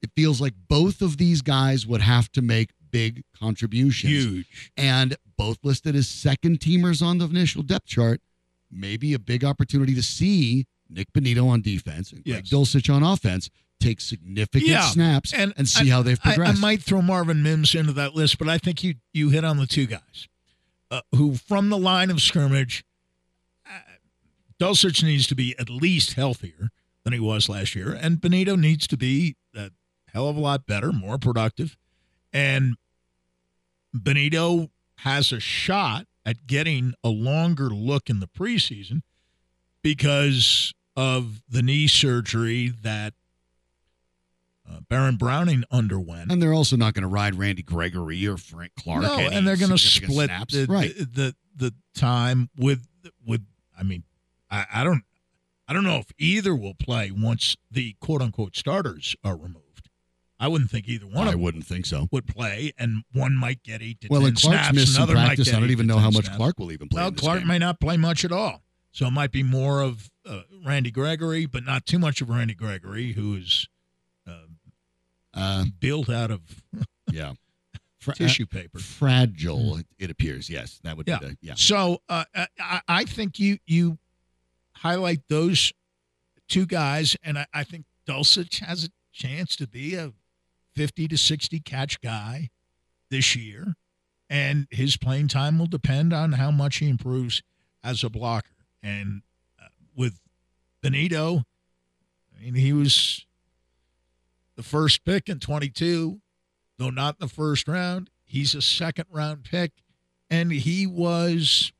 it 0.00 0.10
feels 0.16 0.40
like 0.40 0.54
both 0.68 1.02
of 1.02 1.18
these 1.18 1.42
guys 1.42 1.86
would 1.86 2.00
have 2.00 2.30
to 2.32 2.40
make 2.42 2.70
big 2.90 3.22
contributions. 3.38 4.12
Huge. 4.12 4.72
And 4.76 5.16
both 5.36 5.58
listed 5.62 5.94
as 5.94 6.08
second 6.08 6.60
teamers 6.60 7.02
on 7.04 7.18
the 7.18 7.26
initial 7.26 7.62
depth 7.62 7.86
chart. 7.86 8.22
Maybe 8.70 9.12
a 9.12 9.18
big 9.18 9.44
opportunity 9.44 9.94
to 9.94 10.02
see 10.02 10.66
Nik 10.88 11.12
Bonitto 11.12 11.48
on 11.48 11.62
defense 11.62 12.12
and 12.12 12.24
Greg 12.24 12.44
Yes. 12.44 12.50
Dulcich 12.50 12.92
on 12.92 13.02
offense 13.02 13.50
take 13.80 14.00
significant 14.00 14.70
Yeah, 14.70 14.82
snaps 14.82 15.32
and, 15.34 15.52
and 15.56 15.68
see 15.68 15.88
how 15.88 16.02
they've 16.02 16.18
I, 16.24 16.36
I 16.40 16.52
might 16.52 16.82
throw 16.82 17.02
Marvin 17.02 17.42
Mims 17.42 17.74
into 17.74 17.92
that 17.92 18.14
list, 18.14 18.38
but 18.38 18.48
I 18.48 18.58
think 18.58 18.82
you 18.82 18.94
you 19.12 19.30
hit 19.30 19.44
on 19.44 19.58
the 19.58 19.66
two 19.66 19.86
guys 19.86 20.28
uh, 20.90 21.02
who, 21.14 21.34
from 21.36 21.68
the 21.68 21.76
line 21.76 22.10
of 22.10 22.22
scrimmage, 22.22 22.84
uh, 23.66 23.78
Dulcich 24.58 25.02
needs 25.02 25.26
to 25.26 25.34
be 25.34 25.54
at 25.58 25.68
least 25.68 26.14
healthier 26.14 26.70
than 27.04 27.12
he 27.12 27.20
was 27.20 27.48
last 27.48 27.74
year, 27.74 27.92
and 27.92 28.16
Bonitto 28.18 28.58
needs 28.58 28.86
to 28.86 28.96
be 28.96 29.36
a 29.54 29.70
hell 30.12 30.28
of 30.28 30.36
a 30.36 30.40
lot 30.40 30.66
better, 30.66 30.92
more 30.92 31.18
productive, 31.18 31.76
and 32.32 32.76
Bonitto 33.94 34.70
has 35.00 35.32
a 35.32 35.40
shot 35.40 36.06
at 36.24 36.46
getting 36.46 36.94
a 37.04 37.08
longer 37.08 37.68
look 37.68 38.08
in 38.10 38.20
the 38.20 38.26
preseason 38.26 39.02
because 39.82 40.72
of 40.96 41.42
the 41.48 41.62
knee 41.62 41.86
surgery 41.86 42.68
that 42.82 43.14
uh, 44.68 44.80
Baron 44.88 45.16
Browning 45.16 45.62
underwent. 45.70 46.32
and 46.32 46.42
they're 46.42 46.54
also 46.54 46.76
not 46.76 46.94
going 46.94 47.02
to 47.02 47.08
ride 47.08 47.34
Randy 47.36 47.62
Gregory 47.62 48.26
or 48.26 48.36
Frank 48.36 48.72
Clark. 48.78 49.02
no, 49.02 49.18
and 49.18 49.46
they're 49.46 49.56
going 49.56 49.70
to 49.70 49.78
split 49.78 50.30
the, 50.50 50.66
right. 50.68 50.96
the, 50.96 51.04
the 51.04 51.36
the 51.56 51.74
time 51.94 52.50
with 52.56 52.86
with. 53.24 53.42
I 53.78 53.82
mean, 53.82 54.02
I, 54.50 54.64
I 54.72 54.84
don't 54.84 55.02
I 55.68 55.72
don't 55.72 55.84
know 55.84 55.98
if 55.98 56.06
either 56.18 56.54
will 56.54 56.74
play 56.74 57.10
once 57.10 57.56
the 57.70 57.94
quote 58.00 58.22
unquote 58.22 58.56
starters 58.56 59.14
are 59.22 59.36
removed. 59.36 59.62
I 60.38 60.48
wouldn't 60.48 60.70
think 60.70 60.86
either 60.88 61.06
one 61.06 61.24
I 61.24 61.28
of 61.28 61.32
them 61.32 61.40
wouldn't 61.42 61.64
think 61.66 61.86
so. 61.86 62.08
would 62.12 62.26
play, 62.26 62.72
and 62.76 63.04
one 63.12 63.34
might 63.36 63.62
get 63.62 63.80
eight 63.82 64.00
to 64.02 64.08
Well, 64.10 64.20
ten 64.22 64.34
Clark's 64.34 64.42
snaps. 64.42 64.74
missed 64.74 64.92
some 64.94 65.04
another 65.04 65.14
might 65.14 65.26
practice. 65.26 65.46
get 65.48 65.54
I 65.56 65.60
don't 65.60 65.70
even 65.70 65.86
know 65.86 65.98
how 65.98 66.10
much 66.10 66.24
snaps. 66.26 66.36
Clark 66.36 66.58
will 66.58 66.72
even 66.72 66.88
play. 66.88 67.02
Well, 67.02 67.12
Clark 67.12 67.38
game. 67.40 67.48
may 67.48 67.58
not 67.58 67.80
play 67.80 67.96
much 67.96 68.24
at 68.24 68.32
all. 68.32 68.62
So 68.96 69.06
it 69.08 69.10
might 69.10 69.30
be 69.30 69.42
more 69.42 69.82
of 69.82 70.10
uh, 70.24 70.40
Randy 70.64 70.90
Gregory, 70.90 71.44
but 71.44 71.64
not 71.66 71.84
too 71.84 71.98
much 71.98 72.22
of 72.22 72.30
Randy 72.30 72.54
Gregory, 72.54 73.12
who 73.12 73.34
is 73.34 73.68
uh, 74.26 74.46
Uh, 75.34 75.66
built 75.78 76.08
out 76.08 76.30
of 76.30 76.40
yeah. 77.12 77.34
Fra- 78.00 78.14
tissue 78.14 78.46
paper. 78.46 78.78
uh, 78.78 78.80
fragile, 78.80 79.76
it, 79.76 79.86
it 79.98 80.10
appears. 80.10 80.48
Yes, 80.48 80.80
that 80.82 80.96
would 80.96 81.06
Yeah. 81.06 81.18
be 81.18 81.26
the, 81.26 81.36
yeah. 81.42 81.52
So 81.56 82.00
uh, 82.08 82.24
I, 82.58 82.80
I 82.88 83.04
think 83.04 83.38
you 83.38 83.58
you 83.66 83.98
highlight 84.76 85.28
those 85.28 85.74
two 86.48 86.64
guys, 86.64 87.16
and 87.22 87.38
I, 87.38 87.46
I 87.52 87.64
think 87.64 87.84
Dulcich 88.08 88.60
has 88.60 88.82
a 88.84 88.88
chance 89.12 89.56
to 89.56 89.66
be 89.66 89.94
a 89.94 90.14
fifty 90.74 91.06
to 91.08 91.18
sixty 91.18 91.60
catch 91.60 92.00
guy 92.00 92.48
this 93.10 93.36
year, 93.36 93.74
and 94.30 94.66
his 94.70 94.96
playing 94.96 95.28
time 95.28 95.58
will 95.58 95.66
depend 95.66 96.14
on 96.14 96.32
how 96.32 96.50
much 96.50 96.76
he 96.78 96.88
improves 96.88 97.42
as 97.84 98.02
a 98.02 98.08
blocker. 98.08 98.48
And 98.86 99.22
uh, 99.60 99.66
with 99.96 100.20
Bonitto, 100.82 101.42
I 102.38 102.44
mean, 102.44 102.54
he 102.54 102.72
was 102.72 103.26
the 104.56 104.62
first 104.62 105.04
pick 105.04 105.28
in 105.28 105.40
twenty 105.40 105.68
two, 105.68 106.20
though 106.78 106.90
not 106.90 107.16
in 107.20 107.26
the 107.26 107.32
first 107.34 107.66
round. 107.66 108.10
He's 108.24 108.54
a 108.54 108.62
second 108.62 109.06
round 109.10 109.44
pick 109.44 109.72
and 110.30 110.50
he 110.52 110.86
was 110.86 111.72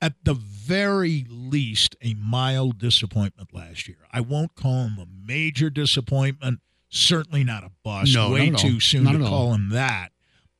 at 0.00 0.14
the 0.24 0.34
very 0.34 1.24
least 1.28 1.94
a 2.02 2.14
mild 2.14 2.78
disappointment 2.78 3.54
last 3.54 3.86
year. 3.86 3.98
I 4.10 4.20
won't 4.20 4.54
call 4.56 4.86
him 4.88 4.98
a 4.98 5.06
major 5.26 5.70
disappointment, 5.70 6.60
certainly 6.88 7.44
not 7.44 7.62
a 7.62 7.70
bust. 7.84 8.12
No, 8.14 8.30
Way 8.32 8.48
at 8.48 8.54
all. 8.54 8.58
too 8.60 8.80
soon 8.80 9.04
Not 9.04 9.12
to 9.12 9.18
at 9.18 9.22
all. 9.22 9.28
call 9.28 9.54
him 9.54 9.68
that. 9.70 10.10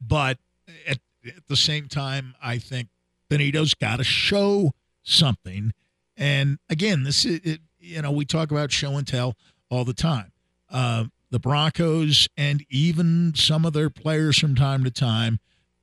But 0.00 0.38
at, 0.86 0.98
at 1.26 1.46
the 1.48 1.56
same 1.56 1.88
time, 1.88 2.34
I 2.40 2.58
think 2.58 2.88
Bonitto's 3.32 3.74
got 3.74 3.96
to 3.96 4.04
show 4.04 4.72
something. 5.02 5.72
And 6.16 6.58
again, 6.68 7.04
this 7.04 7.24
is 7.24 7.40
it, 7.44 7.60
you 7.78 8.02
know 8.02 8.10
we 8.10 8.24
talk 8.24 8.50
about 8.50 8.70
show 8.70 8.96
and 8.96 9.06
tell 9.06 9.36
all 9.70 9.84
the 9.84 9.94
time. 9.94 10.32
Uh, 10.70 11.04
the 11.30 11.38
Broncos 11.38 12.28
and 12.36 12.64
even 12.68 13.32
some 13.34 13.64
of 13.64 13.72
their 13.72 13.90
players 13.90 14.38
from 14.38 14.54
time 14.54 14.84
to 14.84 14.90
time 14.90 15.38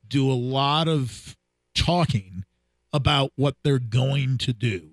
do 0.06 0.30
a 0.30 0.34
lot 0.34 0.88
of 0.88 1.36
talking 1.74 2.44
about 2.92 3.32
what 3.36 3.56
they're 3.62 3.78
going 3.78 4.38
to 4.38 4.52
do, 4.52 4.90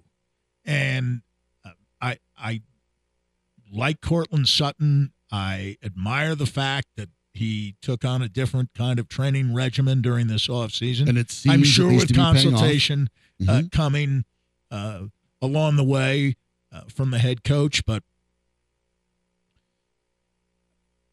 and 0.65 1.21
uh, 1.63 1.71
I 2.01 2.17
I 2.37 2.61
like 3.71 4.01
Courtland 4.01 4.47
Sutton. 4.47 5.11
I 5.31 5.77
admire 5.83 6.35
the 6.35 6.45
fact 6.45 6.87
that 6.95 7.09
he 7.37 7.75
took 7.81 8.03
on 8.05 8.21
a 8.21 8.27
different 8.29 8.73
kind 8.75 8.99
of 8.99 9.07
training 9.07 9.53
regimen 9.53 10.01
during 10.01 10.27
this 10.27 10.47
offseason. 10.47 11.07
And 11.09 11.17
it 11.17 11.31
seems 11.31 11.53
I'm 11.53 11.63
sure 11.63 11.87
with 11.91 12.07
to 12.07 12.13
be 12.13 12.13
paying 12.13 12.33
consultation 12.33 13.09
uh, 13.47 13.51
Mhm. 13.61 13.71
coming 13.71 14.25
uh, 14.71 15.03
along 15.41 15.75
the 15.77 15.83
way 15.83 16.35
uh, 16.71 16.81
from 16.93 17.11
the 17.11 17.19
head 17.19 17.43
coach, 17.43 17.85
but 17.85 18.03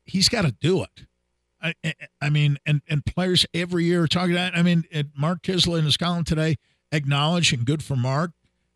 he's 0.04 0.28
got 0.28 0.42
to 0.42 0.52
do 0.52 0.82
it. 0.82 1.06
I, 1.62 1.74
I- 2.20 2.30
mean, 2.30 2.58
and, 2.66 2.82
and 2.88 3.04
players 3.06 3.46
every 3.54 3.84
year 3.84 4.02
are 4.02 4.08
talking 4.08 4.32
about. 4.32 4.54
I 4.56 4.62
mean, 4.62 4.84
Mark 5.16 5.42
Kiszla 5.42 5.78
in 5.78 5.84
his 5.84 5.96
column 5.96 6.24
today 6.24 6.56
acknowledged, 6.92 7.52
and 7.54 7.64
good 7.64 7.82
for 7.82 7.96
Mark, 7.96 8.32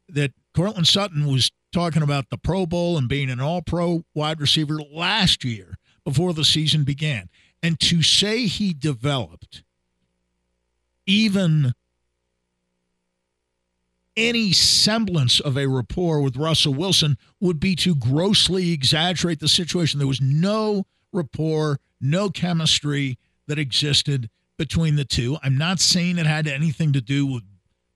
that 0.09 0.33
Courtland 0.55 0.87
Sutton 0.89 1.27
was 1.27 1.51
talking 1.73 2.03
about 2.03 2.31
the 2.31 2.39
Pro 2.39 2.65
Bowl 2.65 2.97
and 2.97 3.09
being 3.09 3.29
an 3.31 3.41
All 3.41 3.61
Pro 3.63 4.05
wide 4.15 4.41
receiver 4.41 4.79
last 4.91 5.45
year 5.45 5.77
before 6.09 6.33
the 6.33 6.45
season 6.45 6.85
began, 6.85 7.29
and 7.63 7.79
to 7.79 8.03
say 8.03 8.47
he 8.47 8.73
developed 8.73 9.63
even 11.07 11.75
any 14.17 14.51
semblance 14.51 15.39
of 15.39 15.59
a 15.59 15.67
rapport 15.67 16.23
with 16.23 16.39
Russell 16.39 16.73
Wilson 16.73 17.19
would 17.41 17.61
be 17.61 17.77
to 17.77 17.95
grossly 17.95 18.73
exaggerate 18.73 19.39
the 19.39 19.49
situation. 19.49 19.99
There 19.99 20.09
was 20.09 20.23
no 20.23 20.87
rapport, 21.13 21.79
no 22.01 22.31
chemistry 22.31 23.19
that 23.47 23.59
existed 23.59 24.31
between 24.57 24.97
the 24.97 25.05
two. 25.05 25.37
I'm 25.43 25.59
not 25.59 25.79
saying 25.79 26.17
it 26.17 26.25
had 26.25 26.47
anything 26.47 26.95
to 26.95 27.03
do 27.03 27.27
with 27.27 27.43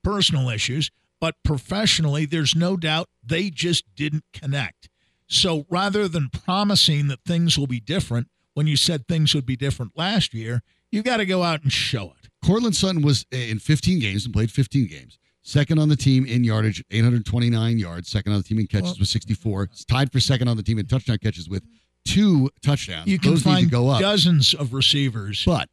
personal 0.05 0.51
issues, 0.51 0.91
but 1.19 1.35
professionally, 1.45 2.27
there's 2.27 2.55
no 2.55 2.77
doubt 2.77 3.09
they 3.25 3.49
just 3.49 3.85
didn't 3.97 4.25
connect. 4.35 4.91
So 5.33 5.67
rather 5.71 6.09
than 6.09 6.29
promising 6.29 7.09
that 7.09 7.21
things 7.25 7.59
will 7.59 7.67
be 7.67 7.81
different 7.81 8.29
when 8.55 8.67
you 8.67 8.77
said 8.77 9.09
things 9.09 9.35
would 9.35 9.47
be 9.47 9.57
different 9.57 9.93
last 9.97 10.35
year, 10.35 10.63
you've 10.91 11.05
got 11.05 11.17
to 11.19 11.27
go 11.27 11.43
out 11.43 11.63
and 11.63 11.73
show 11.73 12.13
it. 12.23 12.29
Courtland 12.45 12.77
Sutton 12.77 13.01
was 13.03 13.25
in 13.31 13.59
15 13.59 13.99
games 13.99 14.25
and 14.27 14.35
played 14.35 14.51
15 14.51 14.87
games. 14.89 15.19
Second 15.43 15.79
on 15.79 15.89
the 15.89 15.97
team 15.97 16.27
in 16.27 16.45
yardage, 16.45 16.85
829 16.91 17.79
yards. 17.79 18.09
Second 18.11 18.33
on 18.33 18.39
the 18.39 18.45
team 18.45 18.59
in 18.59 18.67
catches 18.67 18.91
Well- 18.91 18.97
with 19.01 19.09
64. 19.09 19.63
It's 19.65 19.85
tied 19.87 20.13
for 20.13 20.21
second 20.21 20.49
on 20.49 20.57
the 20.57 20.63
team 20.63 20.79
in 20.79 20.87
touchdown 20.87 21.19
catches 21.19 21.49
with 21.49 21.63
two 22.05 22.51
touchdowns. 22.63 23.09
You 23.09 23.19
can 23.19 23.31
Those 23.33 23.43
find 23.43 23.71
go 23.71 23.89
up. 23.89 24.01
dozens 24.01 24.55
of 24.55 24.73
receivers, 24.75 25.43
but 25.47 25.69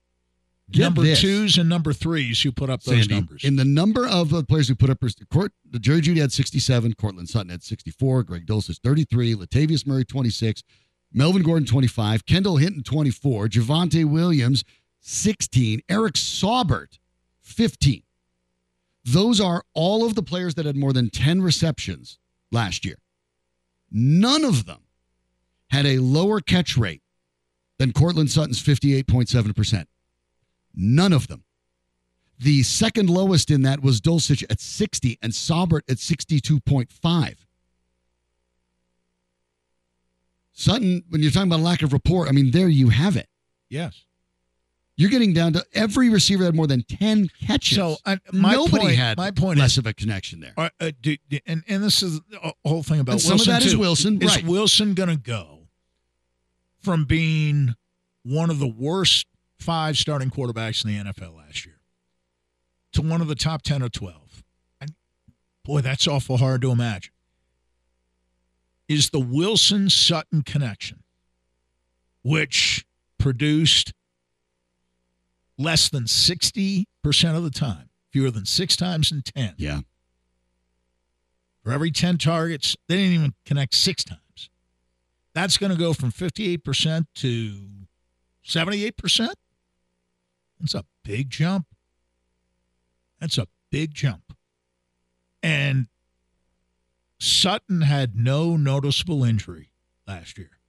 get 0.72 0.82
number 0.82 1.01
this, 1.01 1.22
twos 1.22 1.57
and 1.57 1.70
number 1.70 1.93
threes 1.93 2.41
who 2.41 2.51
put 2.51 2.70
up 2.70 2.84
those 2.84 2.99
Sandy, 2.99 3.15
numbers. 3.15 3.43
in 3.43 3.55
the 3.55 3.65
number 3.65 4.07
of 4.07 4.34
uh, 4.34 4.43
players 4.43 4.67
who 4.67 4.76
put 4.76 4.89
up, 4.89 4.99
Court, 5.32 5.51
the 5.70 5.80
Jerry 5.80 6.01
Jeudy 6.01 6.20
had 6.20 6.32
67, 6.32 6.93
Courtland 6.95 7.30
Sutton 7.30 7.49
had 7.49 7.63
64, 7.63 8.24
Greg 8.24 8.45
Dulcich 8.45 8.80
33, 8.80 9.36
Latavius 9.36 9.86
Murray 9.86 10.05
26, 10.05 10.63
Melvin 11.11 11.41
Gordon 11.41 11.65
25, 11.65 12.26
Kendall 12.26 12.57
Hinton 12.57 12.84
24, 12.84 13.47
Javonte 13.47 14.05
Williams 14.05 14.63
16, 15.01 15.82
Eric 15.89 16.13
Saubert 16.13 16.99
15. 17.41 18.03
Those 19.05 19.41
are 19.41 19.63
all 19.74 20.05
of 20.05 20.15
the 20.15 20.24
players 20.24 20.55
that 20.55 20.65
had 20.65 20.76
more 20.76 20.93
than 20.93 21.09
10 21.09 21.41
receptions 21.41 22.20
last 22.51 22.86
year. 22.86 22.97
None 23.91 24.43
of 24.43 24.65
them 24.65 24.82
had 25.70 25.86
a 25.86 25.99
lower 25.99 26.41
catch 26.41 26.78
rate 26.78 27.01
than 27.80 27.93
Courtland 27.93 28.30
Sutton's 28.30 28.61
58.7%. 28.61 29.86
None 30.76 31.13
of 31.13 31.28
them. 31.28 31.43
The 32.39 32.63
second 32.63 33.09
lowest 33.09 33.51
in 33.51 33.63
that 33.63 33.82
was 33.82 33.99
Dulcich 33.99 34.43
at 34.49 34.61
60 34.61 35.17
and 35.22 35.34
Saubert 35.34 35.82
at 35.89 35.97
62.5. 35.97 37.36
Sutton, 40.51 41.03
when 41.09 41.22
you're 41.22 41.32
talking 41.32 41.49
about 41.51 41.61
lack 41.61 41.82
of 41.82 41.93
rapport, 41.93 42.28
I 42.28 42.32
mean, 42.32 42.51
there 42.51 42.67
you 42.67 42.89
have 42.89 43.15
it. 43.15 43.28
yes. 43.70 44.05
You're 44.97 45.09
getting 45.09 45.32
down 45.32 45.53
to 45.53 45.63
every 45.74 46.09
receiver 46.09 46.43
had 46.43 46.53
more 46.57 46.67
than 46.67 46.84
10 46.84 47.30
catches. 47.47 47.78
So 47.78 47.95
uh, 48.05 48.17
my 48.34 48.51
Nobody 48.51 48.84
point, 48.88 48.95
had 48.97 49.17
my 49.17 49.32
point 49.32 49.57
less 49.57 49.72
is, 49.72 49.78
of 49.78 49.86
a 49.88 49.93
connection 49.93 50.41
there. 50.41 50.51
uh, 50.57 50.70
uh, 50.78 50.91
do, 51.01 51.15
do- 51.30 51.39
and 51.45 51.63
and 51.70 51.82
this 51.82 52.03
is 52.03 52.20
the 52.30 52.53
whole 52.65 52.84
thing 52.84 52.99
about 52.99 53.13
And 53.13 53.22
some 53.22 53.36
of 53.36 53.38
Wilson 53.39 53.53
that 53.53 53.65
is 53.65 53.72
too. 53.72 53.80
Wilson, 53.80 54.22
Is 54.22 54.36
right. 54.36 54.43
Wilson 54.45 54.93
going 54.95 55.07
to 55.07 55.15
go 55.15 55.70
from 56.82 57.05
being 57.05 57.76
one 58.24 58.49
of 58.49 58.59
the 58.59 58.67
worst 58.67 59.26
five 59.60 59.97
starting 59.97 60.30
quarterbacks 60.30 60.84
in 60.84 60.91
the 60.91 61.12
NFL 61.12 61.38
last 61.38 61.66
year 61.66 61.80
to 62.93 63.01
one 63.01 63.22
of 63.22 63.28
the 63.28 63.36
top 63.36 63.62
ten 63.62 63.84
or 63.84 63.89
twelve? 63.89 64.43
And 64.80 64.93
boy, 65.64 65.82
that's 65.82 66.07
awful 66.07 66.38
hard 66.38 66.62
to 66.62 66.72
imagine. 66.72 67.14
Is 68.88 69.12
the 69.12 69.20
Wilson 69.20 69.89
Sutton 69.89 70.41
connection, 70.41 71.03
which 72.24 72.86
produced 73.20 73.93
less 75.60 75.89
than 75.89 76.05
60% 76.05 76.86
of 77.36 77.43
the 77.43 77.51
time, 77.51 77.89
fewer 78.12 78.32
than 78.32 78.45
six 78.45 78.76
times 78.76 79.12
in 79.12 79.22
10. 79.22 79.55
Yeah. 79.57 79.82
For 81.64 81.72
every 81.72 81.91
10 81.91 82.18
targets, 82.18 82.76
they 82.88 82.95
didn't 82.95 83.14
even 83.14 83.34
connect 83.45 83.76
six 83.76 84.03
times. 84.03 84.49
That's 85.36 85.57
going 85.57 85.72
to 85.72 85.78
go 85.78 85.93
from 85.93 86.12
58% 86.12 87.05
to 87.16 87.60
78%. 88.47 89.34
That's 90.60 90.74
a 90.74 90.86
big 91.03 91.30
jump. 91.30 91.68
That's 93.20 93.38
a 93.38 93.47
big 93.72 93.93
jump. 93.93 94.34
And 95.41 95.88
Sutton 97.20 97.82
had 97.82 98.16
no 98.16 98.55
noticeable 98.55 99.24
injury 99.24 99.72
last 100.07 100.38
year, 100.38 100.60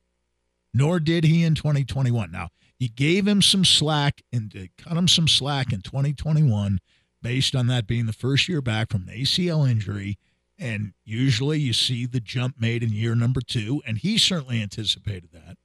nor 0.72 1.01
did 1.01 1.24
he 1.24 1.45
in 1.45 1.55
2021. 1.55 2.30
Now, 2.30 2.51
you 2.78 2.88
gave 2.88 3.26
him 3.26 3.43
some 3.43 3.64
slack 3.64 4.22
and 4.32 4.53
cut 4.78 4.97
him 4.97 5.09
some 5.09 5.28
slack 5.28 5.72
in 5.72 5.82
2021 5.82 6.80
based 7.22 7.55
on 7.55 7.66
that 7.66 7.86
being 7.86 8.07
the 8.07 8.12
first 8.12 8.49
year 8.49 8.62
back 8.62 8.91
from 8.91 9.09
an 9.09 9.14
ACL 9.14 9.68
injury. 9.68 10.18
And 10.59 10.93
usually 11.05 11.59
you 11.59 11.72
see 11.72 12.07
the 12.07 12.20
jump 12.20 12.61
made 12.61 12.82
in 12.82 12.91
year 12.91 13.14
number 13.14 13.41
two, 13.41 13.82
and 13.86 13.99
he 13.99 14.18
certainly 14.18 14.62
anticipated 14.62 15.30
that. 15.32 15.57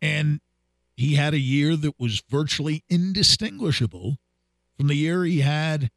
And 0.00 0.40
he 0.96 1.14
had 1.14 1.34
a 1.34 1.38
year 1.38 1.76
that 1.76 1.98
was 1.98 2.22
virtually 2.28 2.84
indistinguishable 2.88 4.16
from 4.76 4.88
the 4.88 4.94
year 4.94 5.24
he 5.24 5.40
had 5.40 5.90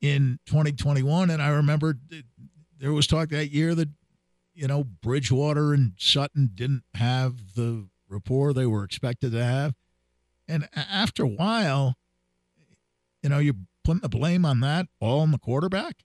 in 0.00 0.38
2021. 0.46 1.30
And 1.30 1.42
I 1.42 1.48
remember 1.48 1.94
there 2.78 2.92
was 2.92 3.06
talk 3.06 3.28
that 3.30 3.50
year 3.50 3.74
that 3.74 3.88
you 4.60 4.68
know, 4.68 4.84
Bridgewater 4.84 5.72
and 5.72 5.92
Sutton 5.96 6.50
didn't 6.54 6.84
have 6.94 7.54
the 7.54 7.88
rapport 8.10 8.52
they 8.52 8.66
were 8.66 8.84
expected 8.84 9.32
to 9.32 9.42
have. 9.42 9.74
And 10.46 10.68
after 10.74 11.22
a 11.22 11.28
while, 11.28 11.96
you 13.22 13.30
know, 13.30 13.38
you're 13.38 13.54
putting 13.84 14.02
the 14.02 14.08
blame 14.10 14.44
on 14.44 14.60
that 14.60 14.86
all 15.00 15.20
on 15.20 15.30
the 15.30 15.38
quarterback 15.38 16.04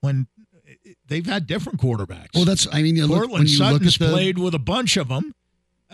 when 0.00 0.28
eh, 0.68 0.74
eh, 0.86 0.92
they've 1.06 1.26
had 1.26 1.48
different 1.48 1.80
quarterbacks. 1.80 2.34
Well, 2.34 2.44
that's 2.44 2.68
I 2.72 2.82
mean, 2.82 2.96
look, 2.98 3.08
Courtland 3.08 3.32
when 3.32 3.42
you 3.42 3.56
Sutton's 3.56 3.98
look 3.98 4.08
at 4.08 4.12
the, 4.12 4.14
played 4.14 4.38
with 4.38 4.54
a 4.54 4.60
bunch 4.60 4.96
of 4.96 5.08
them. 5.08 5.34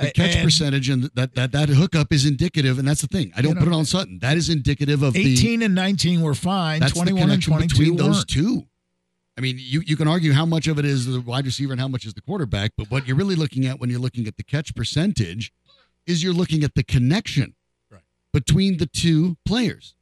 The 0.01 0.11
catch 0.11 0.35
and 0.37 0.45
percentage 0.45 0.89
and 0.89 1.05
that, 1.15 1.35
that 1.35 1.53
that 1.53 1.69
hookup 1.69 2.13
is 2.13 2.25
indicative, 2.27 2.79
and 2.79 2.89
that's 2.89 3.03
the 3.03 3.07
thing. 3.09 3.33
I 3.37 3.43
don't 3.43 3.53
You 3.55 3.59
put 3.59 3.69
it 3.69 3.75
on 3.75 3.85
Sutton. 3.85 4.19
That 4.21 4.37
is 4.37 4.49
indicative 4.49 5.03
of 5.03 5.13
the 5.13 5.33
18 5.33 5.63
and 5.63 5.75
19 5.75 6.23
were 6.23 6.35
fine. 6.35 6.81
that's 6.81 6.93
the 6.95 7.01
21 7.01 7.23
and 7.31 7.31
connection 7.45 7.53
22 7.53 7.79
between 7.79 7.97
those 7.97 8.17
weren't. 8.19 8.29
two. 8.29 8.63
I 9.37 9.41
mean, 9.41 9.57
you, 9.59 9.83
you 9.87 9.97
can 9.97 10.09
argue 10.09 10.33
how 10.33 10.45
much 10.45 10.67
of 10.69 10.79
it 10.79 10.85
is 10.85 11.07
the 11.07 11.21
wide 11.21 11.47
receiver 11.47 11.73
and 11.73 11.81
how 11.81 11.89
much 11.89 12.05
is 12.05 12.13
the 12.15 12.21
quarterback, 12.21 12.73
but 12.77 12.91
what 12.91 13.07
you're 13.07 13.17
really 13.17 13.35
looking 13.35 13.67
at 13.67 13.81
when 13.81 13.89
you're 13.89 13.99
looking 14.01 14.27
at 14.27 14.37
the 14.37 14.43
catch 14.43 14.75
percentage 14.75 15.53
is 16.07 16.23
you're 16.23 16.35
looking 16.35 16.63
at 16.65 16.75
the 16.75 16.83
connection 16.83 17.55
Right. 17.91 18.03
between 18.33 18.77
the 18.79 18.87
two 18.87 19.37
players. 19.47 19.95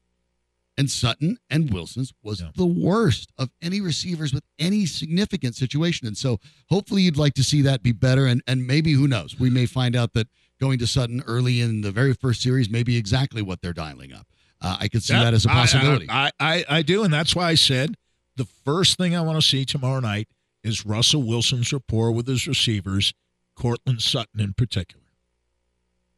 And 0.80 0.90
Sutton 0.90 1.36
and 1.50 1.70
Wilson's 1.70 2.14
was 2.22 2.40
Yeah. 2.40 2.52
the 2.56 2.64
worst 2.64 3.30
of 3.36 3.50
any 3.60 3.82
receivers 3.82 4.32
with 4.32 4.44
any 4.58 4.86
significant 4.86 5.54
situation. 5.54 6.06
And 6.06 6.16
so 6.16 6.38
hopefully 6.70 7.02
you'd 7.02 7.18
like 7.18 7.34
to 7.34 7.44
see 7.44 7.60
that 7.62 7.82
be 7.82 7.92
better. 7.92 8.24
And, 8.26 8.40
and 8.46 8.66
maybe, 8.66 8.92
who 8.92 9.06
knows, 9.06 9.38
we 9.38 9.50
may 9.50 9.66
find 9.66 9.94
out 9.94 10.14
that 10.14 10.28
going 10.58 10.78
to 10.78 10.86
Sutton 10.86 11.22
early 11.26 11.60
in 11.60 11.82
the 11.82 11.90
very 11.92 12.14
first 12.14 12.40
series 12.40 12.70
may 12.70 12.82
be 12.82 12.96
exactly 12.96 13.42
what 13.42 13.60
they're 13.60 13.74
dialing 13.74 14.12
up. 14.14 14.26
Uh, 14.62 14.78
I 14.80 14.88
could 14.88 15.02
see 15.02 15.12
Yeah, 15.12 15.24
that 15.24 15.34
as 15.34 15.44
a 15.44 15.48
possibility. 15.48 16.06
I, 16.08 16.30
I, 16.40 16.64
I 16.68 16.82
do, 16.82 17.04
and 17.04 17.12
that's 17.12 17.36
why 17.36 17.48
I 17.48 17.56
said 17.56 17.96
the 18.36 18.46
first 18.46 18.96
thing 18.96 19.14
I 19.14 19.20
want 19.20 19.36
to 19.36 19.46
see 19.46 19.66
tomorrow 19.66 20.00
night 20.00 20.28
is 20.64 20.86
Russell 20.86 21.22
Wilson's 21.24 21.72
rapport 21.74 22.10
with 22.12 22.26
his 22.26 22.46
receivers, 22.46 23.12
Courtland 23.54 24.00
Sutton 24.00 24.40
in 24.40 24.54
particular. 24.54 25.04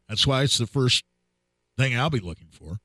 That's 0.09 0.25
why 0.27 0.43
it's 0.43 0.59
the 0.59 0.67
first 0.69 1.03
thing 1.77 1.97
I'll 1.99 2.11
be 2.11 2.21
looking 2.21 2.49
for. 2.53 2.79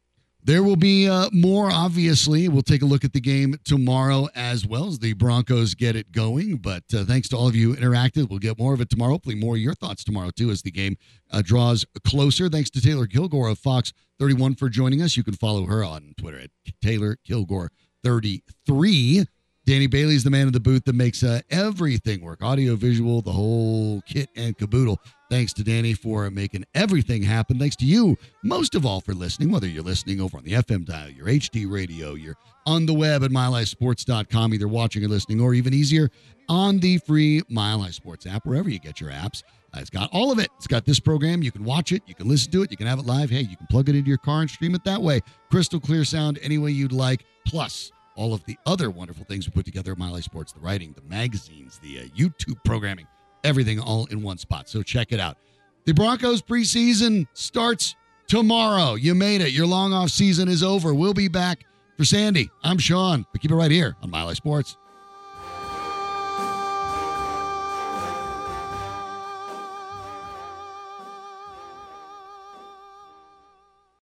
There 0.48 0.64
will 0.64 0.78
be 0.78 1.10
uh, 1.10 1.30
more, 1.34 1.70
obviously. 1.70 2.48
We'll 2.48 2.62
take 2.62 2.82
a 2.82 2.86
look 2.86 3.04
at 3.04 3.12
the 3.12 3.20
game 3.20 3.60
tomorrow 3.66 4.30
as 4.34 4.66
well 4.66 4.88
as 4.88 4.98
the 4.98 5.12
Broncos 5.12 5.76
get 5.76 5.98
it 5.98 6.14
going. 6.14 6.56
But 6.56 6.86
uh, 6.96 7.04
thanks 7.04 7.28
to 7.30 7.36
all 7.36 7.50
of 7.50 7.56
you 7.56 7.74
who 7.74 7.82
interacted. 7.82 8.30
We'll 8.30 8.40
get 8.40 8.58
more 8.58 8.74
of 8.74 8.80
it 8.80 8.90
tomorrow. 8.90 9.12
Hopefully, 9.12 9.36
more 9.36 9.56
of 9.56 9.62
your 9.62 9.74
thoughts 9.74 10.06
tomorrow, 10.06 10.30
too, 10.30 10.50
as 10.50 10.62
the 10.62 10.72
game 10.72 10.96
uh, 11.32 11.42
draws 11.44 11.86
closer. 12.06 12.48
Thanks 12.48 12.70
to 12.70 12.82
Taylor 12.82 13.08
Kilgore 13.08 13.50
of 13.50 13.60
Fox 13.60 13.92
31 14.20 14.56
for 14.56 14.70
joining 14.70 15.02
us. 15.02 15.18
You 15.18 15.24
can 15.26 15.34
follow 15.34 15.66
her 15.66 15.84
on 15.84 16.14
Twitter 16.18 16.40
at 16.40 16.52
Taylor 16.82 17.18
Kilgore 17.26 17.70
33. 18.06 19.26
Danny 19.68 19.88
Bailey's 19.88 20.24
the 20.24 20.30
man 20.30 20.48
in 20.48 20.54
the 20.54 20.62
booth 20.62 20.86
that 20.86 20.96
makes 20.96 21.24
uh, 21.24 21.42
everything 21.50 22.22
work 22.22 22.42
audio, 22.42 22.78
visual, 22.78 23.22
the 23.22 23.34
whole 23.34 24.02
kit 24.08 24.30
and 24.38 24.58
caboodle. 24.58 24.98
Thanks 25.30 25.52
to 25.56 25.64
Danny 25.64 25.94
for 25.94 26.32
making 26.32 26.64
everything 26.74 27.22
happen. 27.22 27.60
Thanks 27.60 27.76
to 27.78 27.86
you, 27.86 28.16
most 28.46 28.76
of 28.76 28.86
all, 28.86 29.02
for 29.02 29.14
listening, 29.14 29.52
whether 29.52 29.68
you're 29.68 29.84
listening 29.84 30.22
over 30.22 30.38
on 30.38 30.46
the 30.46 30.54
FM 30.54 30.86
dial, 30.86 31.10
your 31.10 31.26
HD 31.26 31.70
radio, 31.70 32.14
you're 32.14 32.38
on 32.66 32.86
the 32.86 32.94
web 32.94 33.26
at 33.26 33.32
milehighsports.com, 33.32 34.54
either 34.54 34.70
watching 34.70 35.04
or 35.04 35.10
listening, 35.10 35.42
or 35.42 35.54
even 35.54 35.74
easier, 35.74 36.10
on 36.48 36.80
the 36.80 36.98
free 37.00 37.42
High 37.54 37.90
Sports 37.92 38.26
app, 38.26 38.46
wherever 38.46 38.70
you 38.70 38.80
get 38.80 39.02
your 39.02 39.10
apps. 39.10 39.44
Uh, 39.74 39.80
It's 39.82 39.90
got 39.90 40.10
all 40.14 40.32
of 40.32 40.40
it. 40.40 40.48
It's 40.56 40.68
got 40.68 40.86
this 40.86 41.02
program. 41.02 41.44
You 41.44 41.52
can 41.52 41.66
watch 41.66 41.92
it. 41.92 42.04
You 42.08 42.16
can 42.16 42.30
listen 42.30 42.54
to 42.54 42.62
it. 42.62 42.72
You 42.72 42.78
can 42.78 42.88
have 42.88 43.00
it 43.00 43.06
live. 43.06 43.30
Hey, 43.30 43.42
you 43.42 43.58
can 43.58 43.68
plug 43.68 43.90
it 43.90 43.98
into 43.98 44.08
your 44.08 44.18
car 44.18 44.40
and 44.40 44.50
stream 44.50 44.76
it 44.76 44.86
that 44.86 45.02
way. 45.02 45.20
Crystal 45.52 45.82
clear 45.82 46.06
sound 46.06 46.40
any 46.42 46.58
way 46.58 46.72
you'd 46.72 46.94
like. 46.94 47.26
Plus, 47.46 47.92
all 48.18 48.34
of 48.34 48.44
the 48.46 48.58
other 48.66 48.90
wonderful 48.90 49.24
things 49.26 49.48
we 49.48 49.54
put 49.54 49.64
together 49.64 49.94
at 49.94 49.98
Mile 49.98 50.16
High 50.16 50.20
Sports 50.20 50.52
the 50.52 50.60
writing, 50.60 50.94
the 50.94 51.04
magazines, 51.04 51.80
the 51.82 52.00
uh, 52.00 52.04
YouTube 52.18 52.62
programming, 52.66 53.08
everything 53.46 53.80
all 53.80 54.08
in 54.08 54.22
one 54.22 54.38
spot. 54.38 54.68
So 54.68 54.84
check 54.84 55.14
it 55.14 55.20
out. 55.20 55.38
The 55.86 55.94
Broncos 55.94 56.42
preseason 56.42 57.28
starts 57.32 57.96
tomorrow. 58.28 58.96
You 58.96 59.16
made 59.16 59.40
it. 59.40 59.52
Your 59.52 59.68
long 59.68 59.94
off 59.94 60.10
season 60.10 60.50
is 60.50 60.64
over. 60.64 60.94
We'll 60.94 61.14
be 61.14 61.30
back 61.30 61.66
for 61.96 62.04
Sandy. 62.04 62.50
I'm 62.64 62.78
Shawn. 62.78 63.26
But 63.32 63.42
keep 63.42 63.52
it 63.52 63.56
right 63.56 63.72
here 63.72 63.96
on 64.02 64.10
Mile 64.10 64.28
High 64.28 64.34
Sports. 64.34 64.76